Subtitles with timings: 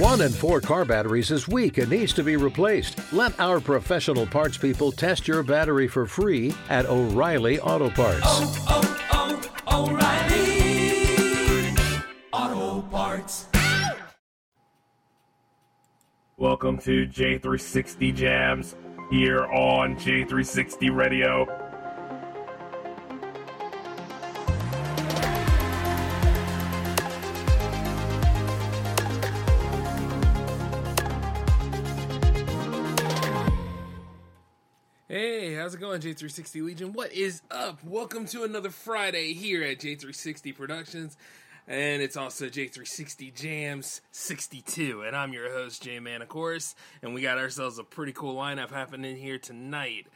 [0.00, 2.98] One in four car batteries is weak and needs to be replaced.
[3.12, 8.22] Let our professional parts people test your battery for free at O'Reilly Auto Parts.
[8.24, 11.76] oh, oh, oh O'Reilly
[12.32, 13.48] Auto Parts.
[16.38, 18.76] Welcome to J360 Jams
[19.10, 21.69] here on J360 Radio.
[35.70, 36.92] How's it going, J360 Legion?
[36.92, 37.78] What is up?
[37.84, 41.16] Welcome to another Friday here at J360 Productions,
[41.68, 45.02] and it's also J360 Jams 62.
[45.02, 48.34] And I'm your host, J Man, of course, and we got ourselves a pretty cool
[48.34, 50.08] lineup happening here tonight.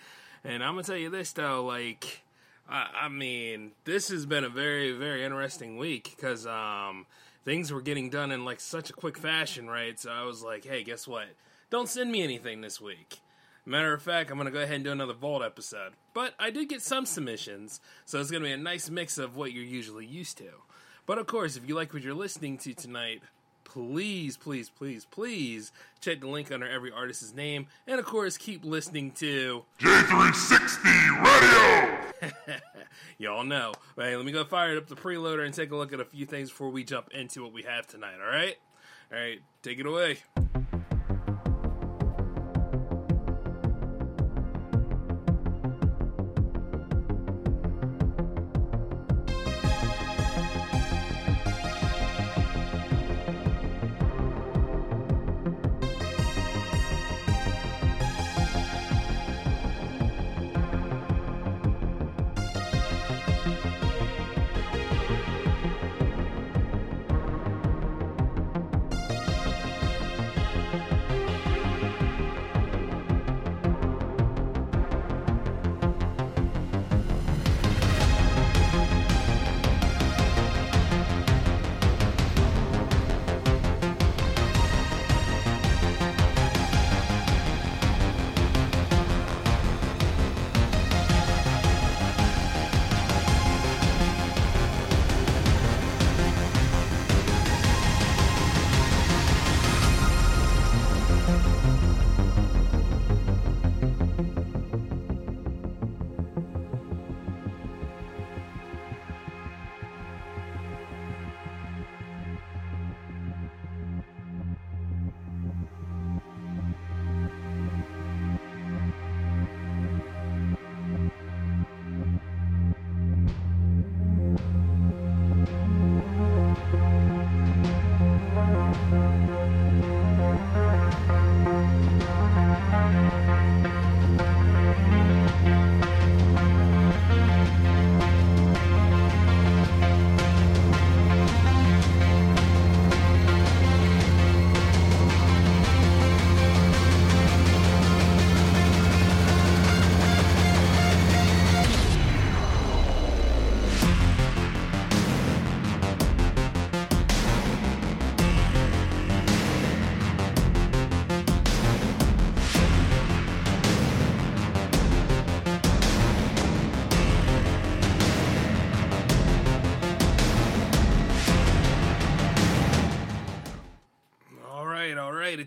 [0.43, 2.25] And I'm gonna tell you this though, like,
[2.69, 7.07] I, I mean, this has been a very, very interesting week because um,
[7.45, 10.01] things were getting done in like such a quick fashion, right?
[10.01, 11.27] So I was like, hey, guess what?
[11.71, 13.21] Don't send me anything this week.
[13.67, 15.93] Matter of fact, I'm going to go ahead and do another Vault episode.
[16.13, 19.37] But I did get some submissions, so it's going to be a nice mix of
[19.37, 20.51] what you're usually used to.
[21.07, 23.23] But of course, if you like what you're listening to tonight,
[23.65, 27.67] please, please, please, please check the link under every artist's name.
[27.87, 31.25] And of course, keep listening to J360
[32.23, 32.61] Radio!
[33.19, 33.73] Y'all know.
[33.97, 36.27] Hey, let me go fire up the preloader and take a look at a few
[36.27, 38.57] things before we jump into what we have tonight, alright?
[39.11, 40.19] Alright, take it away.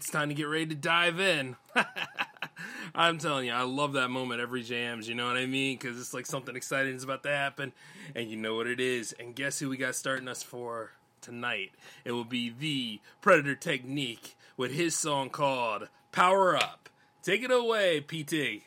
[0.08, 1.58] It's time to get ready to dive in.
[2.96, 5.10] I'm telling you, I love that moment every jams.
[5.10, 5.78] You know what I mean?
[5.78, 7.74] Because it's like something exciting is about to happen,
[8.16, 9.14] and you know what it is.
[9.20, 11.74] And guess who we got starting us for tonight?
[12.06, 16.88] It will be the Predator Technique with his song called "Power Up."
[17.22, 18.64] Take it away, PT.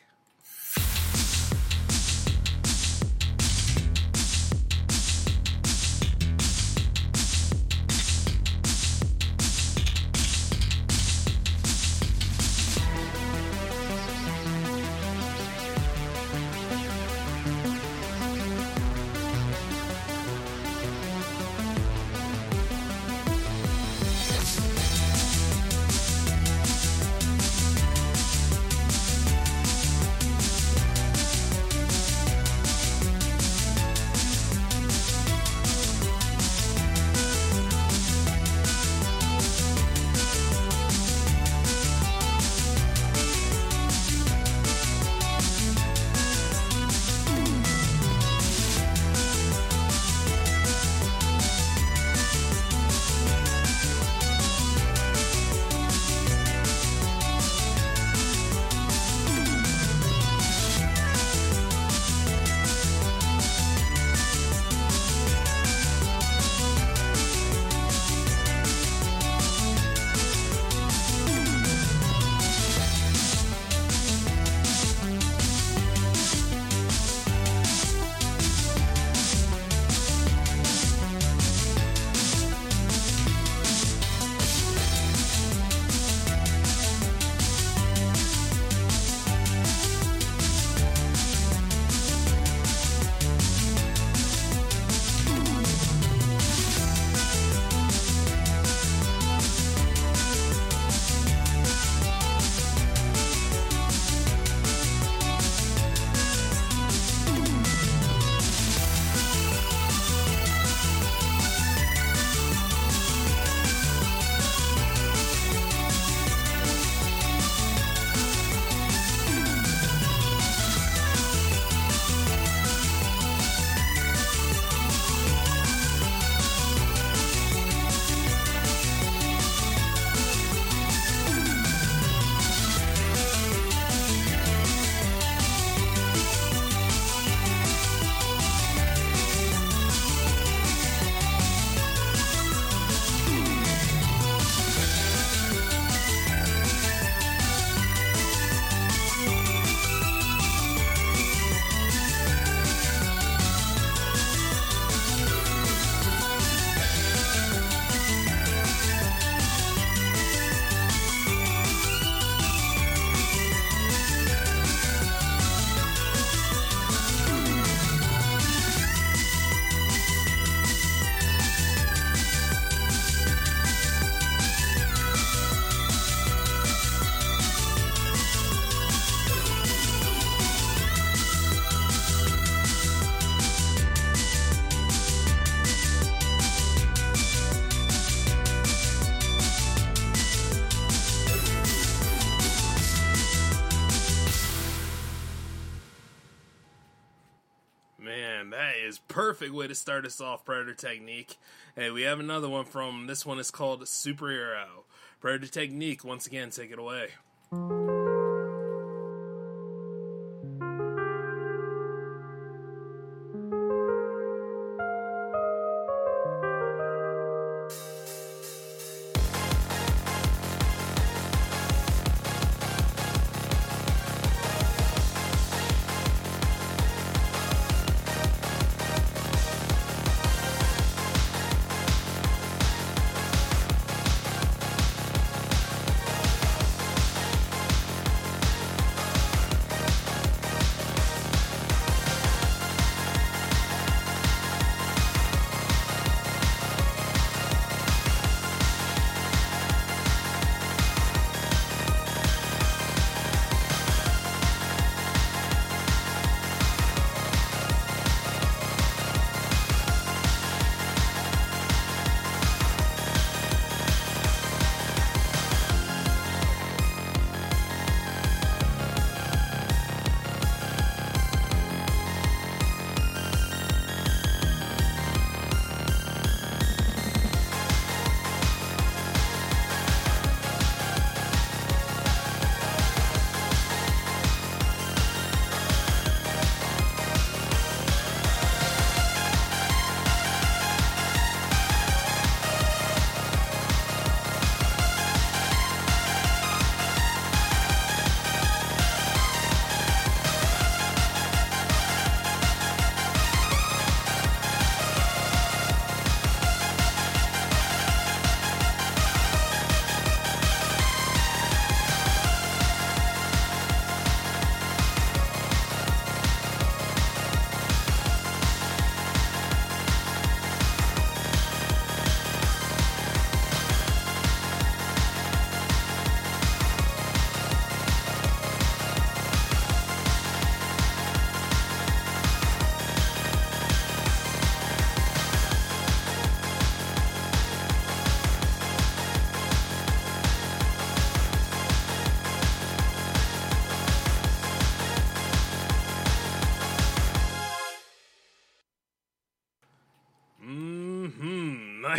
[199.11, 200.45] Perfect way to start us off.
[200.45, 201.37] Predator Technique.
[201.75, 204.85] Hey, we have another one from this one is called Superhero.
[205.19, 206.03] Predator Technique.
[206.03, 207.09] Once again, take it away.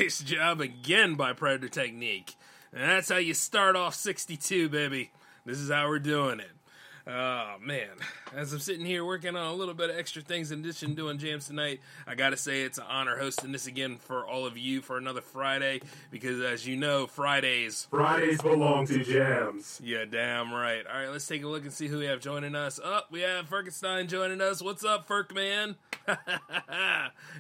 [0.02, 2.34] Nice job again by Predator Technique.
[2.72, 5.12] And that's how you start off 62, baby.
[5.46, 6.50] This is how we're doing it.
[7.06, 7.90] Oh man,
[8.34, 10.94] as I'm sitting here working on a little bit of extra things in addition to
[10.94, 14.56] doing jams tonight, I gotta say it's an honor hosting this again for all of
[14.56, 17.86] you for another Friday because as you know, Fridays.
[17.90, 19.80] Fridays belong to jams.
[19.82, 20.84] Yeah, damn right.
[20.86, 22.78] All right, let's take a look and see who we have joining us.
[22.78, 24.62] Up, oh, we have Firkenstein joining us.
[24.62, 25.76] What's up, Ferk man?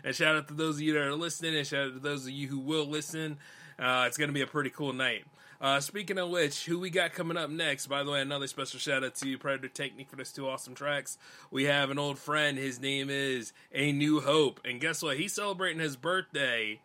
[0.04, 2.24] and shout out to those of you that are listening, and shout out to those
[2.26, 3.38] of you who will listen.
[3.78, 5.24] Uh, it's gonna be a pretty cool night.
[5.62, 7.86] Uh, speaking of which, who we got coming up next?
[7.86, 10.74] By the way, another special shout out to you, Predator Technique for those two awesome
[10.74, 11.18] tracks.
[11.52, 12.58] We have an old friend.
[12.58, 15.18] His name is A New Hope, and guess what?
[15.18, 16.80] He's celebrating his birthday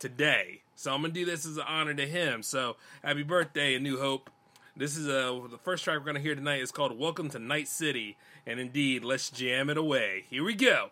[0.00, 0.62] today.
[0.74, 2.42] So I'm gonna do this as an honor to him.
[2.42, 4.28] So happy birthday, A New Hope.
[4.76, 7.68] This is uh, the first track we're gonna hear tonight is called "Welcome to Night
[7.68, 10.24] City," and indeed, let's jam it away.
[10.28, 10.90] Here we go.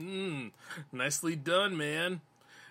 [0.00, 0.46] Hmm,
[0.90, 2.22] nicely done, man.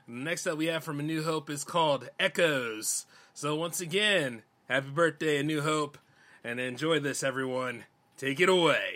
[0.07, 3.05] Next up we have from A New Hope is called Echoes.
[3.35, 5.99] So once again, happy birthday, A New Hope,
[6.43, 7.83] and enjoy this, everyone.
[8.17, 8.88] Take it away.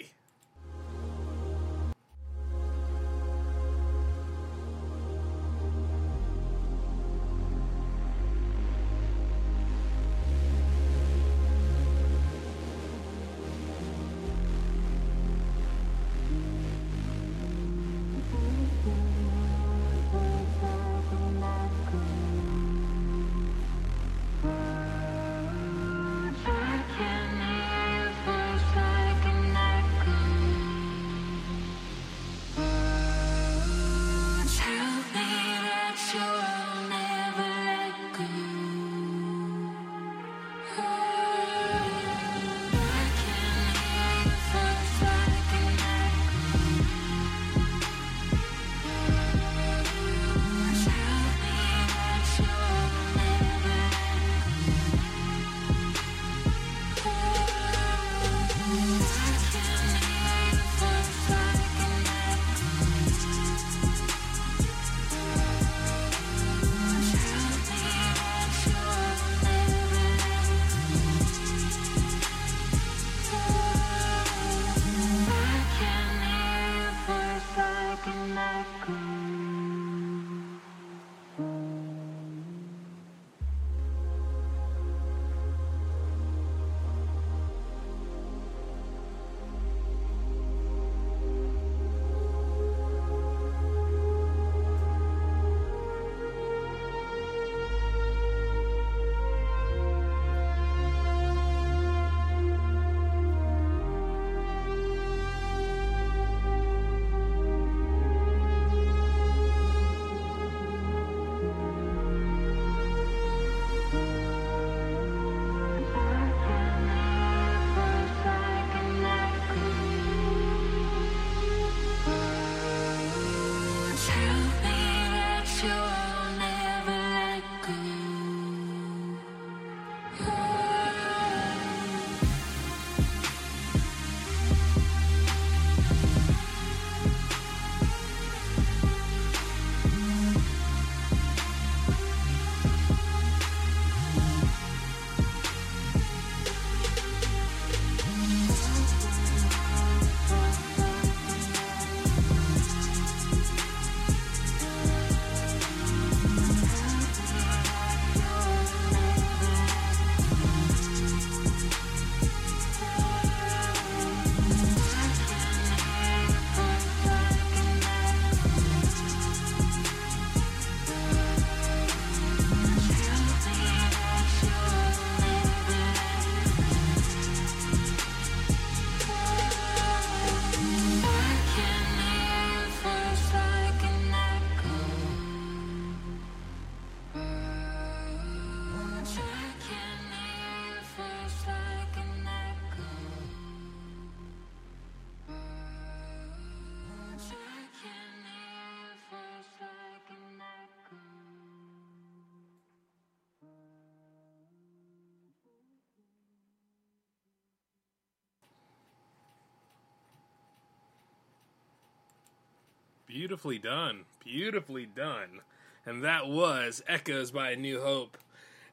[213.13, 214.05] Beautifully done.
[214.23, 215.41] Beautifully done.
[215.85, 218.17] And that was Echoes by New Hope.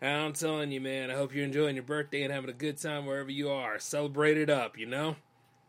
[0.01, 2.79] And I'm telling you, man, I hope you're enjoying your birthday and having a good
[2.79, 3.79] time wherever you are.
[3.79, 5.17] Celebrate it up, you know?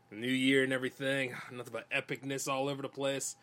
[0.09, 1.35] New Year and everything.
[1.51, 3.35] Nothing but epicness all over the place.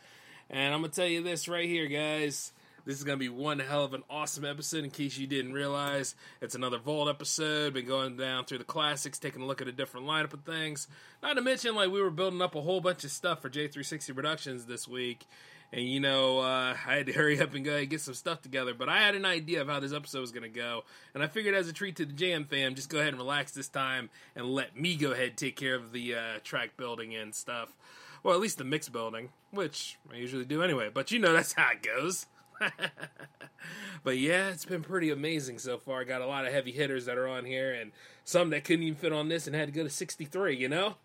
[0.48, 2.54] And I'm going to tell you this right here, guys.
[2.88, 5.52] This is going to be one hell of an awesome episode in case you didn't
[5.52, 6.14] realize.
[6.40, 7.74] It's another Vault episode.
[7.74, 10.88] Been going down through the classics, taking a look at a different lineup of things.
[11.22, 14.14] Not to mention, like, we were building up a whole bunch of stuff for J360
[14.14, 15.26] Productions this week.
[15.70, 18.40] And, you know, uh, I had to hurry up and go and get some stuff
[18.40, 18.72] together.
[18.72, 20.84] But I had an idea of how this episode was going to go.
[21.12, 23.52] And I figured, as a treat to the Jam fam, just go ahead and relax
[23.52, 27.14] this time and let me go ahead and take care of the uh, track building
[27.14, 27.70] and stuff.
[28.22, 30.88] Well, at least the mix building, which I usually do anyway.
[30.90, 32.24] But you know that's how it goes.
[34.04, 36.04] but yeah, it's been pretty amazing so far.
[36.04, 37.92] Got a lot of heavy hitters that are on here, and
[38.24, 40.96] some that couldn't even fit on this and had to go to 63, you know?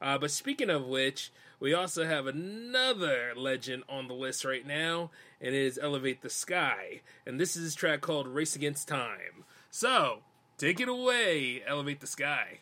[0.00, 5.10] Uh, but speaking of which, we also have another legend on the list right now,
[5.40, 7.00] and it is Elevate the Sky.
[7.26, 9.44] And this is his track called Race Against Time.
[9.70, 10.20] So,
[10.56, 12.60] take it away, Elevate the Sky.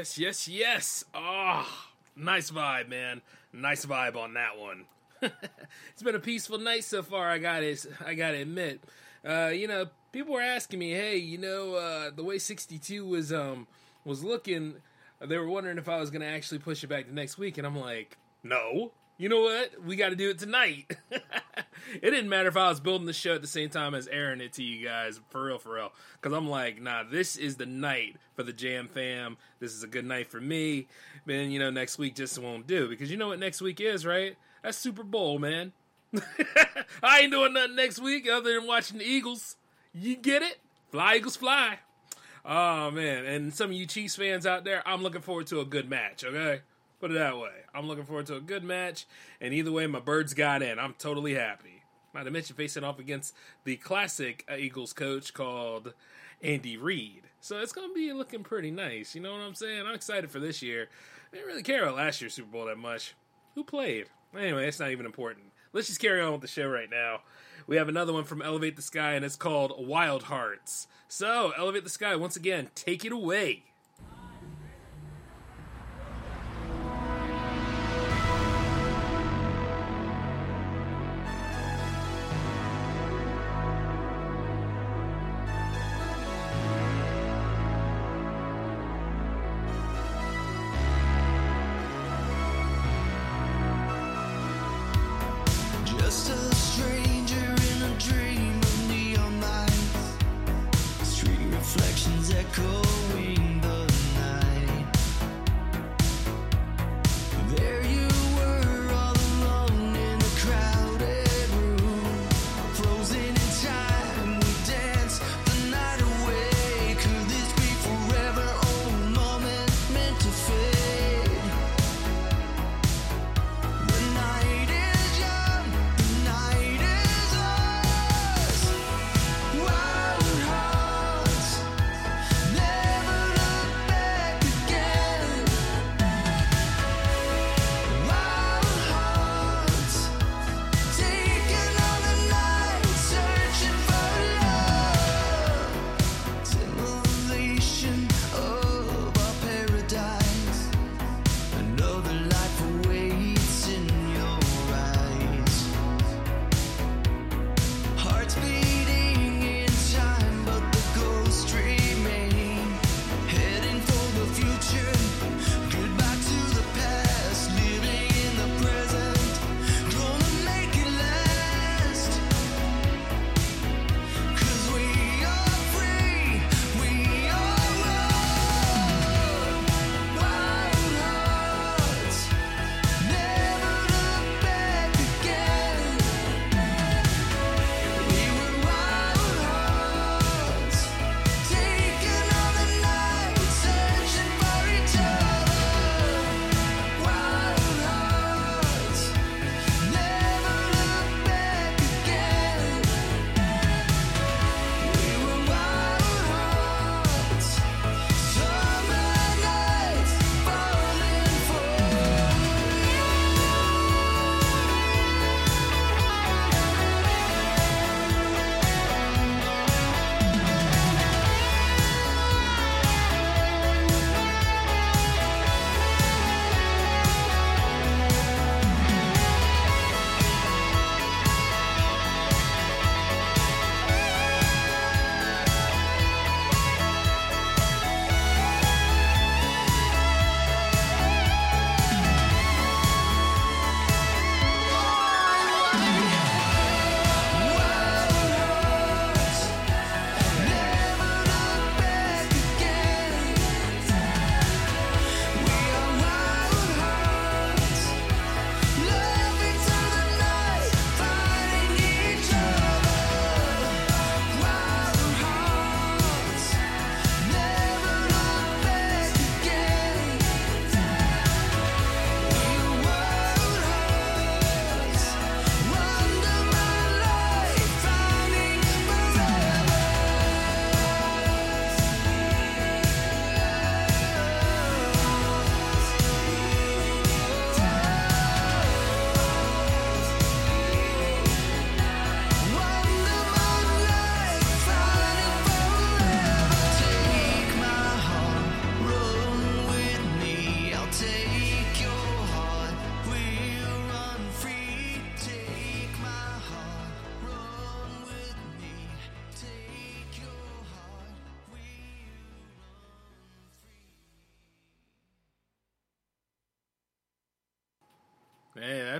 [0.00, 1.04] Yes, yes, yes.
[1.12, 1.68] Oh,
[2.16, 3.20] nice vibe, man.
[3.52, 4.86] Nice vibe on that one.
[5.20, 7.28] it's been a peaceful night so far.
[7.28, 8.80] I got to I got to admit.
[9.22, 13.30] Uh, you know, people were asking me, "Hey, you know, uh, the way 62 was
[13.30, 13.66] um
[14.06, 14.76] was looking,
[15.20, 17.58] they were wondering if I was going to actually push it back to next week."
[17.58, 18.92] And I'm like, "No.
[19.18, 19.84] You know what?
[19.84, 20.96] We got to do it tonight."
[22.02, 24.40] it didn't matter if I was building the show at the same time as airing
[24.40, 25.92] it to you guys, for real, for real.
[26.20, 29.36] Because I'm like, nah, this is the night for the Jam Fam.
[29.58, 30.88] This is a good night for me.
[31.26, 34.06] Man, you know, next week just won't do because you know what next week is,
[34.06, 34.36] right?
[34.62, 35.72] That's Super Bowl, man.
[37.02, 39.56] I ain't doing nothing next week other than watching the Eagles.
[39.94, 40.58] You get it?
[40.90, 41.78] Fly Eagles fly.
[42.44, 45.64] Oh man, and some of you Chiefs fans out there, I'm looking forward to a
[45.64, 46.62] good match, okay?
[46.98, 47.50] Put it that way.
[47.74, 49.06] I'm looking forward to a good match,
[49.40, 50.78] and either way, my birds got in.
[50.78, 51.79] I'm totally happy.
[52.12, 55.94] Not to mention facing off against the classic Eagles coach called
[56.42, 57.22] Andy Reid.
[57.40, 59.14] So it's going to be looking pretty nice.
[59.14, 59.86] You know what I'm saying?
[59.86, 60.88] I'm excited for this year.
[61.32, 63.14] I didn't really care about last year's Super Bowl that much.
[63.54, 64.06] Who played?
[64.36, 65.46] Anyway, it's not even important.
[65.72, 67.20] Let's just carry on with the show right now.
[67.66, 70.88] We have another one from Elevate the Sky, and it's called Wild Hearts.
[71.06, 73.64] So, Elevate the Sky, once again, take it away.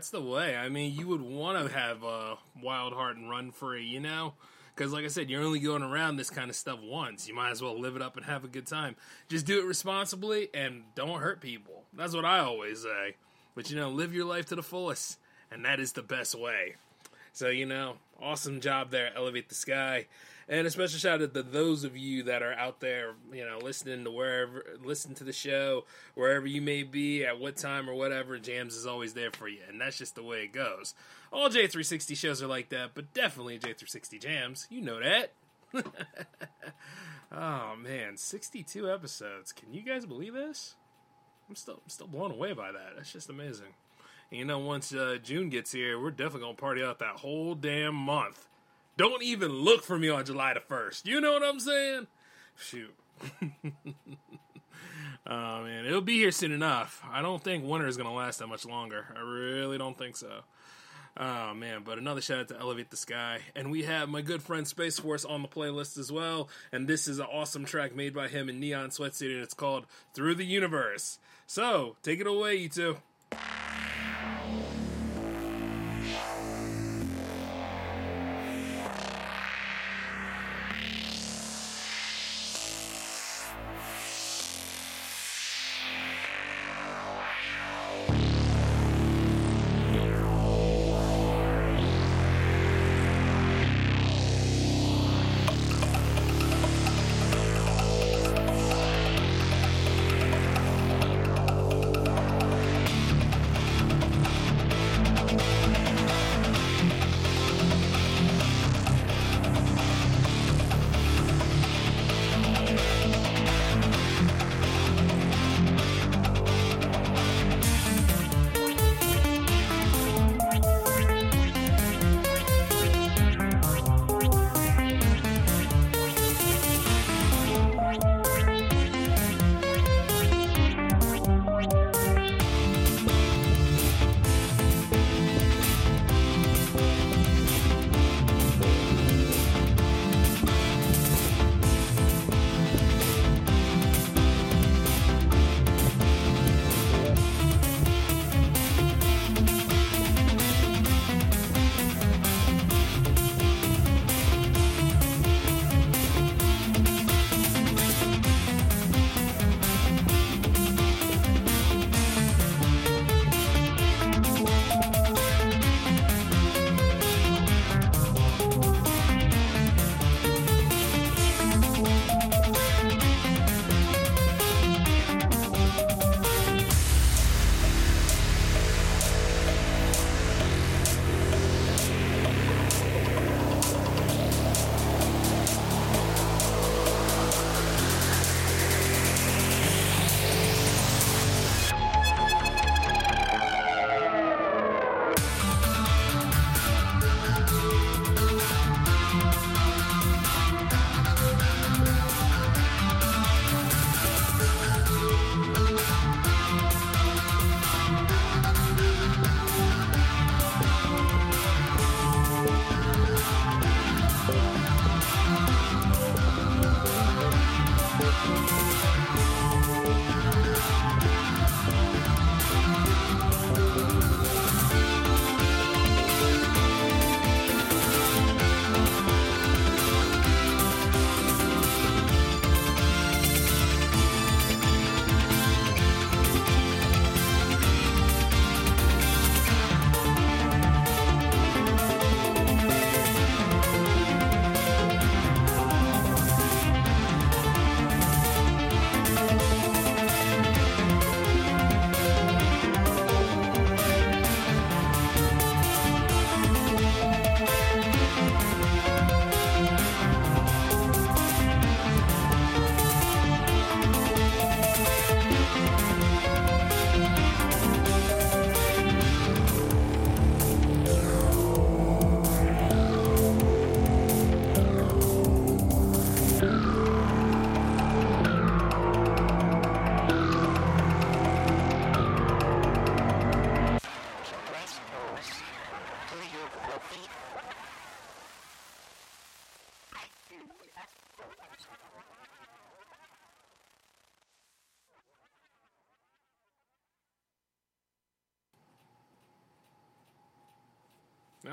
[0.01, 0.57] That's the way.
[0.57, 4.33] I mean, you would want to have a wild heart and run free, you know?
[4.75, 7.29] Because, like I said, you're only going around this kind of stuff once.
[7.29, 8.97] You might as well live it up and have a good time.
[9.29, 11.83] Just do it responsibly and don't hurt people.
[11.93, 13.17] That's what I always say.
[13.55, 15.19] But, you know, live your life to the fullest,
[15.51, 16.77] and that is the best way.
[17.35, 20.07] So, you know, awesome job there, Elevate the Sky.
[20.51, 23.59] And a special shout out to those of you that are out there, you know,
[23.63, 25.85] listening to wherever, listen to the show,
[26.17, 28.37] wherever you may be, at what time or whatever.
[28.37, 30.93] Jams is always there for you, and that's just the way it goes.
[31.33, 34.67] All J360 shows are like that, but definitely J360 Jams.
[34.71, 35.31] You know that.
[37.33, 39.53] oh man, 62 episodes.
[39.53, 40.75] Can you guys believe this?
[41.49, 42.95] I'm still, I'm still blown away by that.
[42.97, 43.75] That's just amazing.
[44.33, 47.55] And you know, once uh, June gets here, we're definitely gonna party out that whole
[47.55, 48.49] damn month.
[49.01, 51.07] Don't even look for me on July the 1st.
[51.07, 52.07] You know what I'm saying?
[52.55, 52.95] Shoot.
[55.27, 55.87] oh, man.
[55.87, 57.03] It'll be here soon enough.
[57.11, 59.07] I don't think winter is going to last that much longer.
[59.17, 60.43] I really don't think so.
[61.17, 61.81] Oh, man.
[61.83, 63.39] But another shout out to Elevate the Sky.
[63.57, 66.51] And we have my good friend Space Force on the playlist as well.
[66.71, 69.55] And this is an awesome track made by him in Neon Sweat Sweatsuit, and it's
[69.55, 71.19] called Through the Universe.
[71.47, 72.99] So, take it away, you two.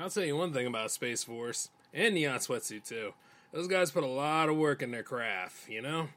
[0.08, 3.12] I'll tell you one thing about Space Force and Neon Sweatsuit too.
[3.52, 6.08] Those guys put a lot of work in their craft, you know,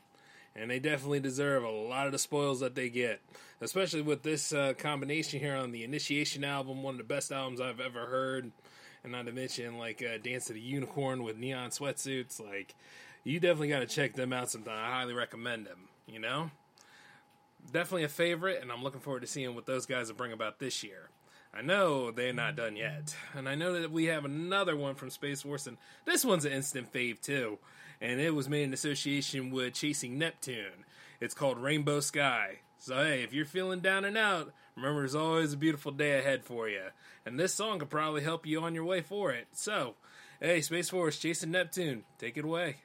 [0.55, 3.19] and they definitely deserve a lot of the spoils that they get.
[3.59, 7.59] Especially with this uh, combination here on the Initiation album, one of the best albums
[7.59, 8.53] I've ever heard,
[9.03, 12.39] and not to mention like uh, Dance of the Unicorn with neon sweatsuits.
[12.39, 12.73] Like,
[13.25, 14.77] you definitely got to check them out sometime.
[14.77, 15.89] I highly recommend them.
[16.07, 16.49] You know,
[17.73, 20.59] definitely a favorite, and I'm looking forward to seeing what those guys will bring about
[20.59, 21.09] this year.
[21.53, 25.09] I know they're not done yet, and I know that we have another one from
[25.09, 27.59] Space Force, and this one's an instant fave too,
[27.99, 30.85] and it was made in association with Chasing Neptune.
[31.19, 32.59] It's called Rainbow Sky.
[32.77, 36.45] So hey, if you're feeling down and out, remember there's always a beautiful day ahead
[36.45, 36.85] for you,
[37.25, 39.47] and this song could probably help you on your way for it.
[39.51, 39.95] So,
[40.39, 42.77] hey, Space Force, Chasing Neptune, take it away.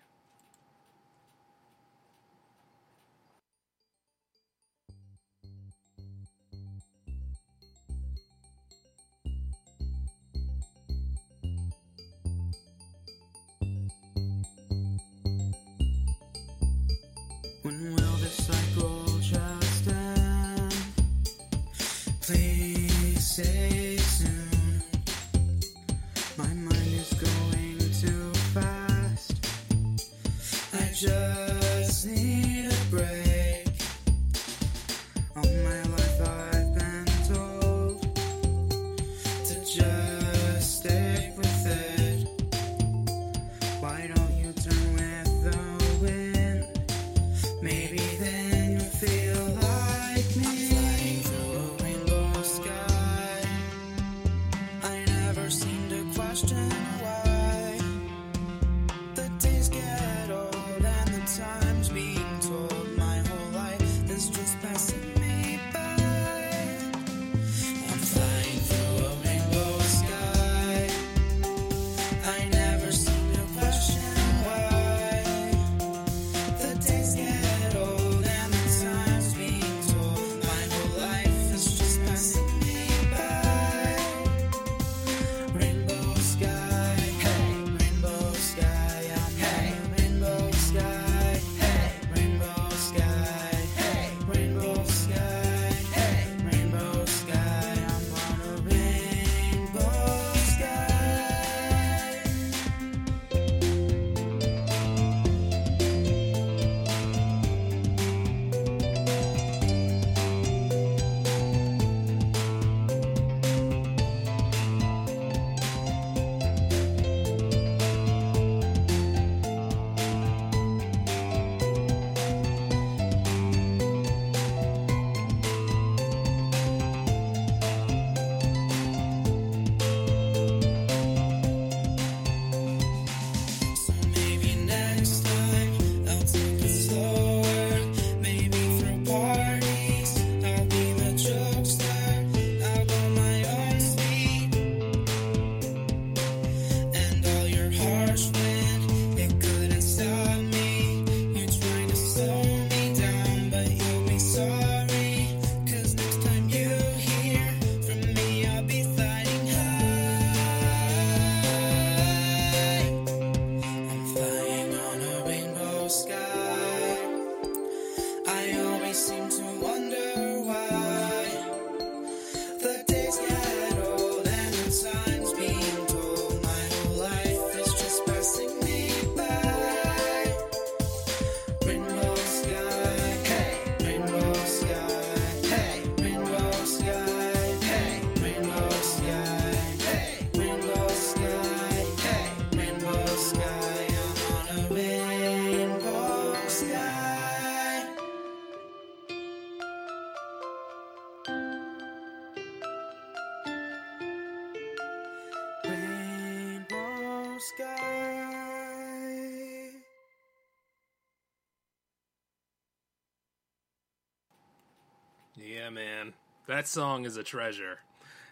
[216.46, 217.80] That song is a treasure.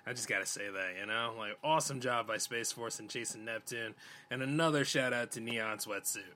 [0.07, 1.35] I just gotta say that, you know?
[1.37, 3.95] Like, awesome job by Space Force and Chasing Neptune.
[4.31, 6.35] And another shout out to Neon Sweatsuit.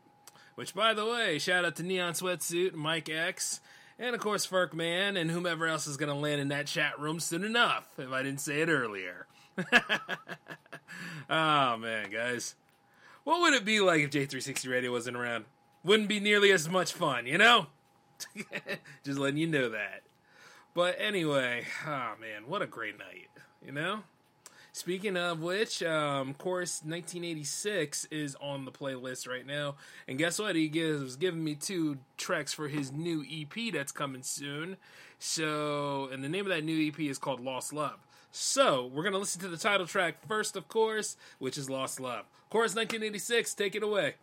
[0.55, 3.61] Which, by the way, shout out to Neon Sweatsuit, Mike X,
[3.99, 7.21] and of course, Ferk Man, and whomever else is gonna land in that chat room
[7.21, 9.27] soon enough, if I didn't say it earlier.
[11.31, 12.55] oh, man, guys.
[13.25, 15.45] What would it be like if J360 Radio wasn't around?
[15.85, 17.67] Wouldn't be nearly as much fun, you know?
[19.05, 20.03] just letting you know that.
[20.79, 23.31] But anyway, oh man, what a great night,
[23.67, 24.05] you know?
[24.71, 29.75] Speaking of which, um, Chorus 1986 is on the playlist right now,
[30.07, 30.55] and guess what?
[30.55, 34.77] He gives giving me two tracks for his new EP that's coming soon.
[35.19, 37.99] So, and the name of that new EP is called Lost Love.
[38.31, 42.27] So, we're gonna listen to the title track first, of course, which is Lost Love.
[42.51, 44.15] Chorus 1986, take it away.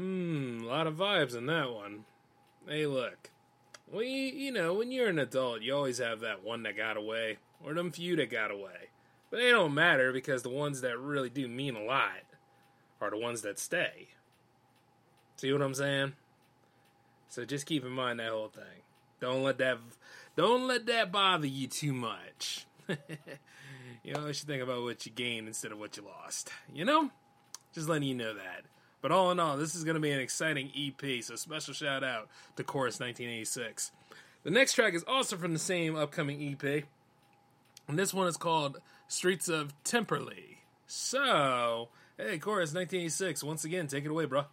[0.00, 2.06] Hmm, a lot of vibes in that one.
[2.66, 3.28] Hey, look.
[3.92, 7.36] We, you know, when you're an adult, you always have that one that got away,
[7.62, 8.88] or them few that got away.
[9.30, 12.22] But they don't matter because the ones that really do mean a lot
[12.98, 14.08] are the ones that stay.
[15.36, 16.14] See what I'm saying?
[17.28, 18.64] So just keep in mind that whole thing.
[19.20, 19.78] Don't let that
[20.34, 22.66] don't let that bother you too much.
[22.88, 26.50] you always should think about what you gained instead of what you lost.
[26.72, 27.10] You know?
[27.74, 28.62] Just letting you know that.
[29.02, 32.04] But all in all, this is going to be an exciting EP, so special shout
[32.04, 33.92] out to Chorus 1986.
[34.42, 36.84] The next track is also from the same upcoming EP,
[37.88, 40.58] and this one is called Streets of Timperley.
[40.86, 44.44] So, hey, Chorus 1986, once again, take it away, bro.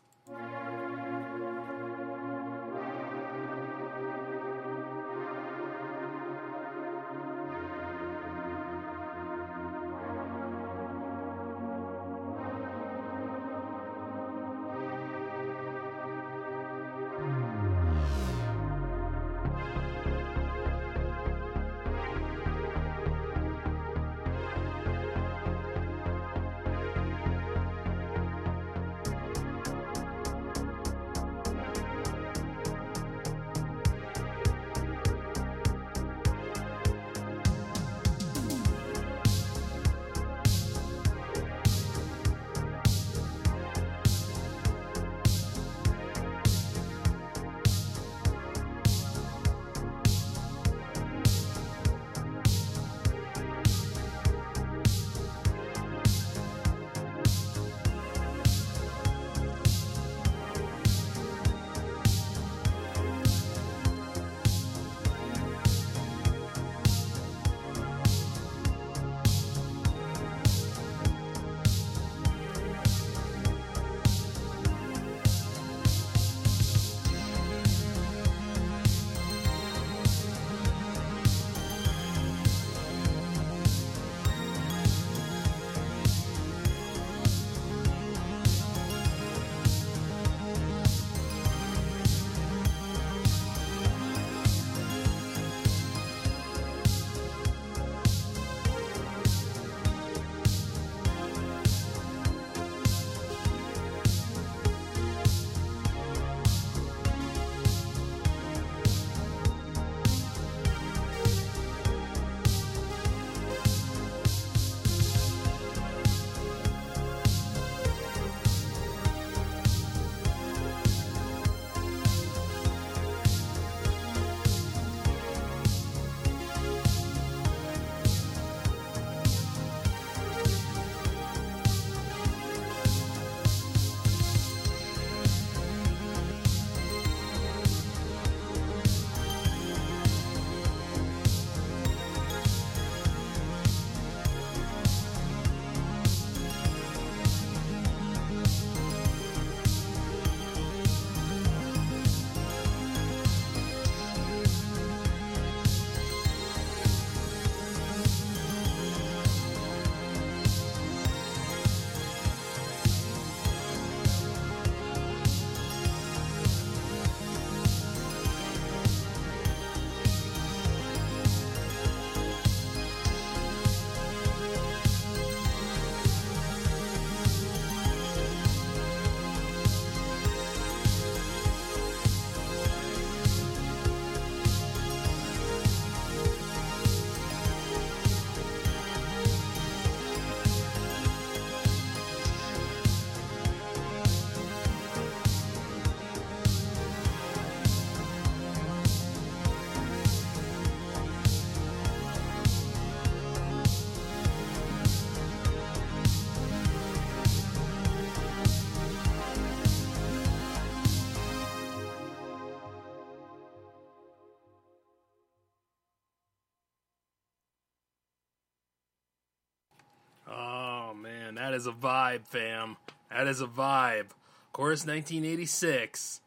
[221.58, 222.78] Is a vibe, fam.
[223.10, 224.12] That is a vibe.
[224.54, 226.22] Chorus 1986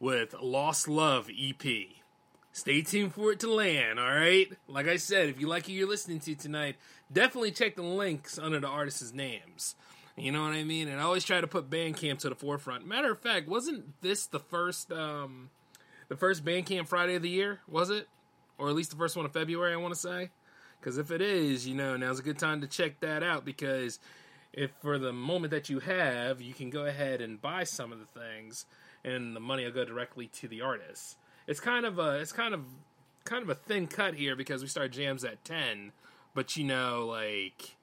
[0.00, 1.62] with Lost Love EP.
[2.52, 4.48] Stay tuned for it to land, all right?
[4.66, 6.76] Like I said, if you like who you're listening to tonight,
[7.12, 9.76] definitely check the links under the artists' names.
[10.16, 10.88] You know what I mean?
[10.88, 12.86] And I always try to put Bandcamp to the forefront.
[12.86, 15.50] Matter of fact, wasn't this the first um
[16.08, 17.60] the first Bandcamp Friday of the year?
[17.68, 18.08] Was it?
[18.58, 20.30] Or at least the first one of February, I want to say.
[20.80, 23.98] Because if it is, you know, now's a good time to check that out because
[24.52, 27.98] if for the moment that you have, you can go ahead and buy some of
[27.98, 28.66] the things,
[29.04, 31.16] and the money will go directly to the artists.
[31.46, 32.64] It's kind of a it's kind of
[33.24, 35.92] kind of a thin cut here because we start jams at ten,
[36.34, 37.76] but you know like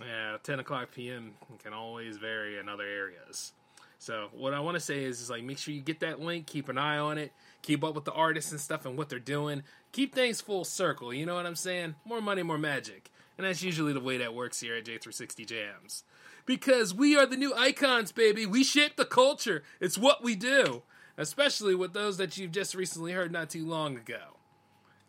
[0.00, 1.34] yeah, ten o'clock p.m.
[1.62, 3.52] can always vary in other areas.
[3.98, 6.46] So what I want to say is, is like make sure you get that link,
[6.46, 7.32] keep an eye on it,
[7.62, 9.62] keep up with the artists and stuff and what they're doing.
[9.92, 11.12] Keep things full circle.
[11.12, 11.94] You know what I'm saying?
[12.04, 13.10] More money, more magic.
[13.36, 16.04] And that's usually the way that works here at J360 Jams.
[16.46, 18.46] Because we are the new icons, baby.
[18.46, 19.62] We shape the culture.
[19.80, 20.82] It's what we do.
[21.18, 24.38] Especially with those that you've just recently heard not too long ago.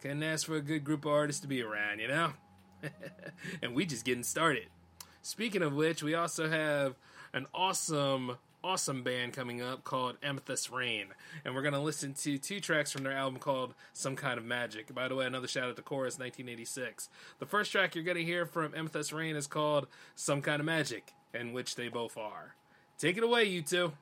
[0.01, 2.33] Couldn't ask for a good group of artists to be around, you know?
[3.61, 4.67] and we just getting started.
[5.21, 6.95] Speaking of which, we also have
[7.33, 8.37] an awesome
[8.67, 11.05] awesome band coming up called Amethyst Rain.
[11.45, 14.43] And we're going to listen to two tracks from their album called Some Kind of
[14.43, 14.93] Magic.
[14.93, 17.07] By the way, another shout out to Chorus 1986.
[17.39, 20.65] The first track you're going to hear from Amethyst Rain is called Some Kind of
[20.65, 22.55] Magic, in which they both are.
[22.97, 23.93] Take it away, you two.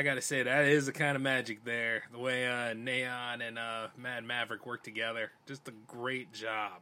[0.00, 2.04] I gotta say that is the kind of magic there.
[2.10, 6.80] The way uh, Neon and uh, Mad Maverick work together, just a great job.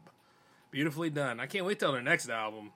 [0.71, 1.41] Beautifully done.
[1.41, 2.71] I can't wait till their next album.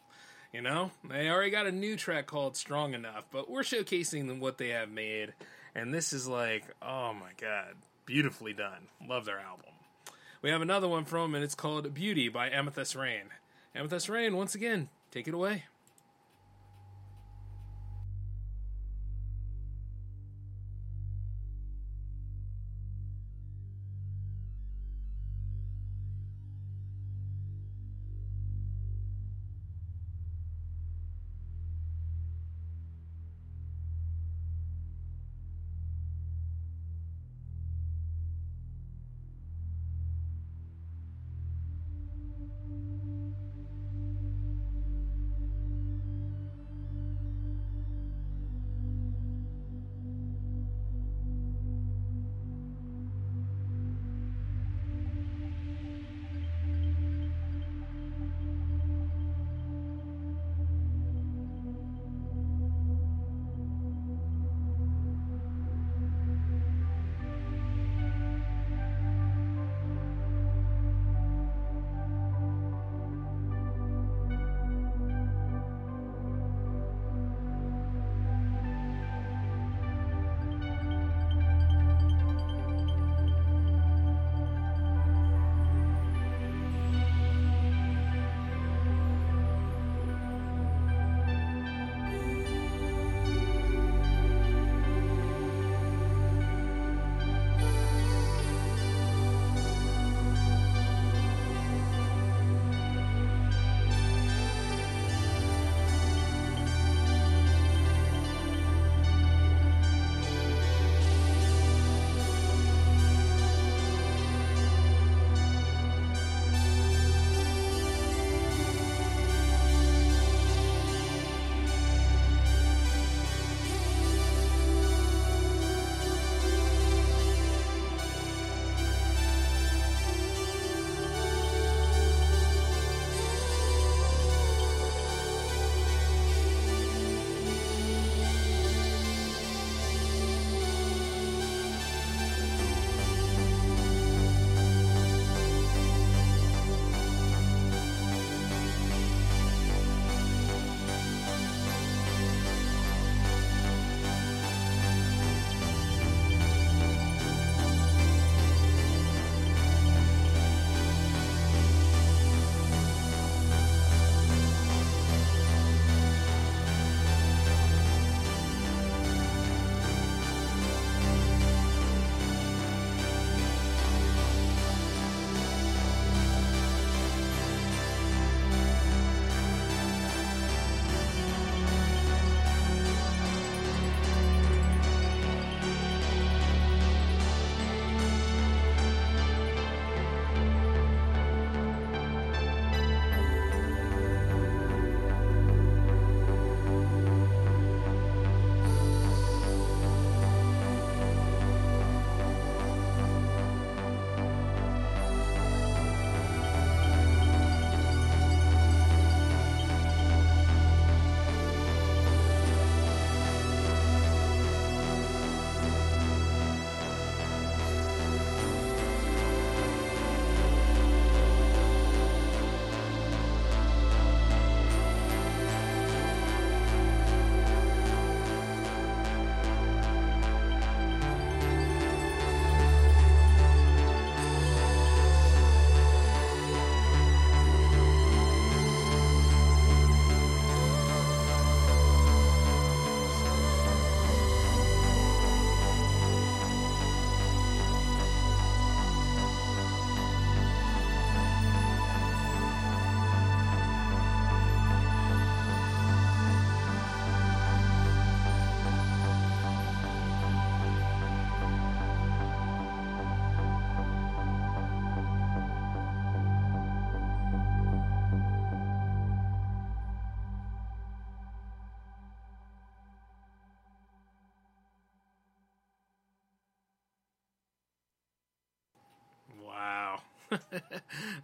[0.53, 4.59] You know, they already got a new track called "Strong Enough," but we're showcasing what
[4.59, 5.33] they have made,
[5.77, 8.89] and this is like, oh my god, beautifully done.
[9.09, 9.71] Love their album.
[10.43, 13.27] We have another one from, and it's called "Beauty" by Amethyst Rain.
[13.77, 15.67] Amethyst Rain, once again, take it away.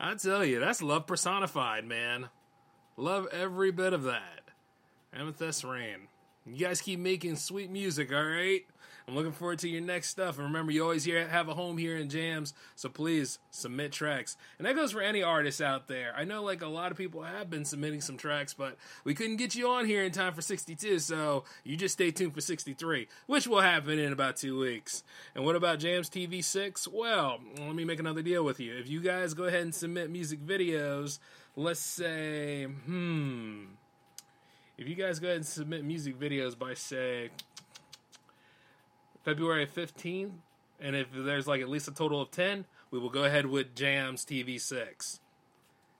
[0.00, 2.28] I tell you, that's love personified, man.
[2.96, 4.42] Love every bit of that.
[5.12, 6.08] Amethyst Rain.
[6.54, 8.62] You guys keep making sweet music, all right?
[9.08, 10.36] I'm looking forward to your next stuff.
[10.36, 14.36] And remember, you always here have a home here in Jams, so please submit tracks.
[14.58, 16.12] And that goes for any artists out there.
[16.14, 19.36] I know, like, a lot of people have been submitting some tracks, but we couldn't
[19.36, 23.08] get you on here in time for 62, so you just stay tuned for 63,
[23.26, 25.02] which will happen in about two weeks.
[25.34, 26.86] And what about Jams TV 6?
[26.88, 28.76] Well, let me make another deal with you.
[28.76, 31.18] If you guys go ahead and submit music videos,
[31.56, 33.64] let's say, hmm.
[34.78, 37.30] If you guys go ahead and submit music videos by, say,
[39.24, 40.30] February 15th,
[40.80, 43.74] and if there's like at least a total of 10, we will go ahead with
[43.74, 45.18] Jams TV 6.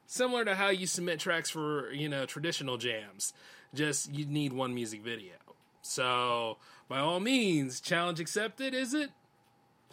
[0.07, 3.35] Similar to how you submit tracks for, you know, traditional jams,
[3.75, 5.35] just you need one music video.
[5.83, 6.59] So,
[6.89, 9.11] by all means, challenge accepted, is it?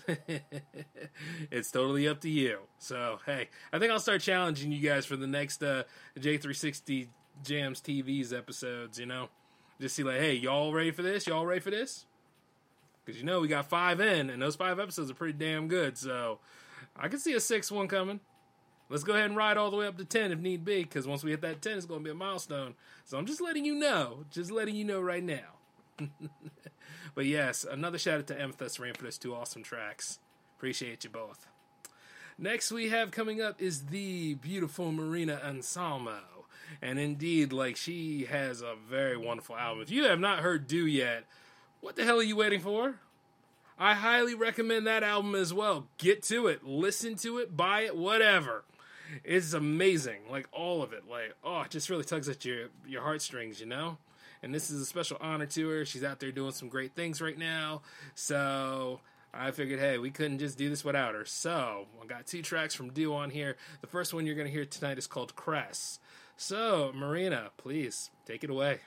[1.52, 2.60] it's totally up to you.
[2.78, 5.84] So, hey, I think I'll start challenging you guys for the next uh,
[6.20, 7.08] J360
[7.44, 9.30] Jams TV's episodes, you know?
[9.80, 11.28] Just see, like, hey, y'all ready for this?
[11.28, 12.06] Y'all ready for this?
[13.04, 15.98] Because you know we got five in, and those five episodes are pretty damn good.
[15.98, 16.40] So
[16.96, 18.20] I can see a sixth one coming.
[18.90, 21.08] Let's go ahead and ride all the way up to 10 if need be, because
[21.08, 22.76] once we hit that 10, it's going to be a milestone.
[23.04, 24.26] So I'm just letting you know.
[24.30, 26.00] Just letting you know right now.
[27.16, 30.20] but yes, another shout out to Amethyst Rain for those two awesome tracks.
[30.58, 31.48] Appreciate you both.
[32.38, 36.35] Next we have coming up is the beautiful Marina Anselmo.
[36.82, 39.82] And indeed, like she has a very wonderful album.
[39.82, 41.26] If you have not heard Do yet,
[41.82, 42.96] what the hell are you waiting for?
[43.78, 45.88] I highly recommend that album as well.
[45.98, 48.64] Get to it, listen to it, buy it, whatever.
[49.24, 51.04] It's amazing, like all of it.
[51.10, 53.98] Like, oh, it just really tugs at your your heartstrings, you know.
[54.42, 55.86] And this is a special honor to her.
[55.86, 57.82] She's out there doing some great things right now.
[58.14, 59.02] So
[59.34, 61.26] I figured, hey, we couldn't just do this without her.
[61.26, 63.58] So I got two tracks from Do on here.
[63.82, 66.00] The first one you're going to hear tonight is called Cress.
[66.38, 68.80] So, Marina, please take it away.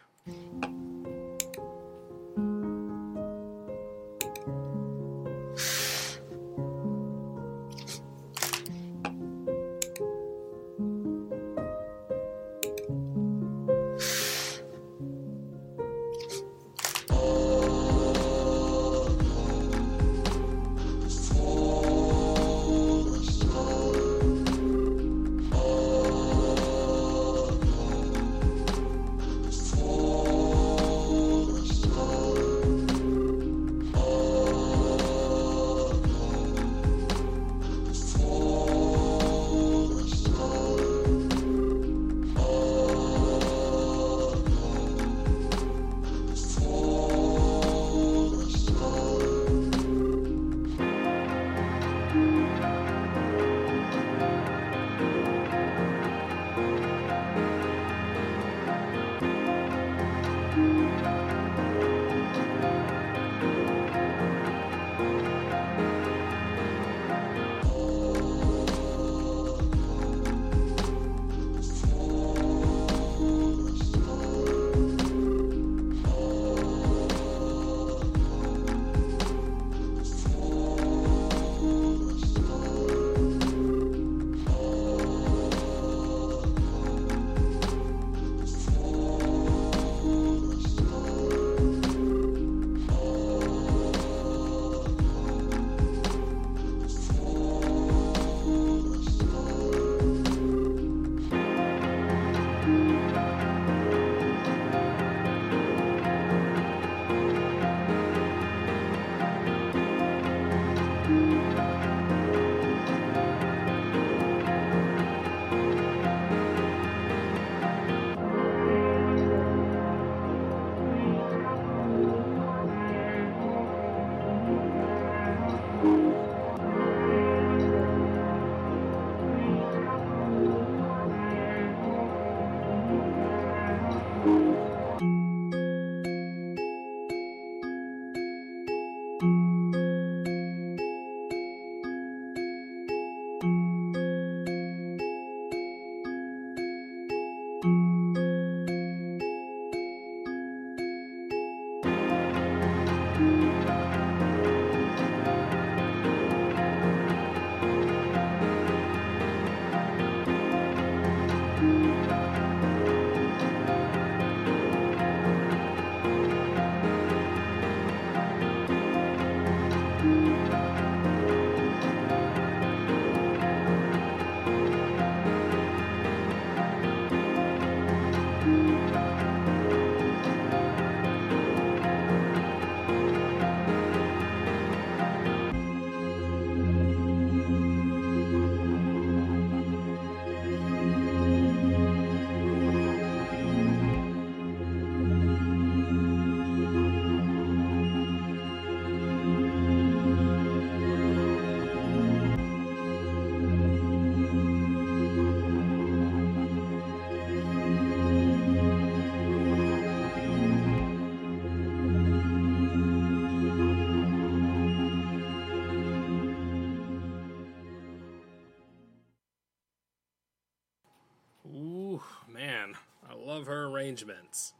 [223.88, 224.52] Arrangements.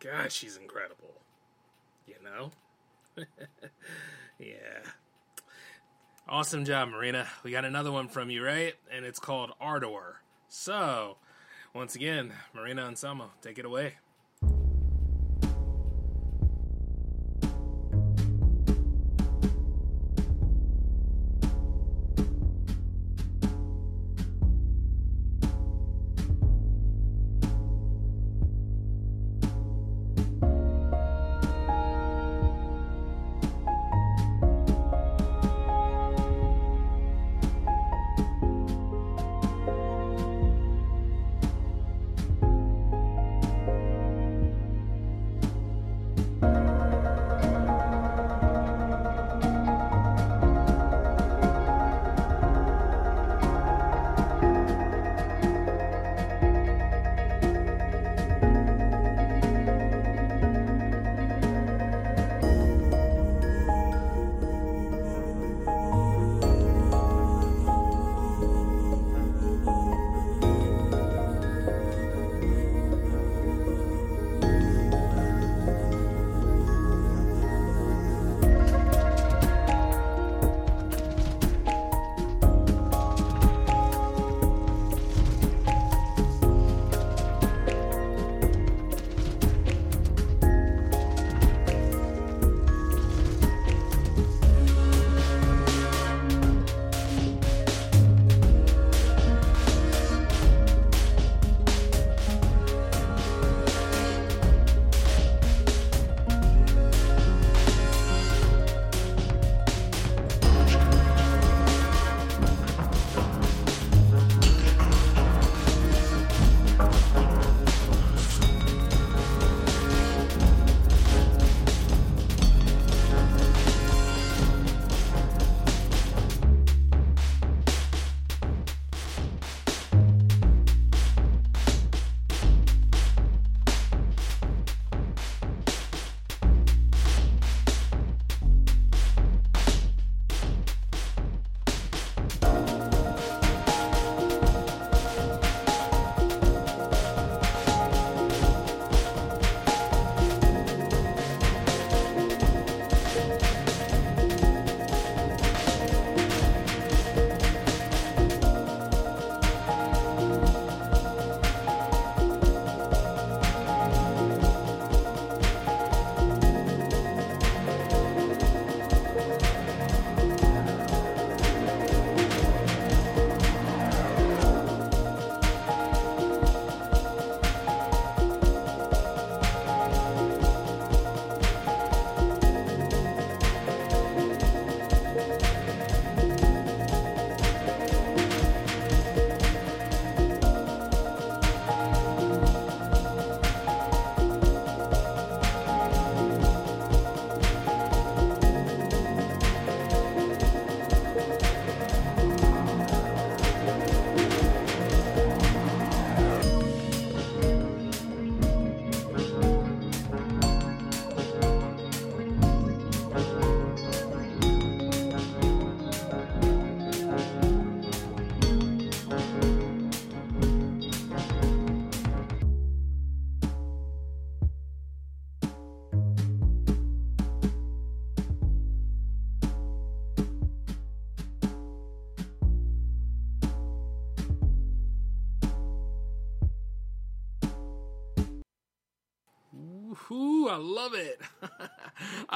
[0.00, 1.20] God, she's incredible.
[2.06, 2.50] You know?
[4.38, 4.80] yeah.
[6.26, 7.26] Awesome job, Marina.
[7.44, 8.74] We got another one from you, right?
[8.90, 10.14] And it's called Ardor.
[10.48, 11.18] So,
[11.74, 13.96] once again, Marina and Anselmo, take it away.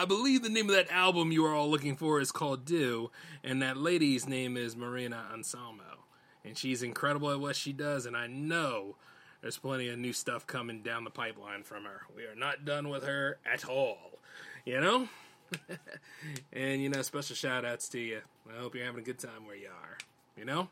[0.07, 3.11] Believe the name of that album you are all looking for is called Do,
[3.45, 6.05] and that lady's name is Marina Anselmo.
[6.45, 8.97] And she's incredible at what she does, and I know
[9.43, 12.03] there's plenty of new stuff coming down the pipeline from her.
[12.15, 14.19] We are not done with her at all.
[14.65, 15.09] You know?
[16.53, 18.21] and, you know, special shout outs to you.
[18.53, 19.99] I hope you're having a good time where you are.
[20.37, 20.69] You know?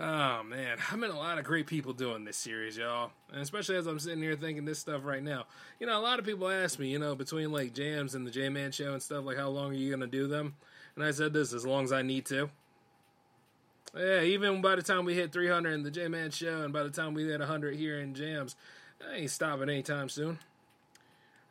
[0.00, 3.10] Oh man, I met a lot of great people doing this series, y'all.
[3.32, 5.46] And especially as I'm sitting here thinking this stuff right now.
[5.80, 8.30] You know, a lot of people ask me, you know, between like jams and the
[8.30, 10.54] J Man show and stuff, like how long are you gonna do them?
[10.94, 12.50] And I said this as long as I need to.
[13.96, 16.84] Yeah, even by the time we hit 300 in the J Man show, and by
[16.84, 18.54] the time we hit 100 here in jams,
[19.08, 20.38] I ain't stopping anytime soon.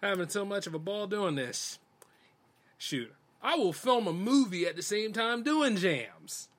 [0.02, 1.80] Having so much of a ball doing this.
[2.78, 3.11] Shoot,
[3.41, 6.49] I will film a movie at the same time doing jams.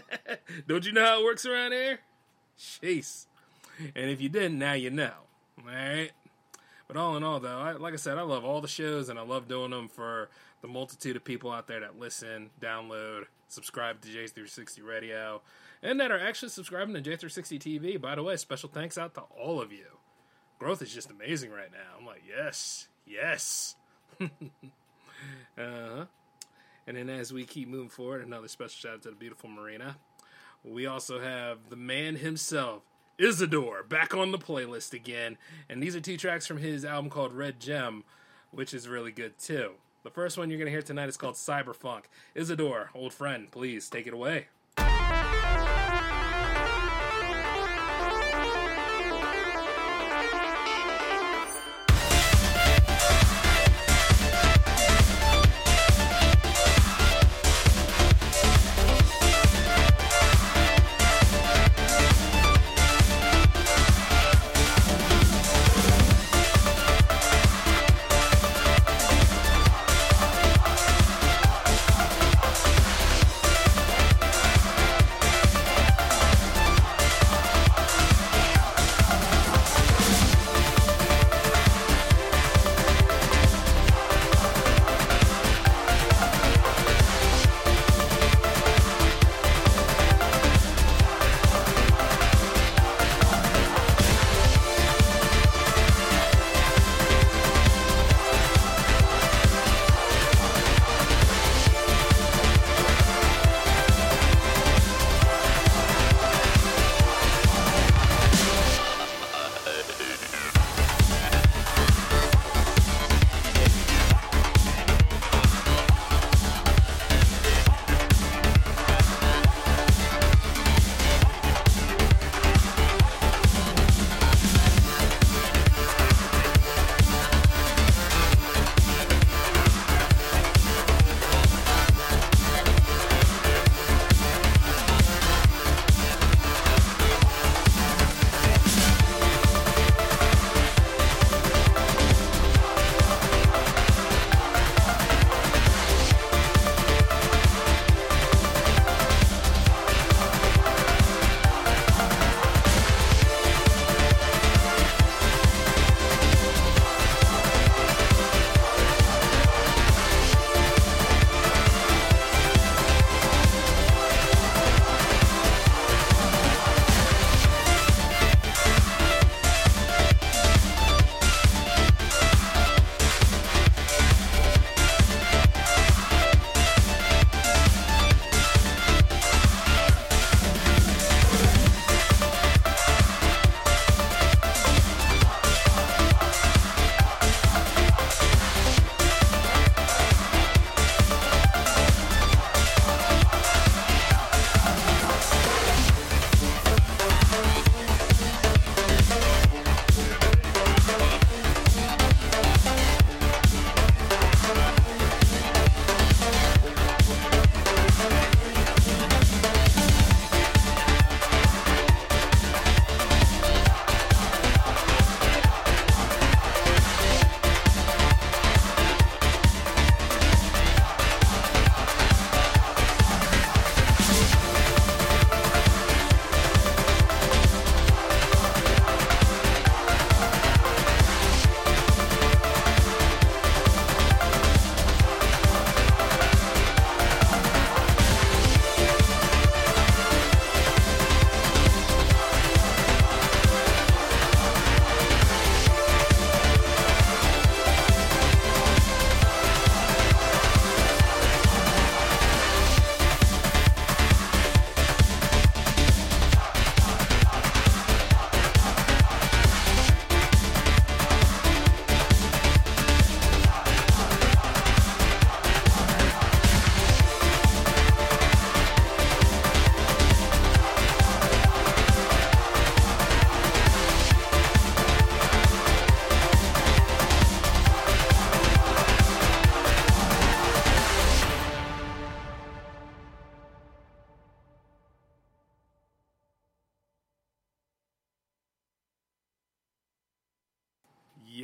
[0.68, 2.00] Don't you know how it works around here?
[2.58, 3.26] Jeez.
[3.94, 5.12] And if you didn't, now you know.
[5.58, 6.10] All right.
[6.86, 9.18] But all in all, though, I, like I said, I love all the shows and
[9.18, 10.30] I love doing them for
[10.62, 15.42] the multitude of people out there that listen, download, subscribe to J360 Radio,
[15.82, 18.00] and that are actually subscribing to J360 TV.
[18.00, 19.86] By the way, special thanks out to all of you.
[20.58, 21.98] Growth is just amazing right now.
[21.98, 23.76] I'm like, yes, yes.
[24.20, 26.06] uh-huh.
[26.88, 29.98] And then as we keep moving forward, another special shout out to the beautiful Marina.
[30.64, 32.82] We also have the man himself,
[33.18, 35.36] Isidor, back on the playlist again.
[35.68, 38.04] And these are two tracks from his album called Red Gem,
[38.52, 39.72] which is really good too.
[40.02, 42.04] The first one you're going to hear tonight is called Cyberfunk.
[42.34, 44.46] Isidor, old friend, please take it away.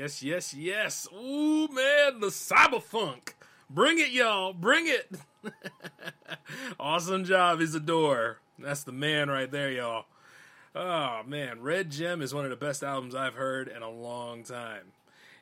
[0.04, 1.08] Yes, yes, yes.
[1.14, 3.32] Ooh, man, the cyberfunk.
[3.70, 4.52] Bring it, y'all.
[4.52, 5.10] Bring it.
[6.78, 8.34] awesome job, Isidor.
[8.58, 10.04] That's the man right there, y'all.
[10.74, 14.42] Oh man, Red Gem is one of the best albums I've heard in a long
[14.42, 14.92] time.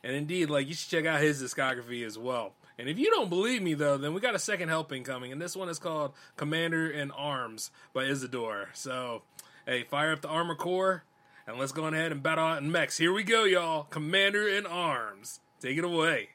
[0.05, 2.52] And indeed, like you should check out his discography as well.
[2.78, 5.43] And if you don't believe me though, then we got a second helping coming, and
[5.43, 8.66] this one is called Commander in Arms by Isidor.
[8.74, 9.22] So,
[9.66, 11.02] hey, fire up the armor core,
[11.47, 12.98] and let's go ahead and battle out in mechs.
[12.98, 13.85] Here we go, y'all.
[13.85, 15.40] Commander in Arms.
[15.60, 16.31] Take it away.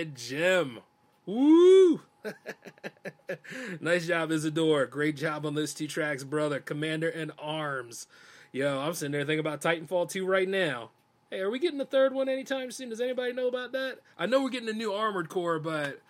[0.00, 0.78] Red Gem.
[1.26, 2.00] Woo!
[3.82, 4.88] nice job, Isidor.
[4.88, 6.58] Great job on those two tracks, brother.
[6.58, 8.06] Commander and Arms.
[8.50, 10.88] Yo, I'm sitting there thinking about Titanfall 2 right now.
[11.30, 12.88] Hey, are we getting the third one anytime soon?
[12.88, 13.98] Does anybody know about that?
[14.18, 16.00] I know we're getting a new Armored Core, but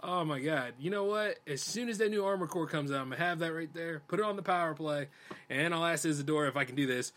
[0.00, 0.74] oh my god.
[0.78, 1.40] You know what?
[1.44, 3.74] As soon as that new Armored Core comes out, I'm going to have that right
[3.74, 4.02] there.
[4.06, 5.08] Put it on the power play,
[5.48, 7.12] and I'll ask Isidor if I can do this.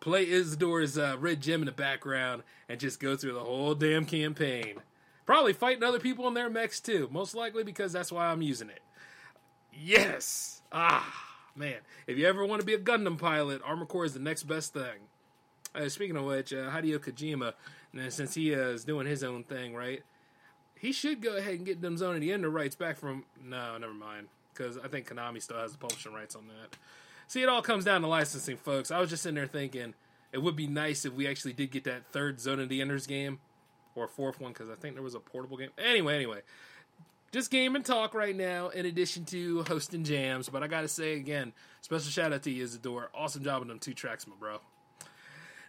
[0.00, 4.06] Play Isidor's uh, Red Gem in the background and just go through the whole damn
[4.06, 4.80] campaign.
[5.28, 8.70] Probably fighting other people in their mechs too, most likely because that's why I'm using
[8.70, 8.80] it.
[9.70, 10.62] Yes!
[10.72, 11.06] Ah,
[11.54, 11.80] man.
[12.06, 14.72] If you ever want to be a Gundam pilot, Armor Core is the next best
[14.72, 15.10] thing.
[15.74, 17.52] Uh, speaking of which, uh, Hideo Kojima,
[17.92, 20.02] now, since he uh, is doing his own thing, right?
[20.74, 23.24] He should go ahead and get them Zone of the Ender rights back from.
[23.44, 24.28] No, never mind.
[24.54, 26.78] Because I think Konami still has the publishing rights on that.
[27.26, 28.90] See, it all comes down to licensing, folks.
[28.90, 29.92] I was just sitting there thinking
[30.32, 33.06] it would be nice if we actually did get that third Zone of the Enders
[33.06, 33.40] game
[33.98, 35.70] or fourth one because I think there was a portable game.
[35.78, 36.40] Anyway, anyway,
[37.32, 38.68] just game and talk right now.
[38.68, 42.68] In addition to hosting jams, but I gotta say again, special shout out to you.
[43.14, 44.60] Awesome job on them two tracks, my bro.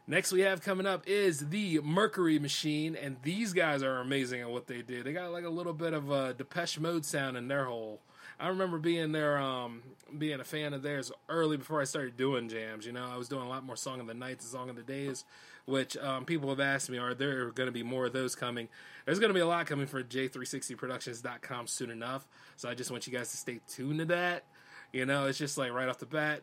[0.10, 4.50] Next we have coming up is the Mercury Machine, and these guys are amazing at
[4.50, 5.04] what they do.
[5.04, 8.00] They got like a little bit of a Depeche Mode sound in their whole.
[8.40, 9.84] I remember being there, um,
[10.18, 12.88] being a fan of theirs early before I started doing jams.
[12.88, 14.76] You know, I was doing a lot more Song of the Nights and Song of
[14.76, 15.26] the Days,
[15.66, 18.70] which um, people have asked me, are there going to be more of those coming?
[19.06, 22.28] There's going to be a lot coming for J360productions.com soon enough.
[22.56, 24.44] So I just want you guys to stay tuned to that.
[24.92, 26.42] You know, it's just like right off the bat,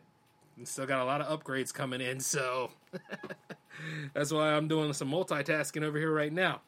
[0.63, 2.19] still got a lot of upgrades coming in.
[2.19, 2.71] So
[4.13, 6.61] that's why I'm doing some multitasking over here right now.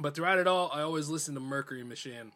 [0.00, 2.32] But throughout it all, I always listen to Mercury Machine.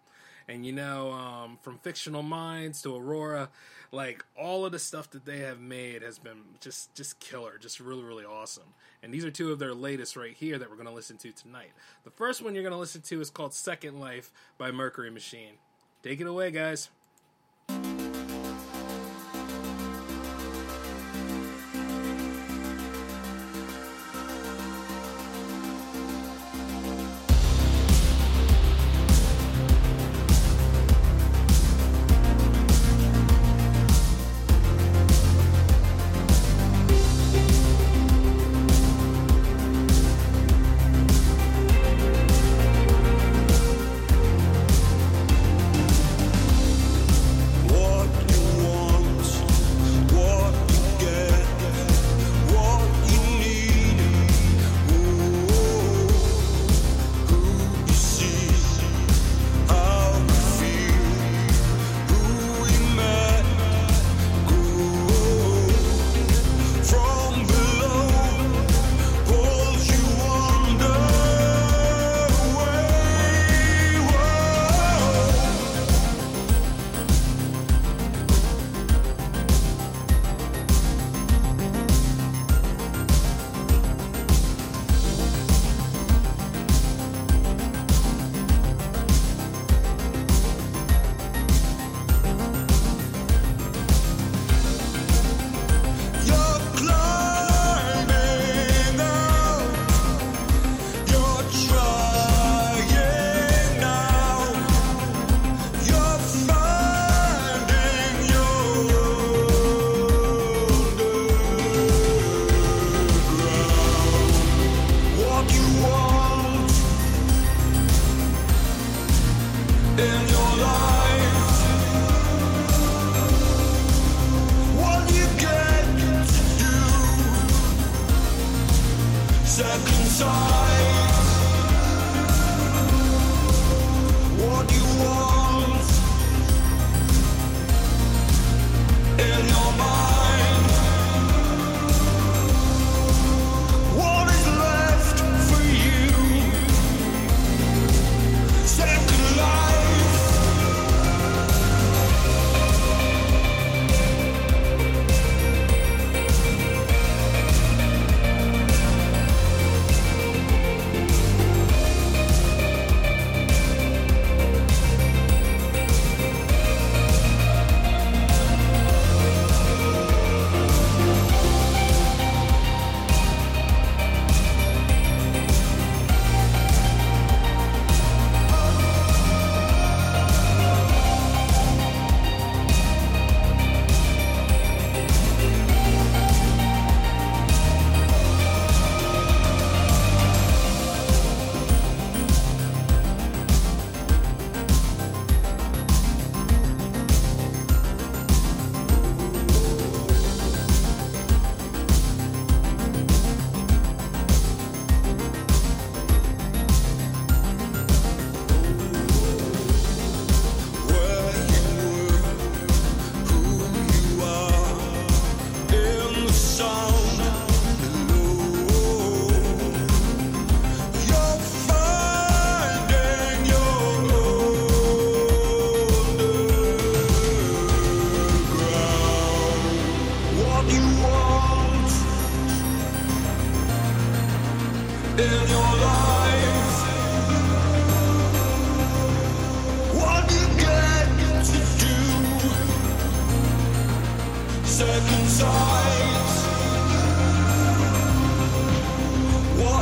[0.48, 3.48] And you know, um, from Fictional Minds to Aurora,
[3.90, 7.81] like all of the stuff that they have made has been just just killer, just
[7.81, 8.74] really really awesome.
[9.02, 11.32] And these are two of their latest right here that we're going to listen to
[11.32, 11.73] tonight.
[12.05, 15.55] The first one you're going to listen to is called Second Life by Mercury Machine.
[16.02, 16.89] Take it away, guys.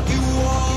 [0.00, 0.69] What you want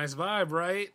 [0.00, 0.88] Nice vibe, right?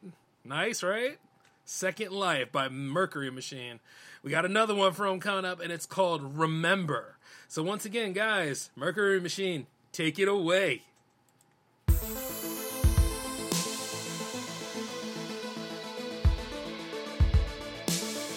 [0.44, 1.20] Nice, right?
[1.64, 3.80] Second Life by Mercury Machine.
[4.24, 7.16] We got another one from coming up, and it's called Remember.
[7.48, 10.82] So, once again, guys, Mercury Machine, take it away.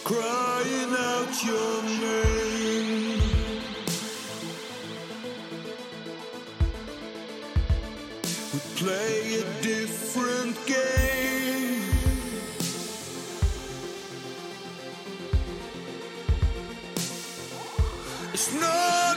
[0.04, 2.57] crying out your name.
[8.76, 11.82] Play a different game.
[18.32, 19.07] It's not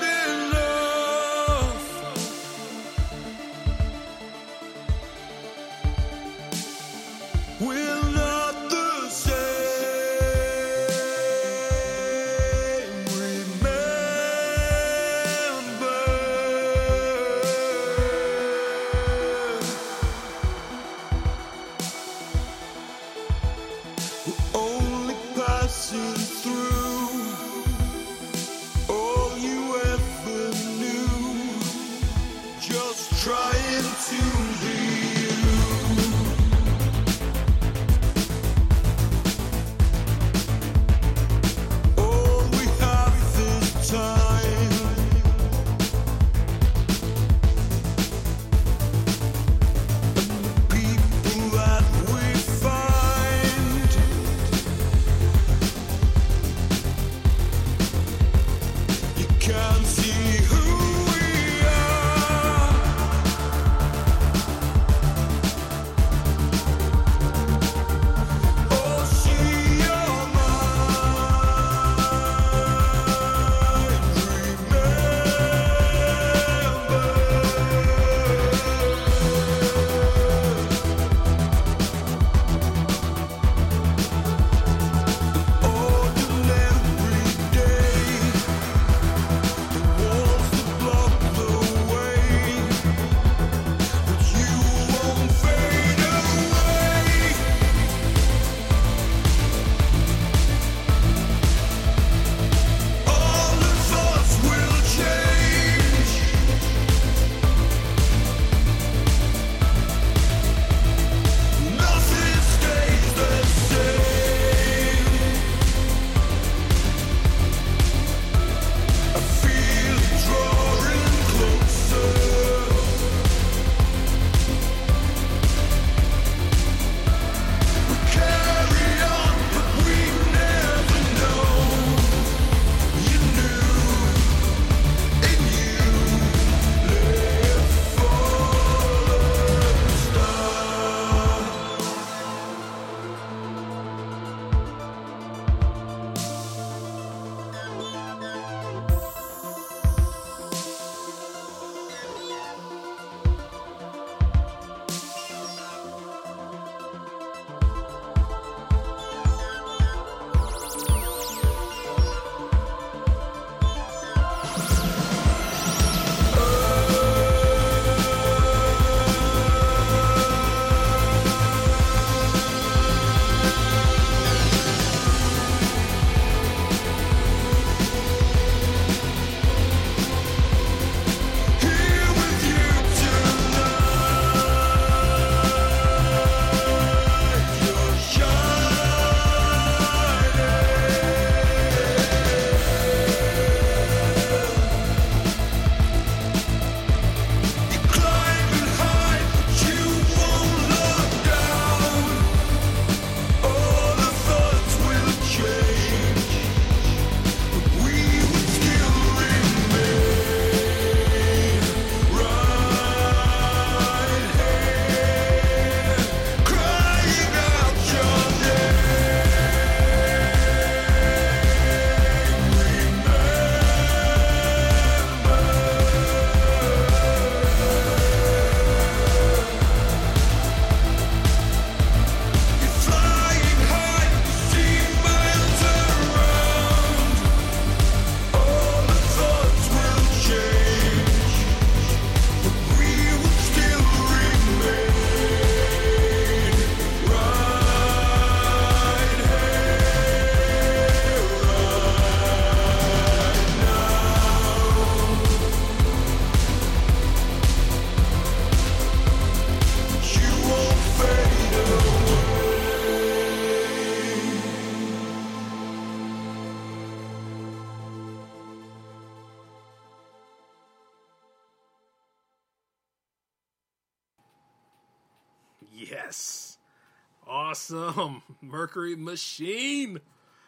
[278.41, 279.99] Mercury Machine.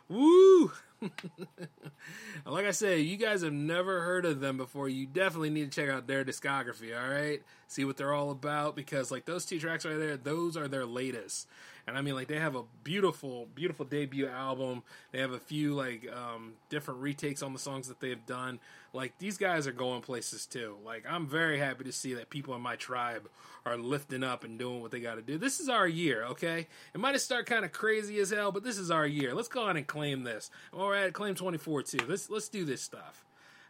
[0.08, 0.72] Woo.
[2.46, 4.90] like I said, you guys have never heard of them before.
[4.90, 7.42] You definitely need to check out their discography, all right?
[7.68, 10.86] See what they're all about because like those two tracks right there, those are their
[10.86, 11.48] latest.
[11.88, 14.84] And I mean like they have a beautiful beautiful debut album.
[15.12, 18.60] They have a few like um different retakes on the songs that they've done.
[18.94, 20.78] Like these guys are going places too.
[20.86, 23.28] Like I'm very happy to see that people in my tribe
[23.66, 25.38] are lifting up and doing what they got to do.
[25.38, 26.68] This is our year, okay?
[26.94, 29.34] It might have started kind of crazy as hell, but this is our year.
[29.34, 30.52] Let's go on and claim this.
[30.74, 32.00] All right, claim 24 too.
[32.08, 33.26] Let's let's do this stuff.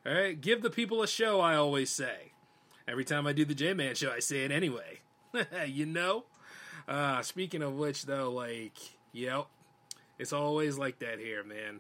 [0.06, 1.40] All right, give the people a show.
[1.40, 2.34] I always say.
[2.88, 5.00] Every time I do the J Man show, I say it anyway.
[5.68, 6.26] you know.
[6.88, 8.78] Uh, speaking of which, though, like,
[9.14, 9.46] yep,
[10.20, 11.80] it's always like that here, man.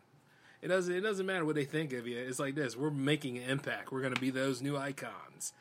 [0.61, 0.95] It doesn't.
[0.95, 2.18] It doesn't matter what they think of you.
[2.18, 3.91] It's like this: we're making an impact.
[3.91, 5.52] We're gonna be those new icons,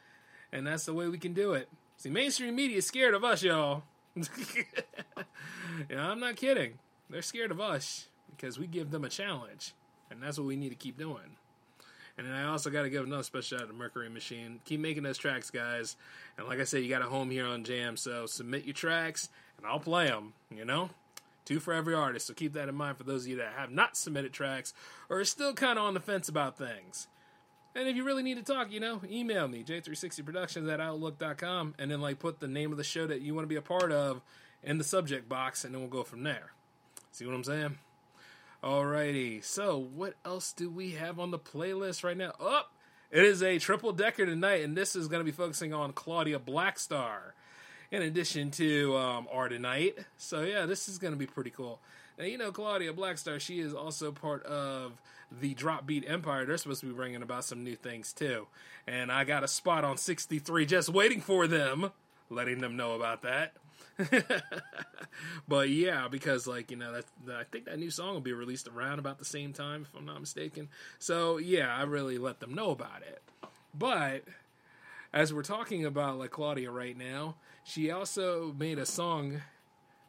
[0.53, 1.69] and that's the way we can do it.
[1.97, 3.83] See, mainstream media is scared of us, y'all.
[4.17, 6.79] yeah, I'm not kidding.
[7.11, 8.07] They're scared of us
[8.43, 9.73] because we give them a challenge,
[10.11, 11.37] and that's what we need to keep doing.
[12.19, 14.61] And then I also got to give another special shout out to Mercury Machine.
[14.65, 15.97] Keep making those tracks, guys.
[16.37, 19.31] And like I said, you got a home here on Jam, so submit your tracks,
[19.57, 20.35] and I'll play them.
[20.55, 20.91] You know,
[21.45, 22.27] two for every artist.
[22.27, 24.75] So keep that in mind for those of you that have not submitted tracks
[25.09, 27.07] or are still kind of on the fence about things.
[27.75, 31.91] And if you really need to talk, you know, email me, j360productions at outlook.com, and
[31.91, 33.91] then like put the name of the show that you want to be a part
[33.93, 34.21] of
[34.63, 36.53] in the subject box, and then we'll go from there.
[37.13, 37.79] See what I'm saying?
[38.63, 42.33] Alrighty, so what else do we have on the playlist right now?
[42.39, 42.63] Oh,
[43.11, 46.39] it is a triple decker tonight, and this is going to be focusing on Claudia
[46.39, 47.33] Blackstar
[47.91, 50.05] in addition to um, Ardenite.
[50.17, 51.81] So, yeah, this is going to be pretty cool.
[52.17, 54.93] Now, you know, Claudia Blackstar, she is also part of
[55.41, 56.45] the Drop Beat Empire.
[56.45, 58.47] They're supposed to be bringing about some new things, too.
[58.87, 61.91] And I got a spot on 63 just waiting for them,
[62.31, 63.55] letting them know about that.
[65.49, 68.69] but yeah, because like you know, that, I think that new song will be released
[68.69, 70.69] around about the same time, if I'm not mistaken.
[70.99, 73.23] So yeah, I really let them know about it.
[73.75, 74.25] But
[75.13, 79.43] as we're talking about like Claudia right now, she also made a song.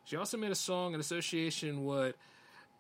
[0.06, 2.16] She also made a song in association with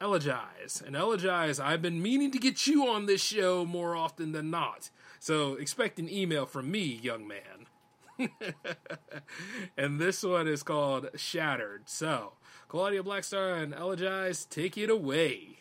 [0.01, 0.85] Elegize.
[0.85, 4.89] And Elegize, I've been meaning to get you on this show more often than not.
[5.19, 7.52] So expect an email from me, young man.
[9.77, 11.83] and this one is called Shattered.
[11.85, 12.33] So,
[12.67, 15.59] Claudia Blackstar and Elegize, take it away.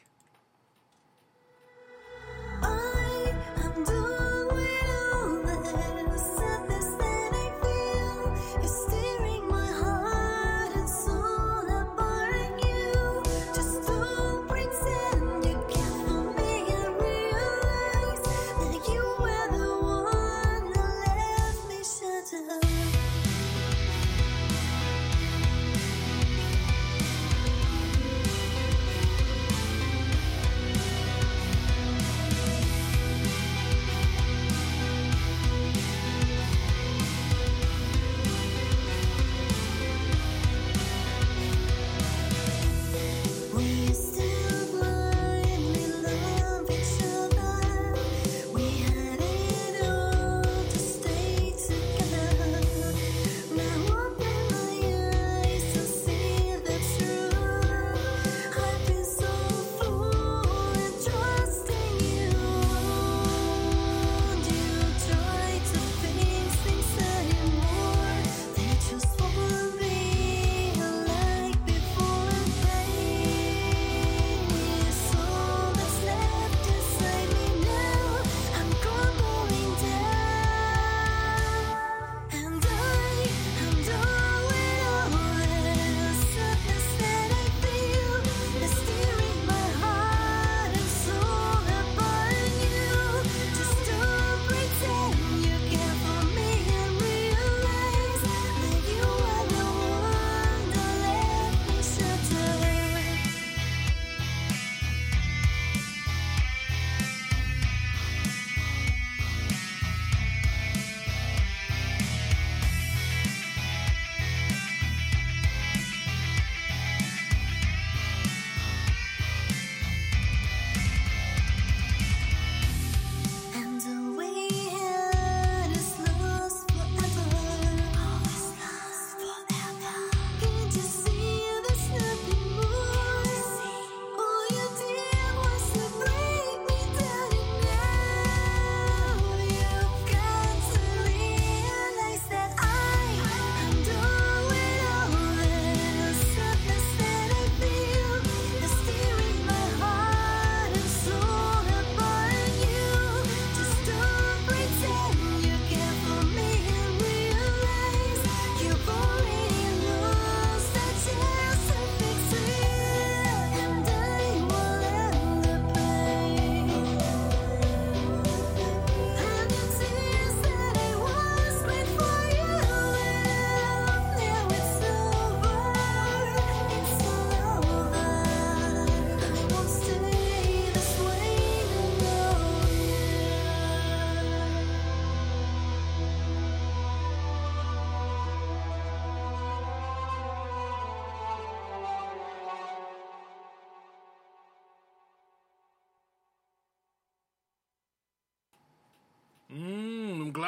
[2.62, 2.91] I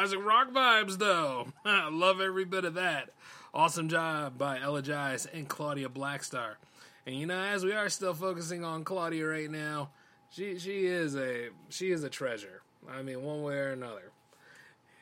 [0.05, 1.47] classic rock vibes though.
[1.65, 3.09] I love every bit of that.
[3.55, 6.57] Awesome job by Elegize and Claudia Blackstar.
[7.07, 9.91] And you know, as we are still focusing on Claudia right now,
[10.29, 12.61] she she is a she is a treasure.
[12.87, 14.13] I mean, one way or another.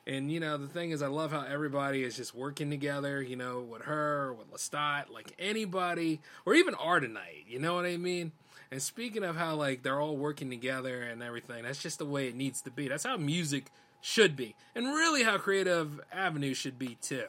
[0.06, 3.20] And you know, the thing is, I love how everybody is just working together.
[3.20, 7.48] You know, with her, with Lestat, like anybody, or even Ardenite.
[7.48, 8.30] You know what I mean?
[8.70, 12.28] And speaking of how like they're all working together and everything, that's just the way
[12.28, 12.86] it needs to be.
[12.86, 13.72] That's how music
[14.02, 17.24] should be, and really how Creative Avenue should be too.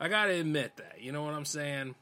[0.00, 1.00] I gotta admit that.
[1.00, 1.96] You know what I'm saying?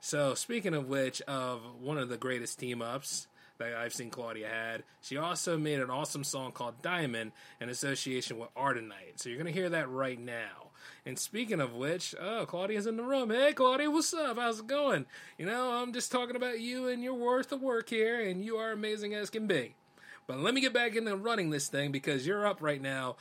[0.00, 3.26] So speaking of which, of one of the greatest team ups
[3.58, 8.38] that I've seen Claudia had, she also made an awesome song called Diamond in association
[8.38, 9.16] with Ardenite.
[9.16, 10.70] So you're gonna hear that right now.
[11.04, 13.30] And speaking of which, oh, Claudia's in the room.
[13.30, 14.38] Hey, Claudia, what's up?
[14.38, 15.06] How's it going?
[15.38, 18.56] You know, I'm just talking about you and your worth of work here, and you
[18.56, 19.74] are amazing as can be.
[20.26, 23.16] But let me get back into running this thing because you're up right now,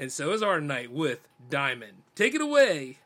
[0.00, 1.20] and so is Ardenite with
[1.50, 1.98] Diamond.
[2.16, 2.96] Take it away.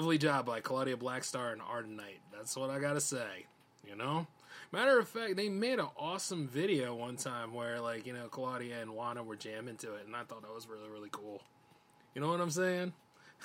[0.00, 2.20] Lovely job by Claudia Blackstar and Ardenite.
[2.32, 3.44] That's what I gotta say.
[3.86, 4.26] You know?
[4.72, 8.80] Matter of fact, they made an awesome video one time where, like, you know, Claudia
[8.80, 11.42] and Juana were jamming to it, and I thought that was really, really cool.
[12.14, 12.94] You know what I'm saying?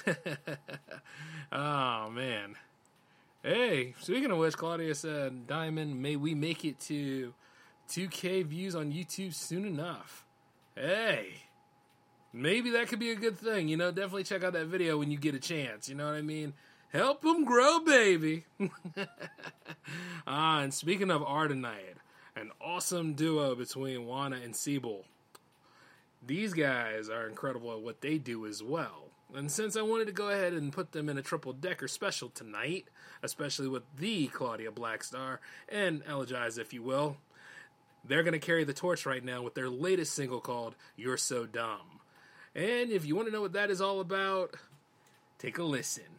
[1.51, 2.55] oh, man.
[3.43, 7.33] Hey, speaking of which, Claudia said, Diamond, may we make it to
[7.89, 10.23] 2K views on YouTube soon enough.
[10.73, 11.44] Hey,
[12.35, 13.67] maybe that could be a good thing.
[13.67, 15.89] You know, definitely check out that video when you get a chance.
[15.89, 16.53] You know what I mean?
[16.89, 18.45] Help them grow, baby.
[20.27, 21.97] ah, and speaking of Ardenite,
[22.35, 25.05] an awesome duo between Wana and Siebel.
[26.25, 29.09] These guys are incredible at what they do as well.
[29.33, 32.29] And since I wanted to go ahead and put them in a triple decker special
[32.29, 32.85] tonight,
[33.21, 37.17] especially with the Claudia Blackstar and Elegize, if you will,
[38.07, 41.45] they're going to carry the torch right now with their latest single called You're So
[41.45, 41.94] Dumb.
[42.55, 44.55] And if you want to know what that is all about,
[45.37, 46.14] take a listen.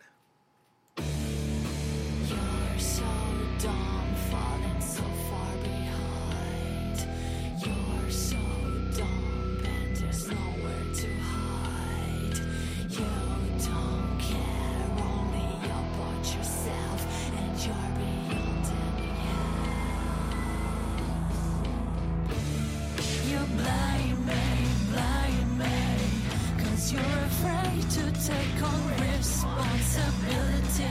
[28.26, 30.90] Take on responsibility.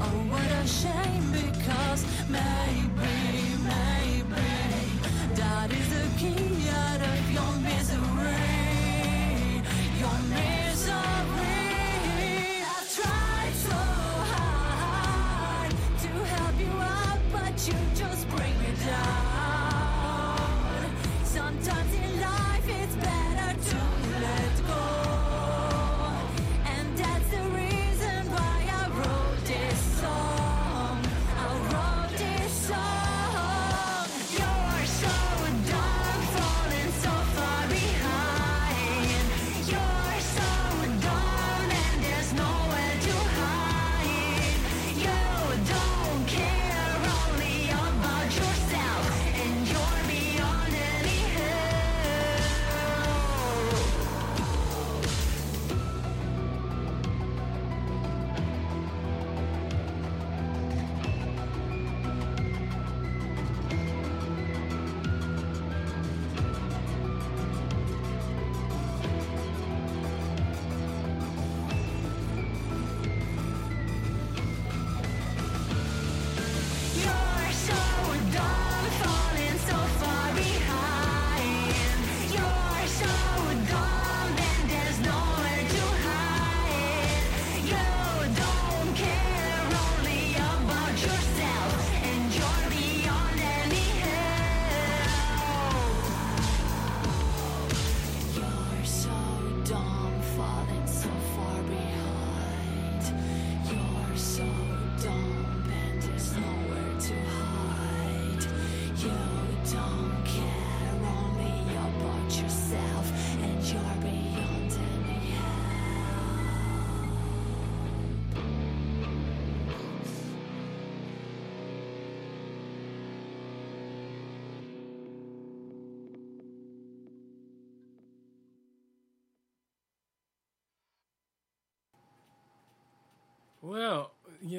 [0.00, 2.91] Oh, what a shame, because maybe,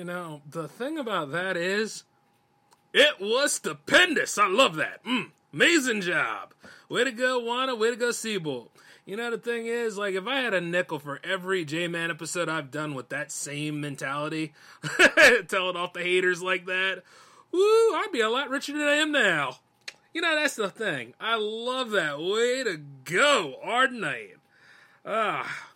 [0.04, 2.04] you know, the thing about that is,
[2.94, 4.38] it was stupendous.
[4.38, 5.02] I love that.
[5.06, 6.54] Mm, amazing job.
[6.90, 7.80] Way to go, Wana.
[7.80, 8.70] Way to go, Siebel.
[9.06, 12.12] You know, the thing is, like, if I had a nickel for every J Man
[12.12, 14.52] episode I've done with that same mentality,
[15.48, 17.04] telling off the haters like that,
[17.54, 17.60] woo,
[17.96, 19.60] I'd be a lot richer than I am now.
[20.14, 21.14] You know, that's the thing.
[21.18, 22.20] I love that.
[22.20, 22.76] Way to
[23.06, 24.36] go, Ardenite.
[25.06, 25.73] Ah,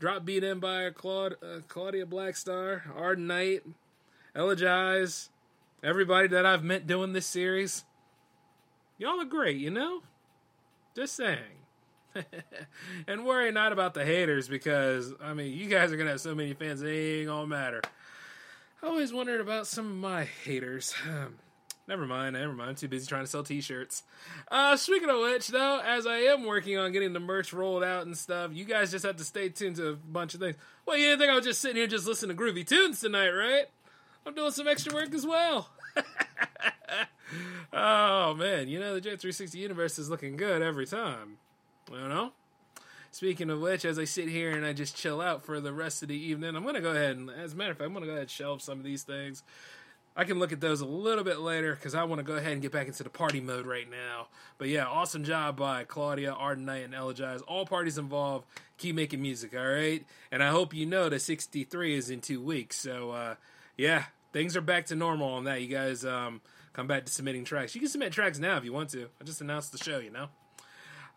[0.00, 3.60] drop beat in by Claude, uh, Claudia Blackstar, Ardenite,
[4.34, 5.28] Elegize,
[5.84, 7.84] everybody that I've met doing this series.
[8.98, 10.02] Y'all are great, you know?
[10.96, 11.38] Just saying.
[13.06, 16.20] and worry not about the haters because, I mean, you guys are going to have
[16.20, 17.82] so many fans, it ain't going to matter.
[18.82, 20.94] I always wondered about some of my haters.
[21.90, 22.70] Never mind, never mind.
[22.70, 24.04] I'm too busy trying to sell t-shirts.
[24.48, 28.06] Uh, speaking of which, though, as I am working on getting the merch rolled out
[28.06, 30.54] and stuff, you guys just have to stay tuned to a bunch of things.
[30.86, 33.30] Well, you didn't think I was just sitting here just listening to groovy tunes tonight,
[33.30, 33.64] right?
[34.24, 35.68] I'm doing some extra work as well.
[37.72, 41.38] oh man, you know the J360 universe is looking good every time.
[41.92, 42.30] I don't know.
[43.10, 46.02] Speaking of which, as I sit here and I just chill out for the rest
[46.02, 48.06] of the evening, I'm gonna go ahead and, as a matter of fact, I'm gonna
[48.06, 49.42] go ahead and shelve some of these things.
[50.20, 52.52] I can look at those a little bit later because I want to go ahead
[52.52, 54.26] and get back into the party mode right now.
[54.58, 57.40] But yeah, awesome job by Claudia, Ardenite, and Elegize.
[57.48, 58.44] All parties involved.
[58.76, 60.04] Keep making music, all right?
[60.30, 62.78] And I hope you know that 63 is in two weeks.
[62.78, 63.34] So uh,
[63.78, 65.62] yeah, things are back to normal on that.
[65.62, 66.42] You guys um,
[66.74, 67.74] come back to submitting tracks.
[67.74, 69.08] You can submit tracks now if you want to.
[69.22, 70.26] I just announced the show, you know.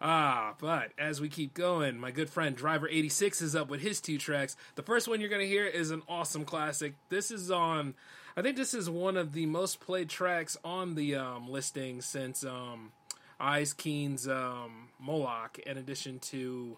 [0.01, 4.17] Ah, but as we keep going, my good friend Driver86 is up with his two
[4.17, 4.55] tracks.
[4.75, 6.93] The first one you're going to hear is an awesome classic.
[7.09, 7.95] This is on,
[8.35, 12.43] I think this is one of the most played tracks on the um, listing since
[12.43, 12.91] um,
[13.39, 16.77] Eyes Keen's um, Moloch, in addition to,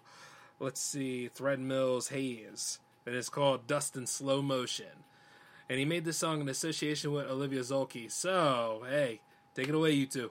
[0.60, 2.78] let's see, Threadmill's Haze.
[3.06, 5.04] And it's called Dust in Slow Motion.
[5.70, 8.10] And he made this song in association with Olivia Zulke.
[8.10, 9.20] So, hey,
[9.54, 10.30] take it away, you two.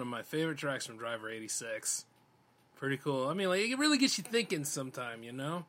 [0.00, 2.06] One of my favorite tracks from Driver 86.
[2.76, 3.28] Pretty cool.
[3.28, 5.66] I mean, like it really gets you thinking sometime, you know?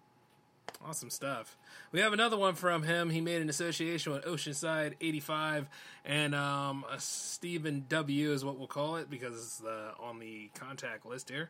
[0.87, 1.57] Awesome stuff.
[1.91, 3.09] We have another one from him.
[3.09, 5.67] He made an association with Oceanside 85
[6.05, 11.05] and um, Stephen W is what we'll call it because it's uh, on the contact
[11.05, 11.49] list here.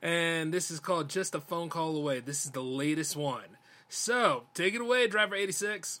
[0.00, 2.20] And this is called Just a Phone Call Away.
[2.20, 3.58] This is the latest one.
[3.90, 6.00] So take it away, Driver 86.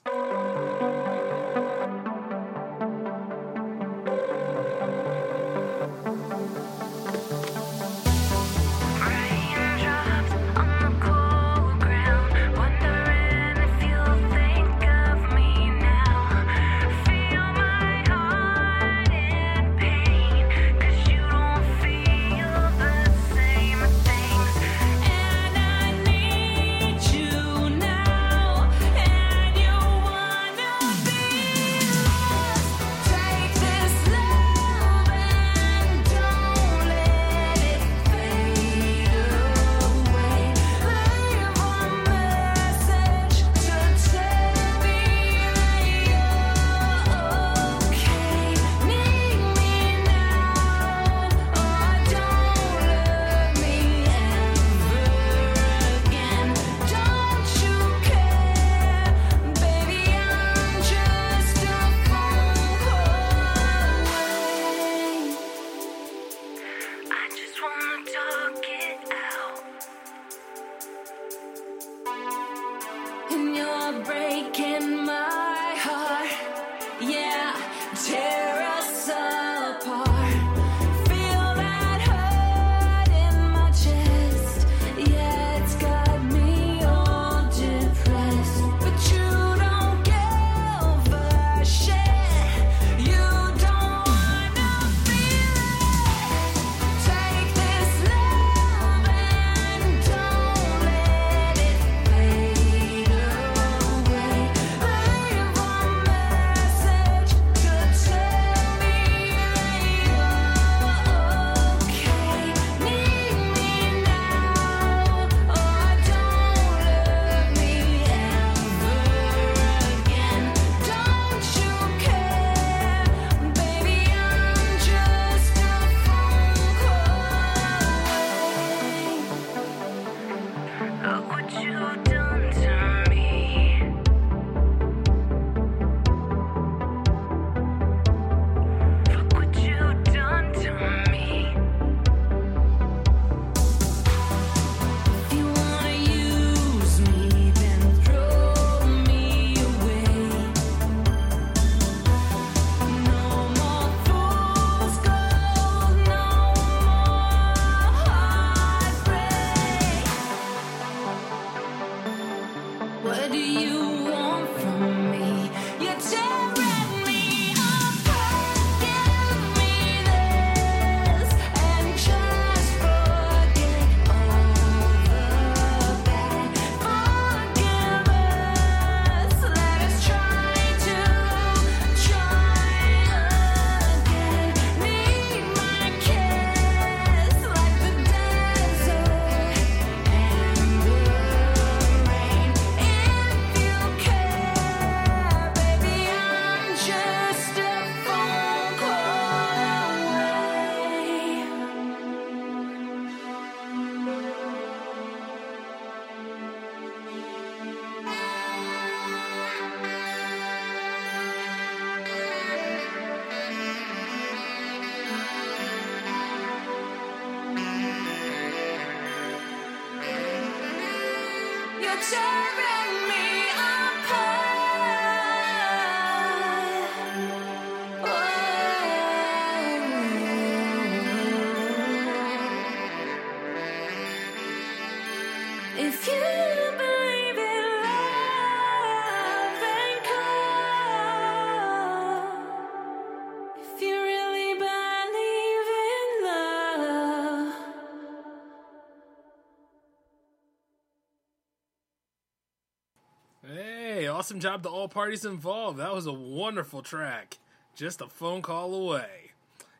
[254.22, 255.80] Awesome job to all parties involved.
[255.80, 257.38] That was a wonderful track.
[257.74, 259.32] Just a phone call away.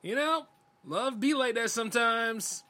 [0.02, 0.48] You know,
[0.84, 2.64] love be like that sometimes.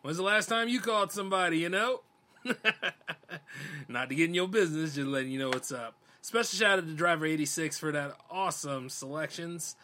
[0.00, 2.00] When's the last time you called somebody, you know?
[3.88, 5.94] Not to get in your business, just letting you know what's up.
[6.22, 9.76] Special shout out to Driver 86 for that awesome selections.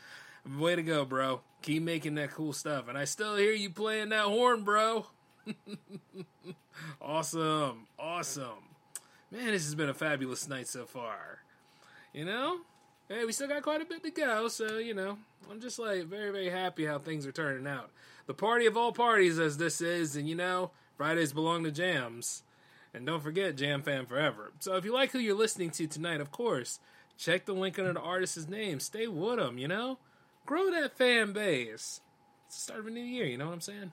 [0.58, 1.42] Way to go, bro.
[1.60, 2.88] Keep making that cool stuff.
[2.88, 5.04] And I still hear you playing that horn, bro.
[7.02, 7.88] awesome.
[7.98, 8.73] Awesome.
[9.34, 11.40] Man, this has been a fabulous night so far.
[12.12, 12.60] You know?
[13.08, 15.18] Hey, we still got quite a bit to go, so, you know,
[15.50, 17.90] I'm just like very, very happy how things are turning out.
[18.26, 22.44] The party of all parties, as this is, and you know, Fridays belong to jams.
[22.94, 24.52] And don't forget, Jam Fam Forever.
[24.60, 26.78] So if you like who you're listening to tonight, of course,
[27.18, 28.78] check the link under the artist's name.
[28.78, 29.98] Stay with them, you know?
[30.46, 32.00] Grow that fan base.
[32.46, 33.92] It's the start of a new year, you know what I'm saying?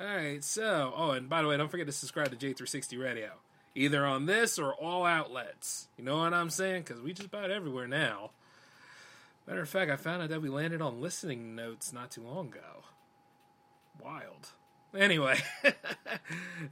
[0.00, 3.32] Alright, so, oh, and by the way, don't forget to subscribe to J360 Radio.
[3.74, 5.88] Either on this or all outlets.
[5.96, 6.82] You know what I'm saying?
[6.82, 8.30] Because we just about everywhere now.
[9.46, 12.48] Matter of fact, I found out that we landed on listening notes not too long
[12.48, 12.84] ago.
[14.02, 14.48] Wild.
[14.96, 15.72] Anyway, hey,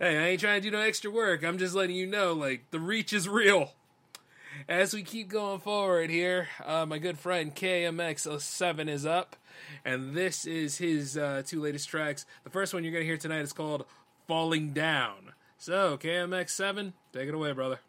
[0.01, 1.45] I ain't trying to do no extra work.
[1.45, 3.73] I'm just letting you know, like, the reach is real.
[4.69, 9.37] As we keep going forward here, uh, my good friend KMX07 is up,
[9.85, 12.27] and this is his uh, two latest tracks.
[12.43, 13.85] The first one you're going to hear tonight is called
[14.27, 15.33] Falling Down.
[15.61, 17.81] So, KMX7, take it away, brother.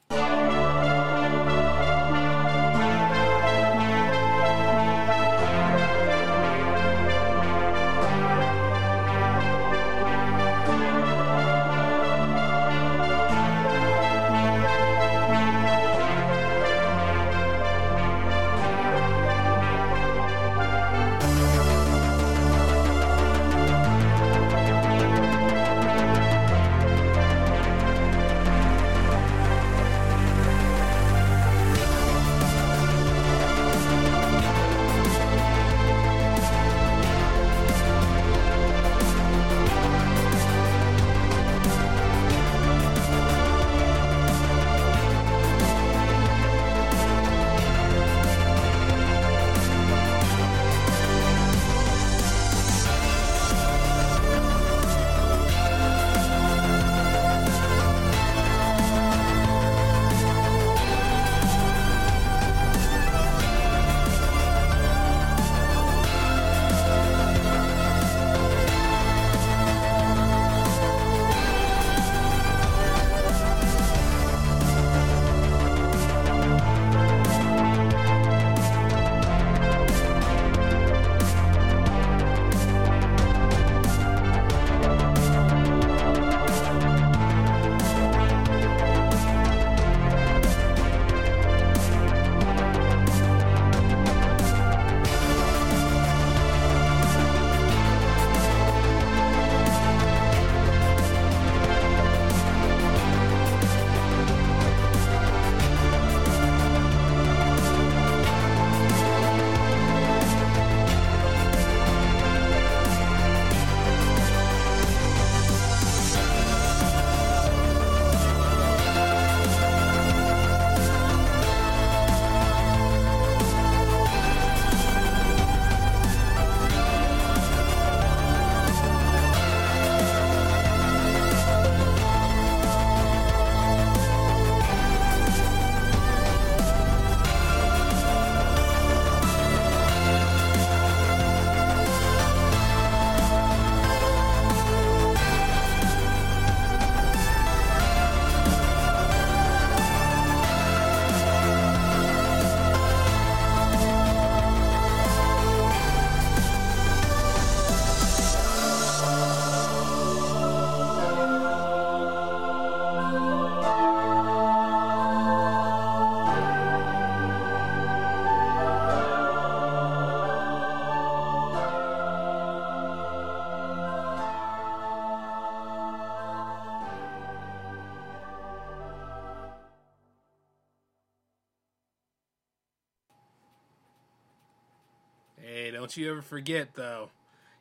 [185.99, 187.09] You ever forget, though.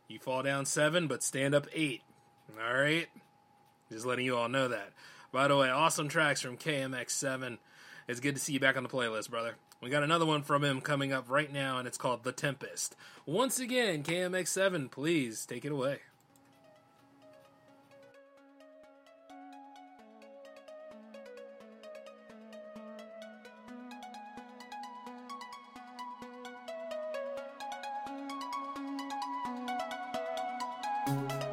[0.08, 2.02] You fall down seven, but stand up eight.
[2.58, 3.08] All right?
[3.90, 4.92] Just letting you all know that.
[5.32, 7.58] By the way, awesome tracks from KMX7.
[8.06, 9.56] It's good to see you back on the playlist, brother.
[9.82, 12.96] We got another one from him coming up right now, and it's called The Tempest.
[13.26, 15.98] Once again, KMX7, please take it away.
[31.08, 31.47] Thank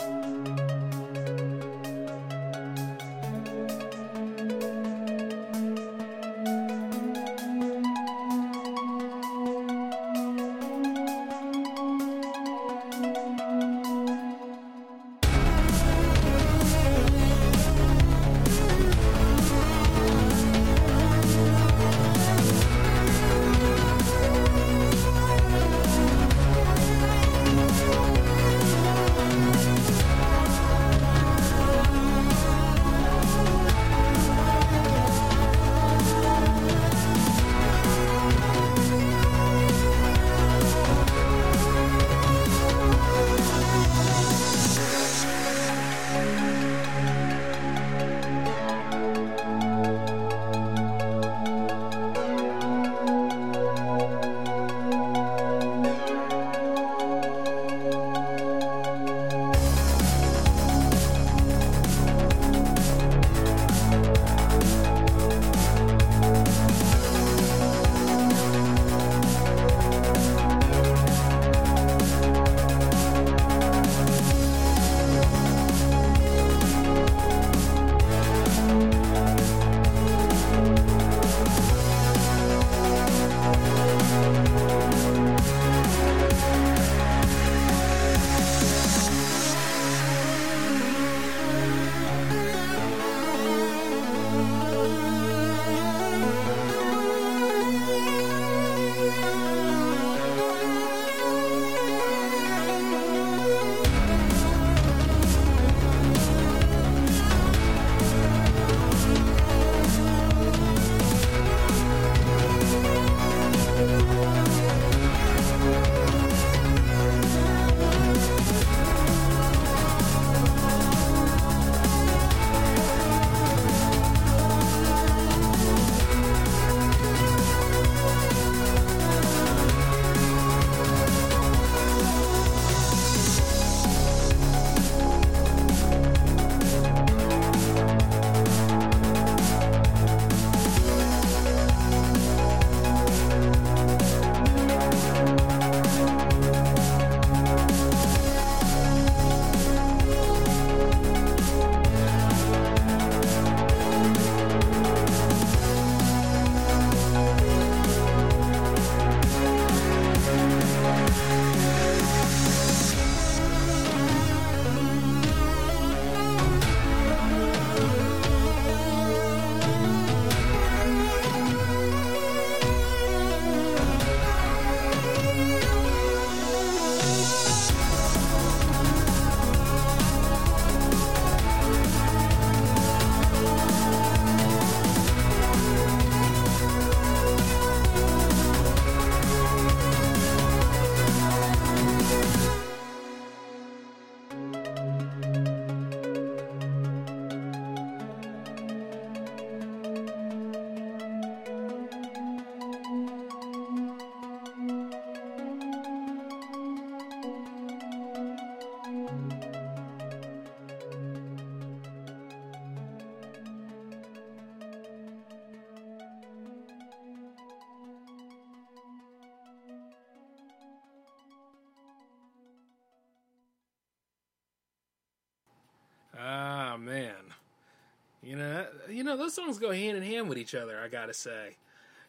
[229.35, 230.79] songs go hand in hand with each other.
[230.79, 231.57] I gotta say,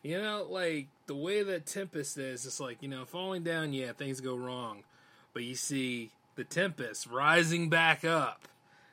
[0.02, 3.92] you know, like the way that Tempest is, it's like you know, falling down, yeah,
[3.92, 4.84] things go wrong,
[5.34, 8.48] but you see the Tempest rising back up,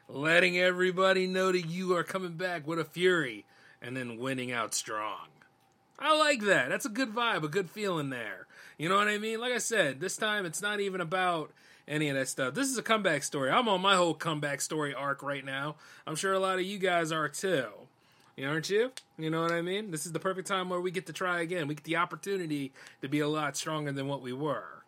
[0.09, 3.45] letting everybody know that you are coming back with a fury,
[3.81, 5.27] and then winning out strong.
[5.99, 6.69] I like that.
[6.69, 8.47] That's a good vibe, a good feeling there.
[8.77, 9.39] You know what I mean?
[9.39, 11.51] Like I said, this time it's not even about
[11.87, 12.53] any of that stuff.
[12.53, 13.51] This is a comeback story.
[13.51, 15.75] I'm on my whole comeback story arc right now.
[16.07, 17.67] I'm sure a lot of you guys are too.
[18.41, 18.91] Aren't you?
[19.17, 19.91] You know what I mean?
[19.91, 21.67] This is the perfect time where we get to try again.
[21.67, 24.83] We get the opportunity to be a lot stronger than what we were.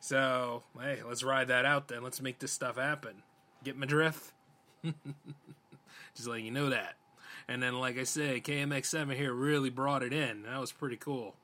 [0.00, 2.02] So, hey, let's ride that out then.
[2.02, 3.22] Let's make this stuff happen.
[3.62, 4.32] Get my drift?
[6.14, 6.96] Just letting you know that.
[7.46, 10.42] And then, like I said, KMX7 here really brought it in.
[10.42, 11.34] That was pretty cool.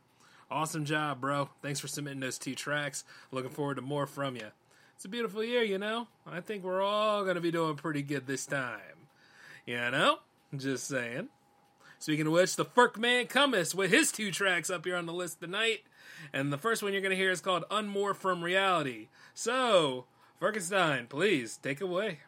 [0.50, 1.48] Awesome job, bro.
[1.62, 3.04] Thanks for submitting those two tracks.
[3.30, 4.48] Looking forward to more from you.
[4.96, 6.08] It's a beautiful year, you know?
[6.26, 9.08] I think we're all going to be doing pretty good this time.
[9.66, 10.18] You know?
[10.56, 11.28] Just saying.
[12.04, 15.12] Speaking of which, the Ferk Man Cummins with his two tracks up here on the
[15.14, 15.84] list tonight.
[16.34, 19.08] And the first one you're going to hear is called Unmore from Reality.
[19.32, 20.04] So,
[20.38, 22.18] Firkenstein, please take away.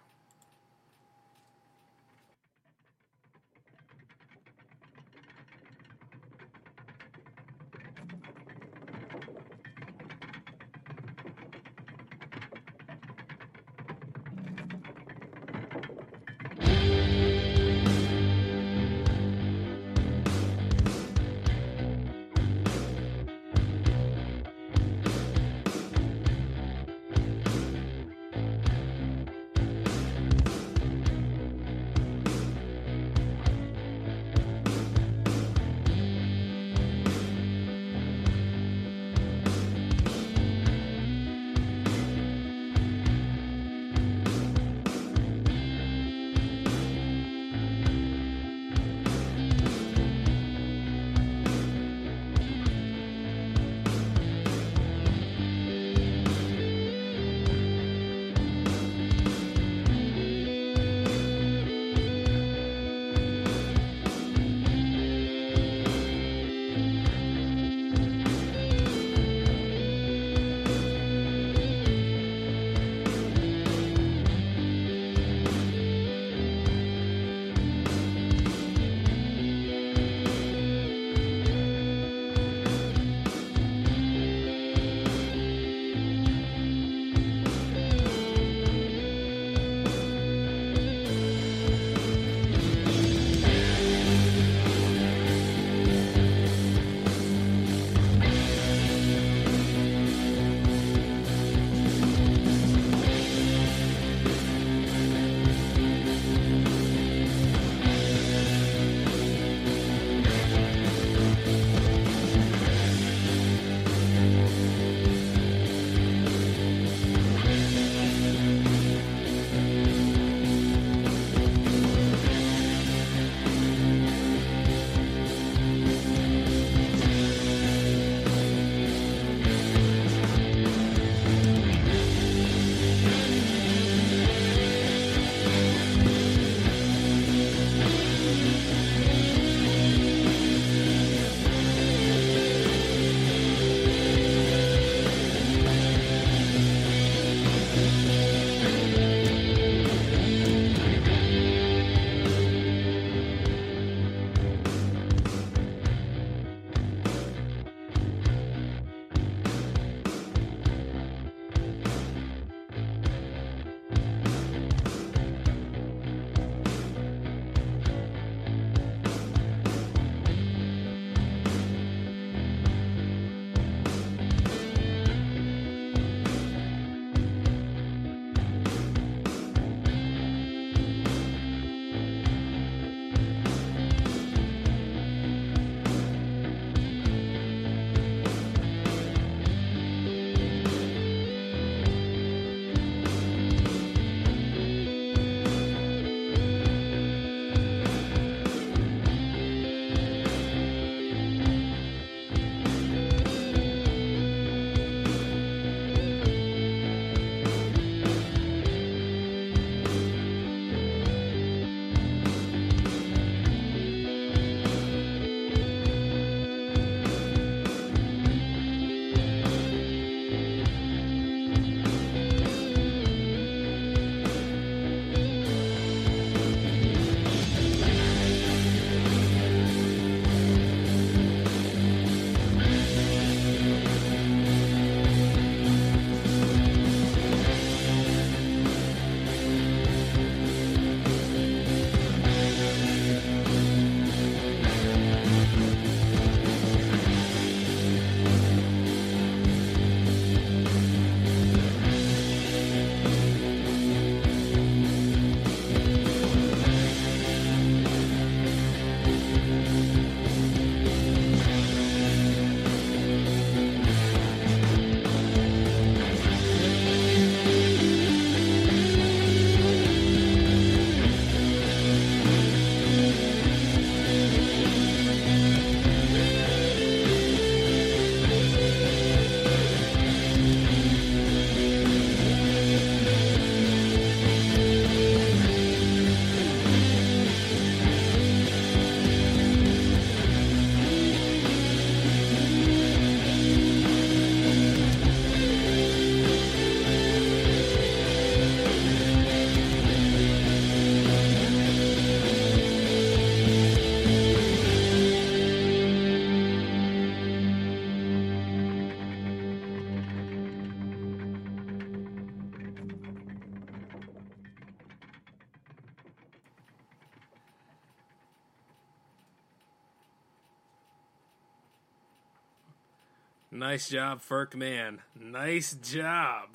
[323.68, 325.00] Nice job, Ferk man.
[325.20, 326.50] Nice job.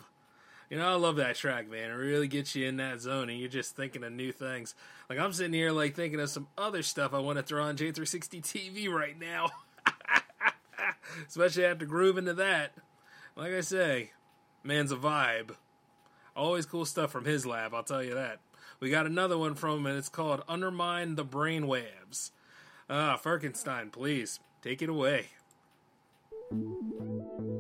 [0.69, 1.91] You know, I love that track, man.
[1.91, 4.75] It really gets you in that zone and you're just thinking of new things.
[5.09, 7.75] Like I'm sitting here like thinking of some other stuff I want to throw on
[7.75, 9.49] J360 TV right now.
[11.27, 12.75] Especially after grooving to that.
[13.35, 14.11] Like I say,
[14.63, 15.55] man's a vibe.
[16.33, 18.39] Always cool stuff from his lab, I'll tell you that.
[18.79, 22.31] We got another one from him and it's called Undermine the Brainwaves.
[22.89, 25.31] Ah, Firkenstein, please, take it away.
[26.51, 26.75] One
[27.39, 27.50] hell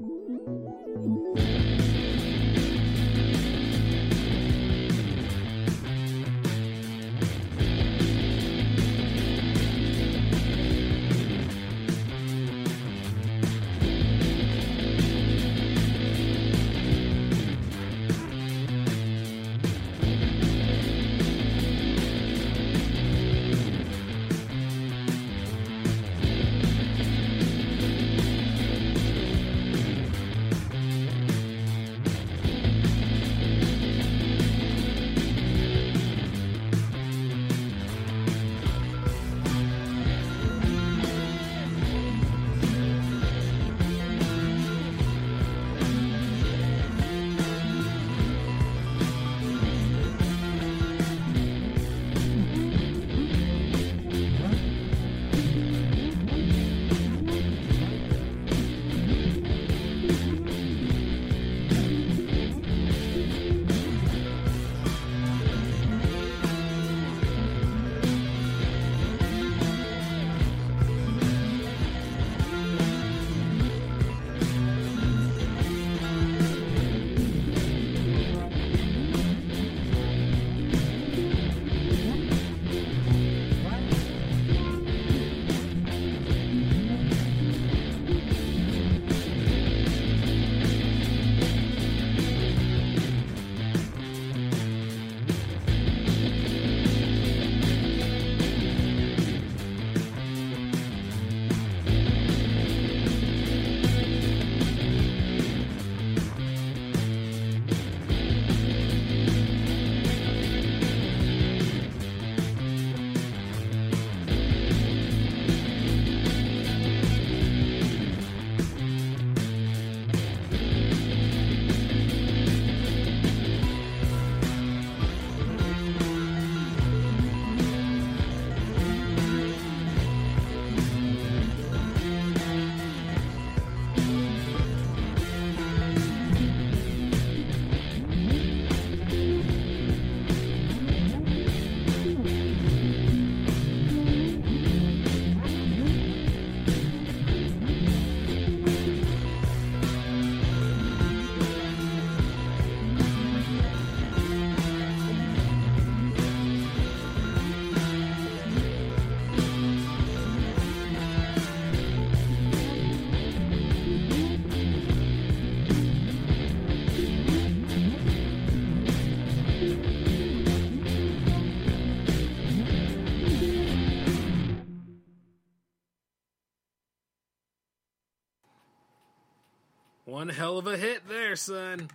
[180.61, 181.89] of a hit there, son.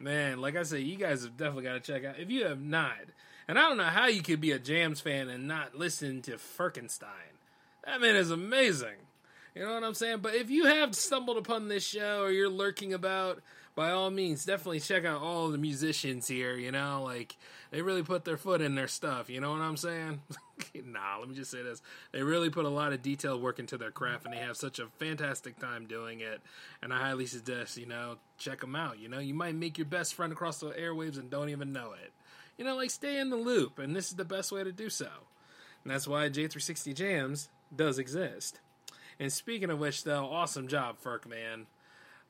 [0.00, 2.18] Man, like I said, you guys have definitely got to check out.
[2.18, 2.96] If you have not,
[3.46, 6.32] and I don't know how you could be a Jams fan and not listen to
[6.32, 7.36] Firkenstein.
[7.84, 8.96] That man is amazing.
[9.54, 10.20] You know what I'm saying?
[10.22, 13.42] But if you have stumbled upon this show or you're lurking about,
[13.74, 16.54] by all means, definitely check out all the musicians here.
[16.54, 17.36] You know, like
[17.70, 19.28] they really put their foot in their stuff.
[19.28, 20.20] You know what I'm saying?
[20.84, 21.82] nah, let me just say this:
[22.12, 24.78] they really put a lot of detailed work into their craft, and they have such
[24.78, 26.40] a fantastic time doing it.
[26.82, 28.98] And I highly suggest you know check them out.
[28.98, 31.92] You know, you might make your best friend across the airwaves and don't even know
[31.92, 32.12] it.
[32.56, 34.90] You know, like stay in the loop, and this is the best way to do
[34.90, 35.08] so.
[35.84, 38.60] And that's why J360 Jams does exist.
[39.20, 41.66] And speaking of which, though, awesome job, Ferk man.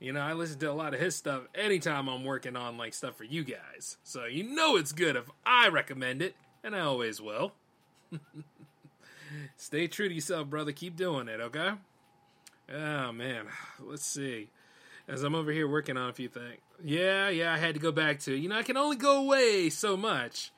[0.00, 2.94] You know, I listen to a lot of his stuff anytime I'm working on like
[2.94, 3.96] stuff for you guys.
[4.04, 7.52] So you know it's good if I recommend it, and I always will.
[9.56, 10.70] Stay true to yourself, brother.
[10.70, 11.72] Keep doing it, okay?
[12.72, 13.46] Oh man,
[13.80, 14.50] let's see.
[15.08, 16.58] As I'm over here working on a few things.
[16.84, 18.34] Yeah, yeah, I had to go back to.
[18.34, 20.52] You know, I can only go away so much.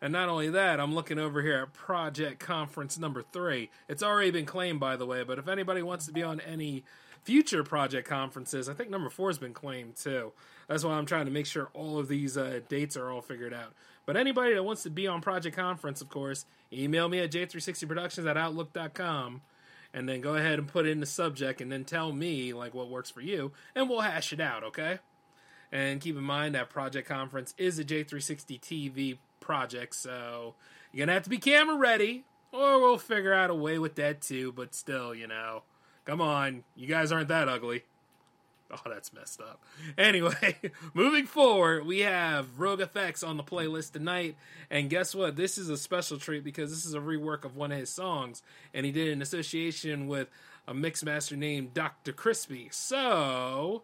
[0.00, 3.70] And not only that, I'm looking over here at Project Conference number three.
[3.88, 6.84] It's already been claimed, by the way, but if anybody wants to be on any
[7.26, 10.32] future project conferences, I think number four has been claimed too.
[10.68, 13.52] That's why I'm trying to make sure all of these uh, dates are all figured
[13.52, 13.74] out.
[14.06, 18.30] But anybody that wants to be on Project Conference, of course, email me at j360productions
[18.30, 19.42] at outlook.com
[19.92, 22.88] and then go ahead and put in the subject and then tell me like what
[22.88, 25.00] works for you and we'll hash it out, okay?
[25.72, 30.54] And keep in mind that Project Conference is a J360 TV project, so
[30.92, 34.20] you're gonna have to be camera ready, or we'll figure out a way with that
[34.20, 35.64] too, but still, you know.
[36.06, 37.82] Come on, you guys aren't that ugly.
[38.70, 39.62] Oh, that's messed up.
[39.98, 40.56] Anyway,
[40.94, 44.36] moving forward, we have RogueFX on the playlist tonight.
[44.70, 45.36] And guess what?
[45.36, 48.42] This is a special treat because this is a rework of one of his songs.
[48.74, 50.28] And he did in association with
[50.66, 52.12] a mix master named Dr.
[52.12, 52.72] Chrispy.
[52.74, 53.82] So,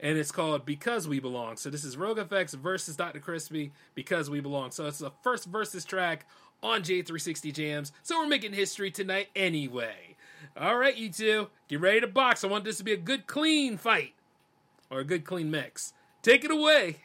[0.00, 1.56] and it's called Because We Belong.
[1.56, 3.20] So this is RogueFX versus Dr.
[3.20, 4.72] Chrispy, Because We Belong.
[4.72, 6.26] So it's the first versus track
[6.62, 7.92] on J360 Jams.
[8.02, 10.05] So we're making history tonight anyway.
[10.58, 12.42] All right, you two, get ready to box.
[12.42, 14.14] I want this to be a good, clean fight
[14.90, 15.92] or a good, clean mix.
[16.22, 16.96] Take it away.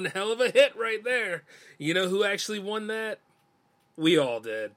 [0.00, 1.42] One hell of a hit right there.
[1.76, 3.18] You know who actually won that?
[3.98, 4.72] We all did.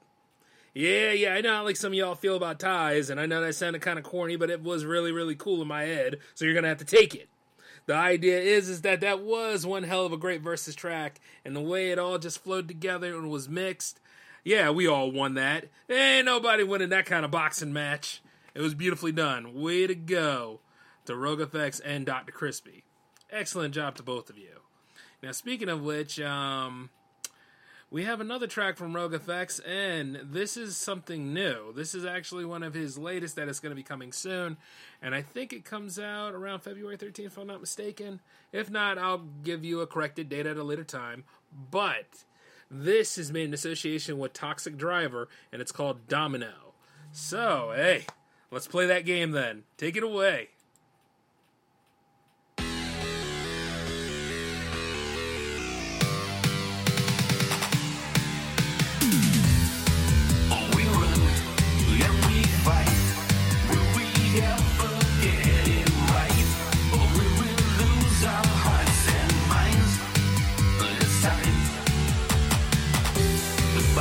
[0.74, 3.40] Yeah, yeah, I know how like some of y'all feel about ties, and I know
[3.40, 6.18] that sounded kind of corny, but it was really, really cool in my head.
[6.34, 7.30] So you're gonna have to take it.
[7.86, 11.56] The idea is, is that that was one hell of a great versus track, and
[11.56, 14.00] the way it all just flowed together and was mixed.
[14.44, 15.68] Yeah, we all won that.
[15.88, 18.20] Ain't nobody winning that kind of boxing match.
[18.54, 19.54] It was beautifully done.
[19.54, 20.60] Way to go
[21.06, 22.30] to RogueFX and Dr.
[22.30, 22.82] Chrispy.
[23.30, 24.53] Excellent job to both of you.
[25.24, 26.90] Now, speaking of which, um,
[27.90, 31.72] we have another track from RogueFX, and this is something new.
[31.72, 34.58] This is actually one of his latest that is going to be coming soon,
[35.00, 38.20] and I think it comes out around February 13th, if I'm not mistaken.
[38.52, 41.24] If not, I'll give you a corrected date at a later time.
[41.70, 42.24] But
[42.70, 46.74] this is made in association with Toxic Driver, and it's called Domino.
[47.12, 48.04] So, hey,
[48.50, 49.62] let's play that game then.
[49.78, 50.50] Take it away.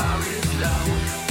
[0.04, 1.23] Bar is low,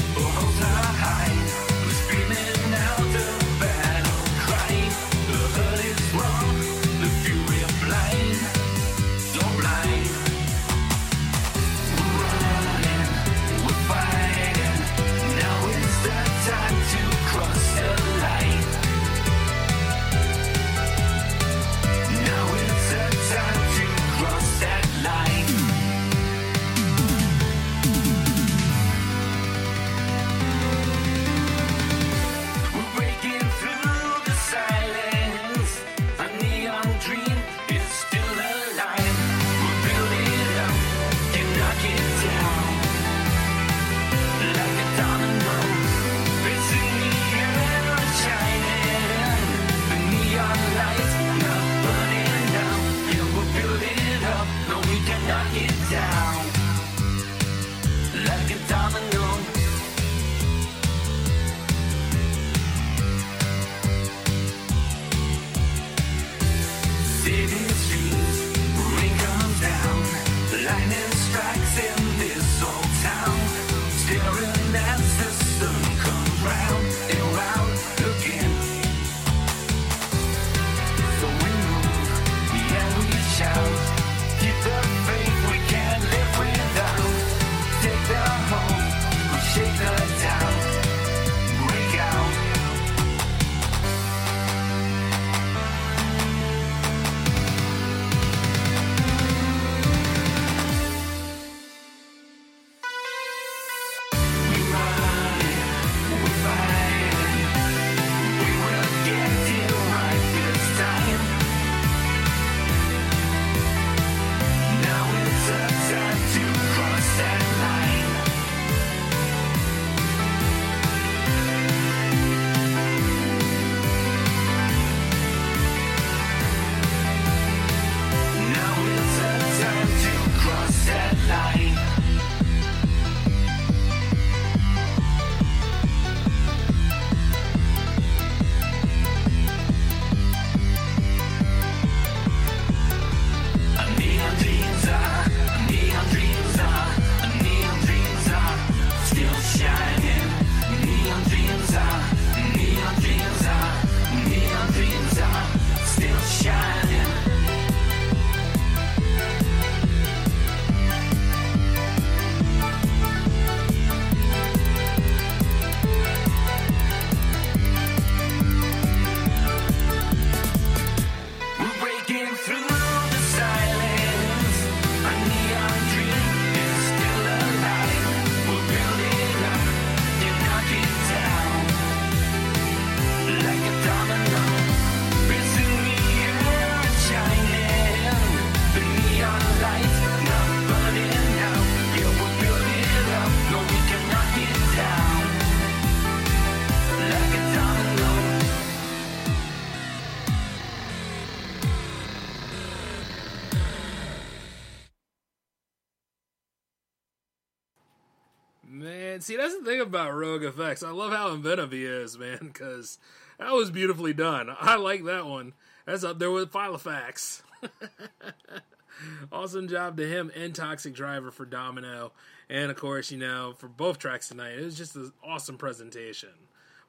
[209.23, 210.85] Man, see, that's the thing about RogueFX.
[210.85, 212.99] I love how inventive he is, man, because
[213.39, 214.49] that was beautifully done.
[214.59, 215.53] I like that one.
[215.87, 217.43] That's up there with Filofax.
[219.33, 222.11] awesome job to him and Toxic Driver for Domino.
[222.51, 226.31] And of course, you know, for both tracks tonight, it was just an awesome presentation.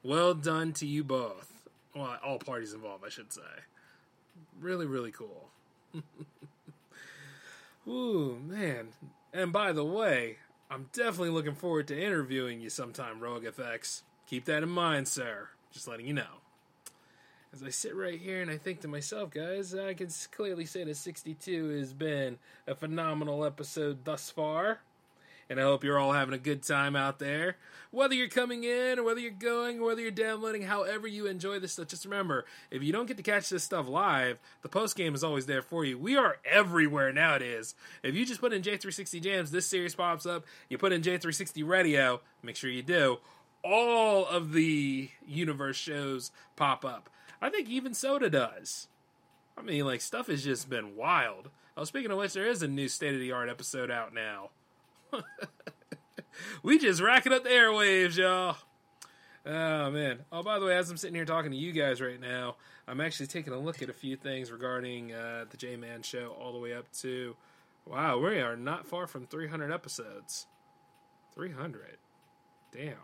[0.02, 1.68] Well done to you both.
[1.94, 3.42] Well, all parties involved, I should say.
[4.60, 5.50] Really, really cool.
[7.88, 8.88] Ooh, man.
[9.32, 10.38] And by the way,
[10.74, 14.02] I'm definitely looking forward to interviewing you sometime, Rogue FX.
[14.26, 15.50] Keep that in mind, sir.
[15.70, 16.40] Just letting you know.
[17.52, 20.82] As I sit right here and I think to myself, guys, I can clearly say
[20.82, 24.80] that 62 has been a phenomenal episode thus far.
[25.48, 27.56] And I hope you're all having a good time out there.
[27.94, 31.60] Whether you're coming in or whether you're going or whether you're downloading, however you enjoy
[31.60, 34.96] this stuff, just remember if you don't get to catch this stuff live, the post
[34.96, 35.96] game is always there for you.
[35.96, 37.76] We are everywhere nowadays.
[38.02, 40.44] If you just put in J360 Jams, this series pops up.
[40.68, 43.18] You put in J360 Radio, make sure you do.
[43.62, 47.08] All of the universe shows pop up.
[47.40, 48.88] I think even Soda does.
[49.56, 51.48] I mean, like, stuff has just been wild.
[51.76, 54.50] Oh, speaking of which, there is a new state of the art episode out now.
[56.62, 58.56] we just racking up the airwaves, y'all.
[59.46, 60.20] Oh man.
[60.32, 62.56] Oh, by the way, as I'm sitting here talking to you guys right now,
[62.88, 66.36] I'm actually taking a look at a few things regarding uh, the J Man Show,
[66.40, 67.36] all the way up to.
[67.86, 70.46] Wow, we are not far from 300 episodes.
[71.34, 71.98] 300.
[72.72, 72.94] Damn.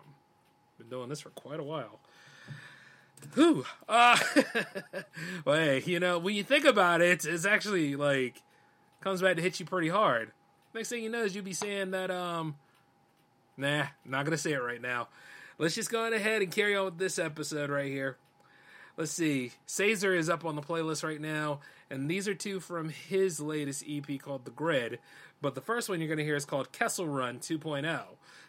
[0.79, 2.01] Been doing this for quite a while.
[3.35, 3.67] Whew.
[3.87, 4.19] Uh,
[5.45, 8.43] well, hey, you know, when you think about it, it's actually like
[9.01, 10.33] comes back to hit you pretty hard.
[10.75, 12.57] Next thing you know is you'll be saying that, um,
[13.61, 15.09] nah, not gonna say it right now.
[15.59, 18.17] Let's just go ahead and carry on with this episode right here.
[18.97, 19.53] Let's see.
[19.67, 23.85] Sazer is up on the playlist right now, and these are two from his latest
[23.89, 24.99] EP called The Grid.
[25.43, 28.01] But the first one you're going to hear is called Kessel Run 2.0.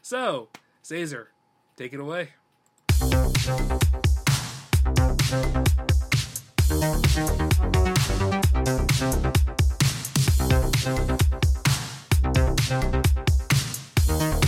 [0.02, 0.50] So,
[0.84, 1.28] Sazer,
[1.76, 2.30] take it away.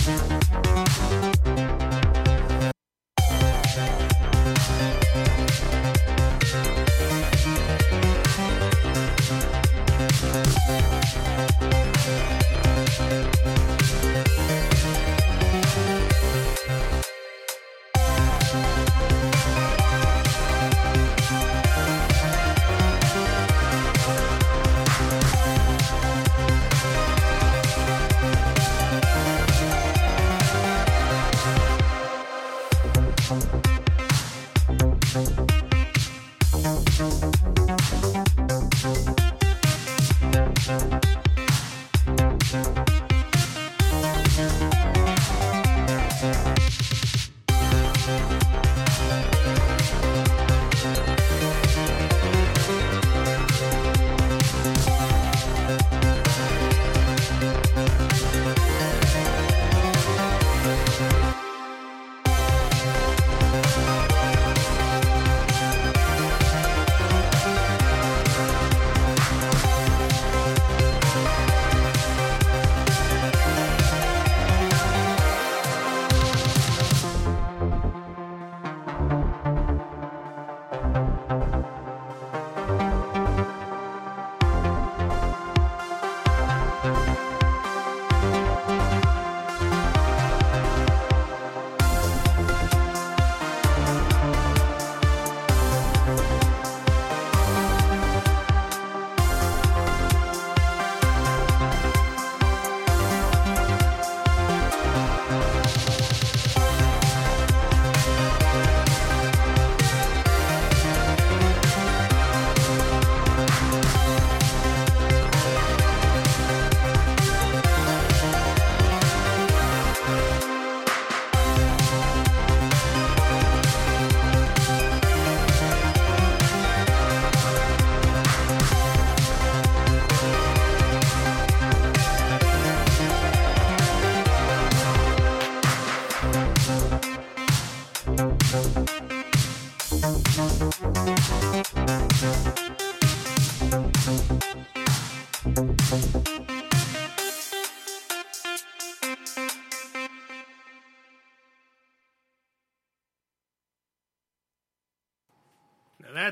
[0.06, 1.33] Música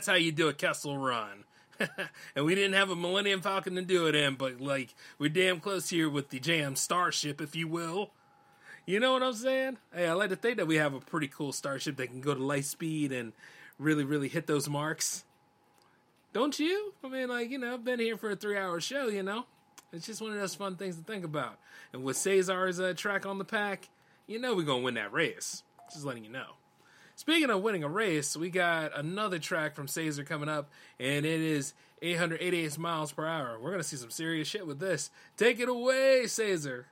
[0.02, 1.44] that's how you do a Kessel run.
[2.36, 5.60] and we didn't have a Millennium Falcon to do it in, but like we're damn
[5.60, 8.10] close here with the Jam Starship, if you will.
[8.88, 9.78] You know what I'm saying?
[9.94, 12.34] Hey, I like to think that we have a pretty cool starship that can go
[12.34, 13.32] to light speed and
[13.78, 15.24] really, really hit those marks.
[16.34, 16.96] Don't you?
[17.04, 19.46] I mean, like, you know, I've been here for a three hour show, you know?
[19.94, 21.60] It's just one of those fun things to think about.
[21.94, 23.90] And with Sazer's uh, track on the pack,
[24.26, 25.62] you know we're going to win that race.
[25.94, 26.56] Just letting you know.
[27.22, 31.40] Speaking of winning a race, we got another track from Sazer coming up, and it
[31.40, 33.60] is 888 miles per hour.
[33.62, 35.12] We're going to see some serious shit with this.
[35.38, 36.86] Take it away, Sazer.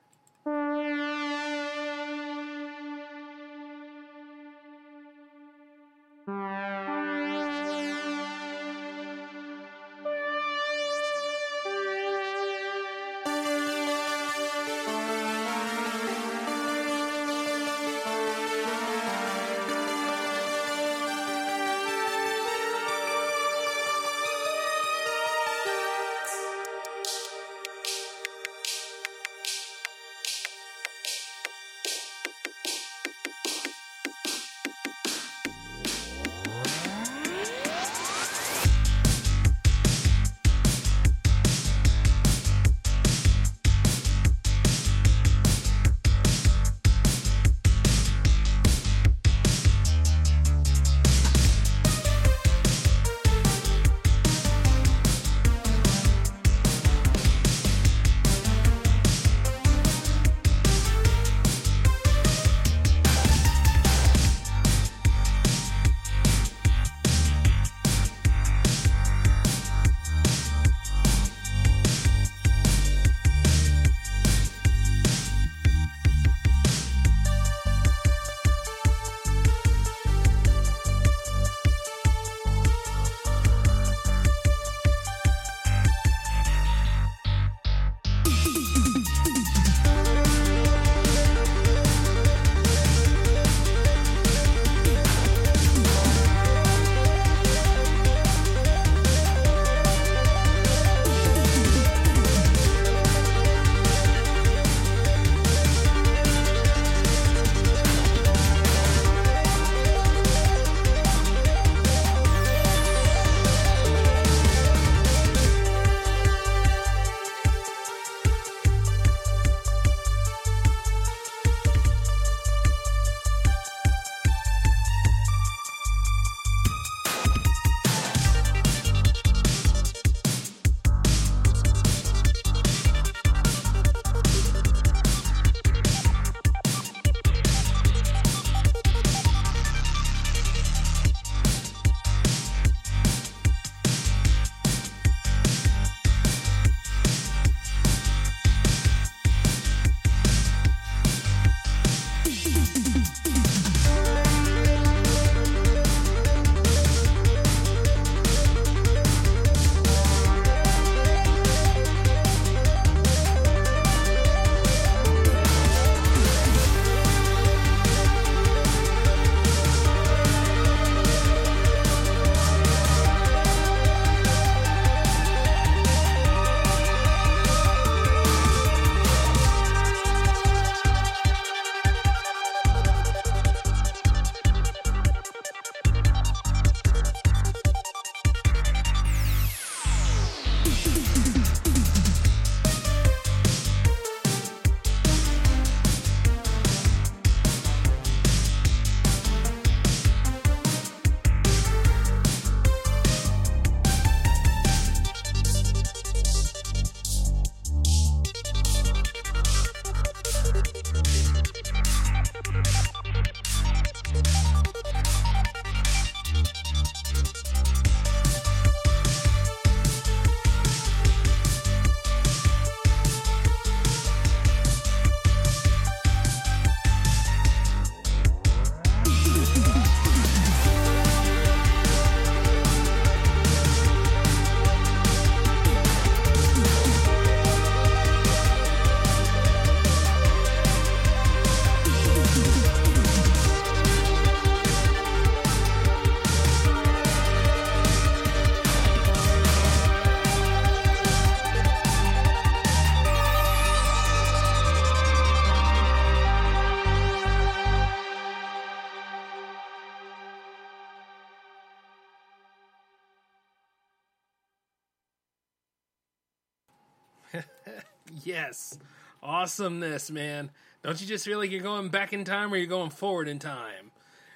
[268.24, 268.78] Yes.
[269.22, 270.52] Awesomeness, man.
[270.84, 273.40] Don't you just feel like you're going back in time or you're going forward in
[273.40, 273.92] time?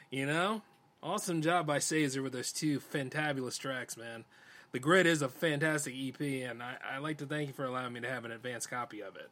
[0.09, 0.61] You know?
[1.01, 4.23] Awesome job by Sazer with those two fantabulous tracks, man.
[4.71, 7.93] The Grid is a fantastic EP, and I, I like to thank you for allowing
[7.93, 9.29] me to have an advanced copy of it.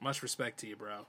[0.00, 1.06] Much respect to you, bro.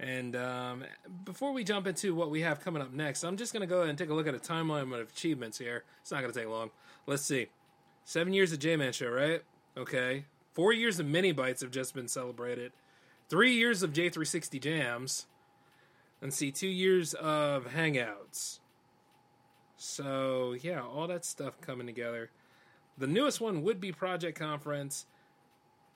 [0.00, 0.84] And um,
[1.24, 3.78] before we jump into what we have coming up next, I'm just going to go
[3.78, 5.84] ahead and take a look at a timeline of achievements here.
[6.00, 6.70] It's not going to take long.
[7.06, 7.48] Let's see.
[8.04, 9.42] Seven years of J Man Show, right?
[9.76, 10.24] Okay.
[10.52, 12.72] Four years of Mini Bites have just been celebrated.
[13.28, 15.26] Three years of J360 Jams.
[16.20, 18.58] And see, two years of Hangouts.
[19.76, 22.30] So, yeah, all that stuff coming together.
[22.98, 25.06] The newest one would be Project Conference.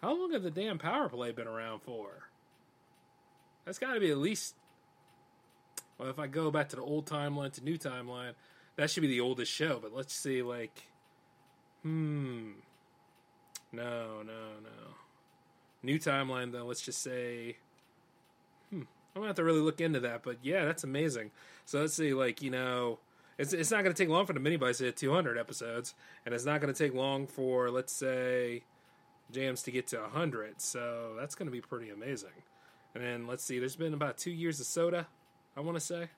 [0.00, 2.28] How long have the damn Power Play been around for?
[3.64, 4.54] That's got to be at least.
[5.98, 8.32] Well, if I go back to the old timeline to new timeline,
[8.76, 9.78] that should be the oldest show.
[9.82, 10.88] But let's see, like,
[11.82, 12.52] hmm,
[13.74, 14.94] no, no, no.
[15.82, 16.64] New timeline, though.
[16.64, 17.56] Let's just say,
[18.70, 18.82] hmm.
[19.14, 20.22] I'm gonna have to really look into that.
[20.22, 21.30] But yeah, that's amazing.
[21.66, 22.98] So let's see, like, you know,
[23.38, 25.94] it's it's not gonna take long for the mini bites to hit 200 episodes,
[26.24, 28.64] and it's not gonna take long for let's say
[29.30, 30.60] jams to get to 100.
[30.60, 32.30] So that's gonna be pretty amazing.
[32.94, 35.08] And then let's see, there's been about two years of soda,
[35.56, 36.08] I want to say.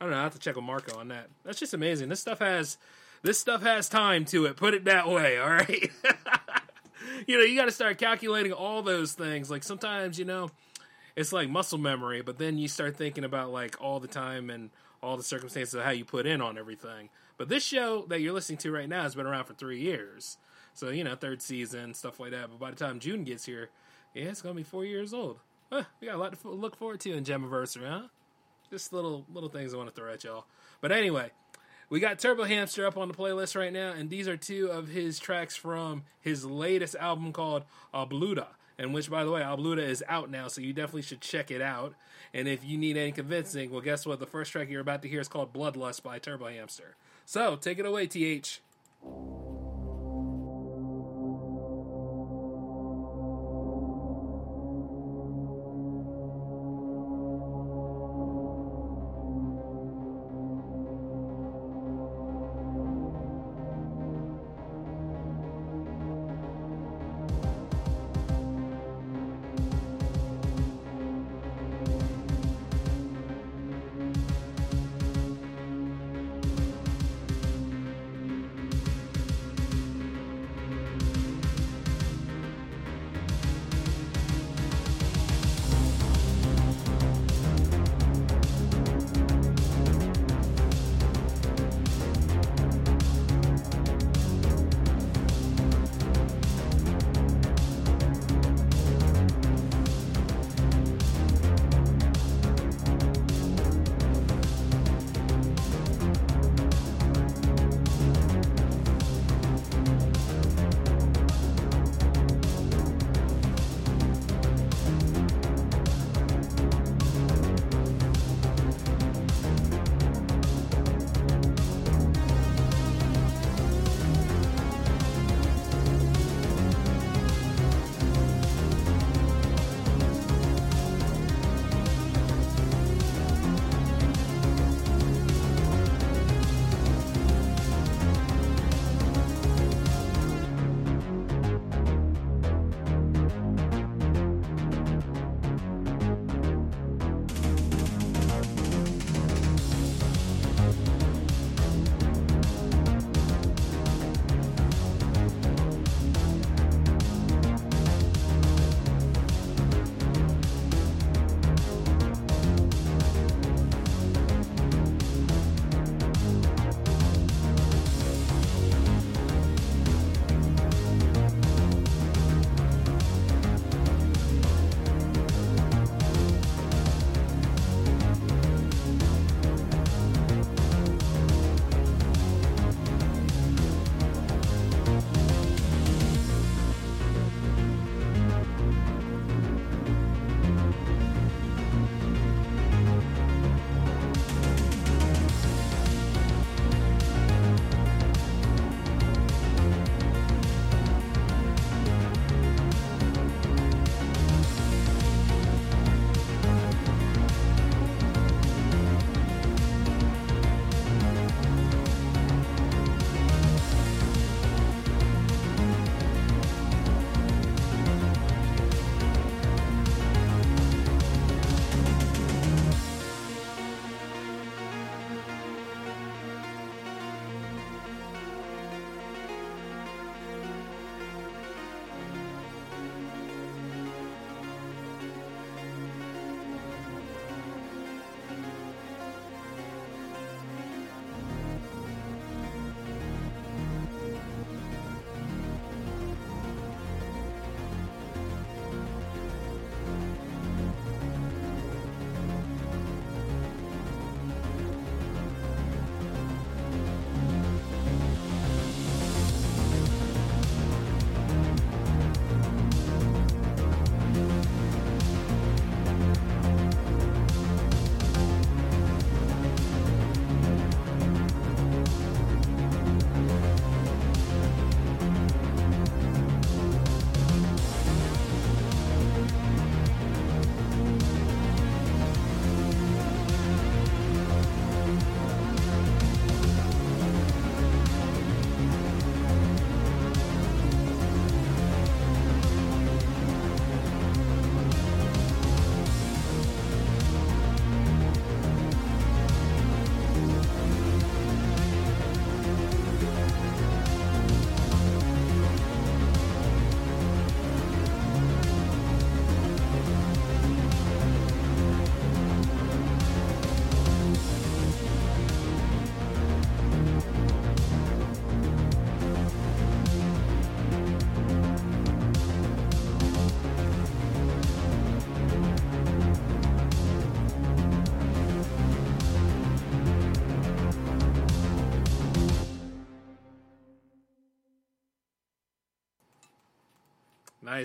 [0.00, 0.18] I don't know.
[0.18, 1.28] I have to check with Marco on that.
[1.44, 2.08] That's just amazing.
[2.08, 2.78] This stuff has
[3.22, 4.56] this stuff has time to it.
[4.56, 5.38] Put it that way.
[5.38, 5.90] All right.
[7.26, 9.50] you know, you got to start calculating all those things.
[9.50, 10.50] Like sometimes, you know,
[11.16, 14.70] it's like muscle memory, but then you start thinking about like all the time and
[15.02, 17.08] all the circumstances of how you put in on everything.
[17.36, 20.38] But this show that you're listening to right now has been around for three years.
[20.74, 22.50] So, you know, third season, stuff like that.
[22.50, 23.70] But by the time June gets here,
[24.14, 25.38] yeah, it's going to be four years old.
[25.70, 28.08] Huh, we got a lot to look forward to in Gemiversary, huh?
[28.70, 30.46] Just little little things I want to throw at y'all.
[30.80, 31.30] But anyway,
[31.90, 34.88] we got Turbo Hamster up on the playlist right now, and these are two of
[34.88, 38.48] his tracks from his latest album called Abluda.
[38.78, 41.60] And which, by the way, Abluda is out now, so you definitely should check it
[41.60, 41.94] out.
[42.32, 44.20] And if you need any convincing, well, guess what?
[44.20, 46.94] The first track you're about to hear is called Bloodlust by Turbo Hamster.
[47.24, 48.60] So take it away, TH.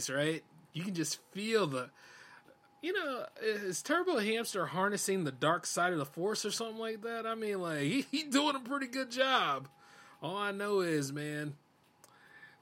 [0.10, 0.44] Right?
[0.74, 1.90] You can just feel the.
[2.82, 7.02] You know, is Turbo Hamster harnessing the dark side of the Force or something like
[7.04, 7.26] that?
[7.26, 9.70] I mean, like he, he doing a pretty good job.
[10.22, 11.56] All I know is, man,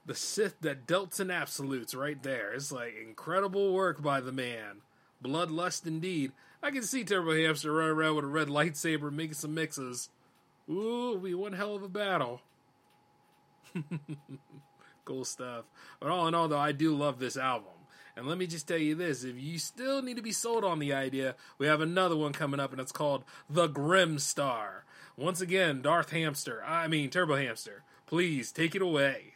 [0.06, 2.52] the Sith that dealt in absolutes right there.
[2.52, 4.82] It's like incredible work by the man.
[5.22, 6.32] Bloodlust indeed.
[6.62, 10.08] I can see Turbo Hamster running around with a red lightsaber making some mixes.
[10.70, 12.40] Ooh, be one hell of a battle.
[15.04, 15.64] cool stuff.
[16.00, 17.72] But all in all, though, I do love this album.
[18.16, 20.78] And let me just tell you this if you still need to be sold on
[20.78, 24.84] the idea, we have another one coming up, and it's called The Grim Star.
[25.16, 29.34] Once again, Darth Hamster, I mean, Turbo Hamster, please take it away.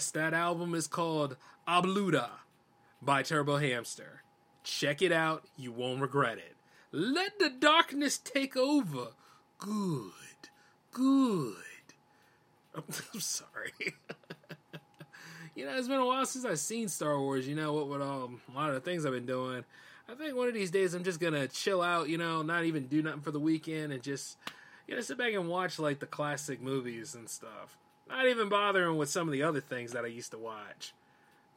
[0.00, 1.36] Yes, that album is called
[1.68, 2.30] Abluda
[3.02, 4.22] by Turbo Hamster.
[4.64, 6.56] Check it out, you won't regret it.
[6.90, 9.08] Let the darkness take over.
[9.58, 10.48] Good,
[10.90, 11.54] good.
[12.74, 13.72] I'm sorry.
[15.54, 17.46] you know, it's been a while since I've seen Star Wars.
[17.46, 17.88] You know what?
[17.88, 19.66] With um, a lot of the things I've been doing,
[20.08, 22.08] I think one of these days I'm just gonna chill out.
[22.08, 24.38] You know, not even do nothing for the weekend and just
[24.88, 27.76] you know sit back and watch like the classic movies and stuff.
[28.10, 30.92] Not even bothering with some of the other things that I used to watch.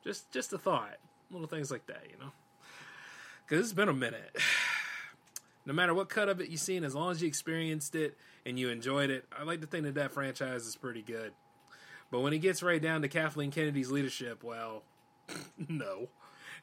[0.03, 0.97] Just just a thought,
[1.31, 2.03] little things like that.
[2.11, 2.31] You know,
[3.47, 4.35] because it's been a minute.
[5.65, 8.59] No matter what cut of it you've seen, as long as you experienced it and
[8.59, 11.31] you enjoyed it, I like to think that that franchise is pretty good.
[12.11, 14.83] But when it gets right down to Kathleen Kennedy's leadership, well,
[15.69, 16.09] no.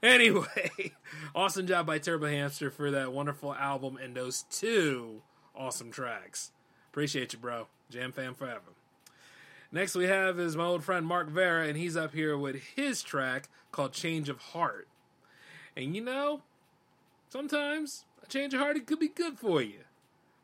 [0.02, 0.93] Anyway,
[1.35, 5.23] awesome job by Turbo Hamster for that wonderful album and those two
[5.55, 6.52] awesome tracks.
[6.91, 7.69] Appreciate you, bro.
[7.91, 8.75] Jam fam forever.
[9.73, 13.02] Next we have is my old friend Mark Vera, and he's up here with his
[13.02, 14.89] track called Change of Heart.
[15.76, 16.42] And you know,
[17.28, 19.81] sometimes a change of heart it could be good for you.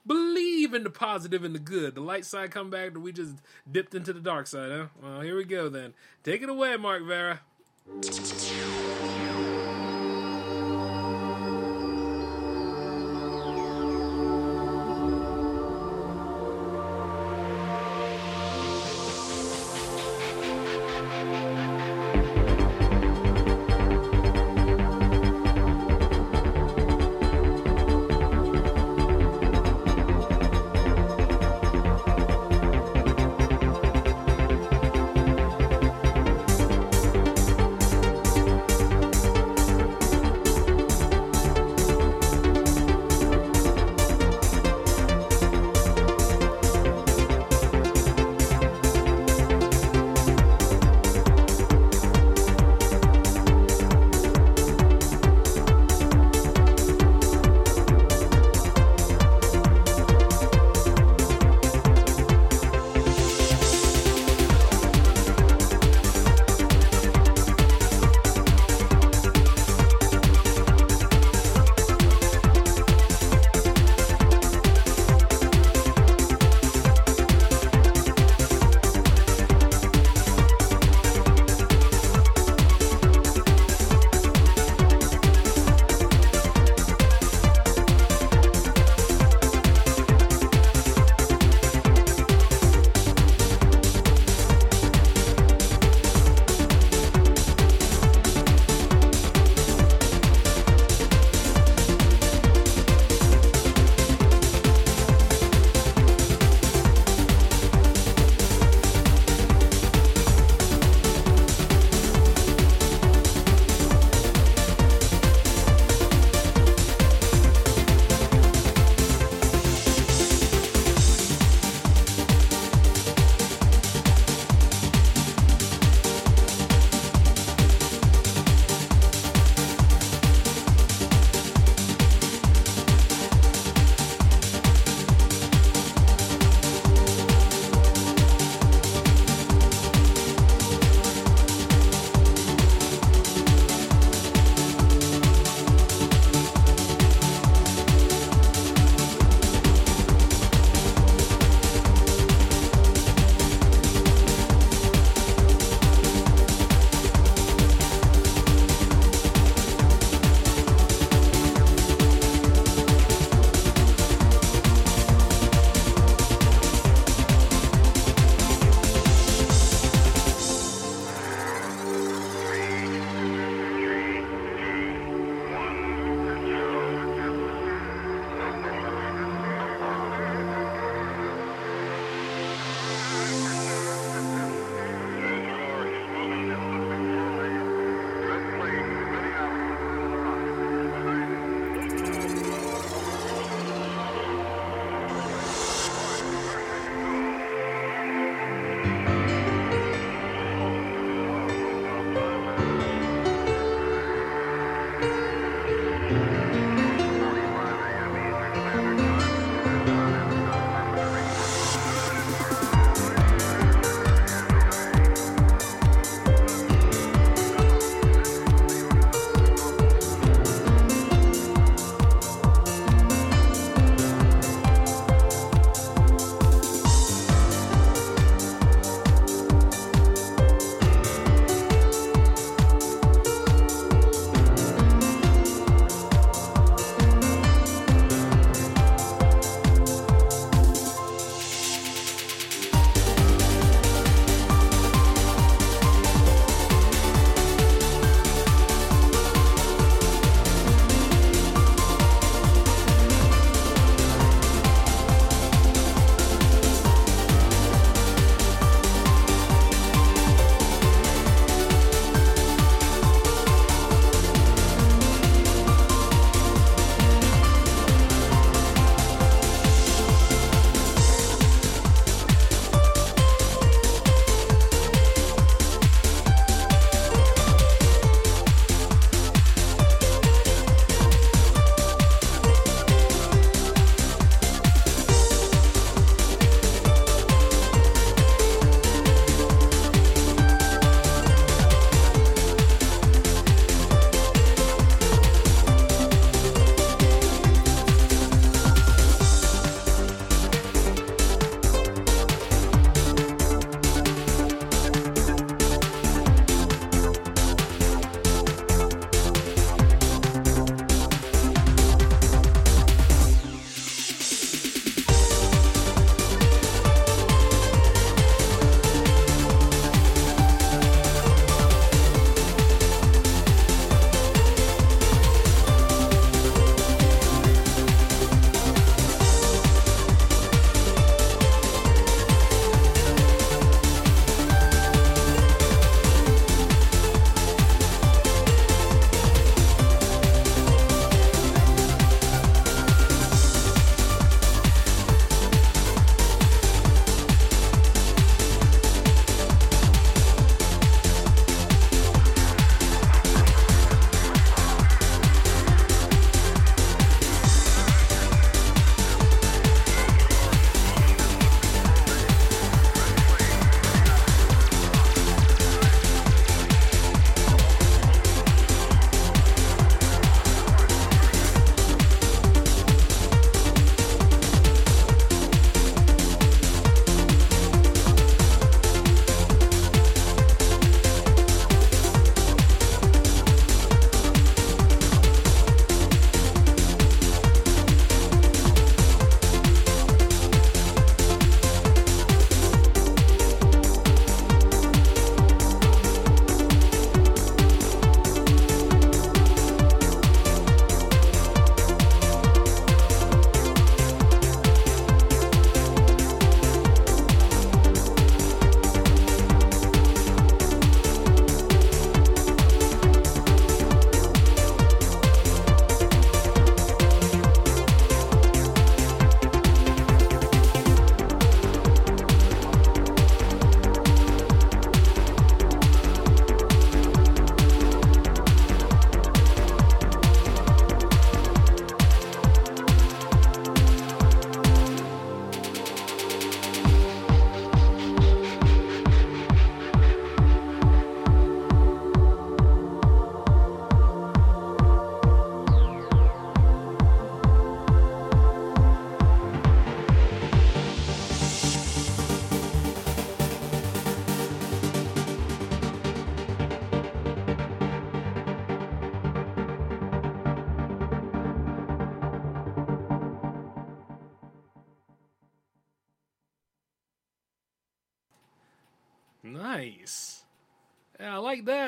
[0.07, 1.97] Believe in the positive and the good.
[1.97, 3.35] The light side come back, and we just
[3.71, 4.87] dipped into the dark side, huh?
[5.03, 5.95] Well, here we go then.
[6.23, 7.41] Take it away, Mark Vera.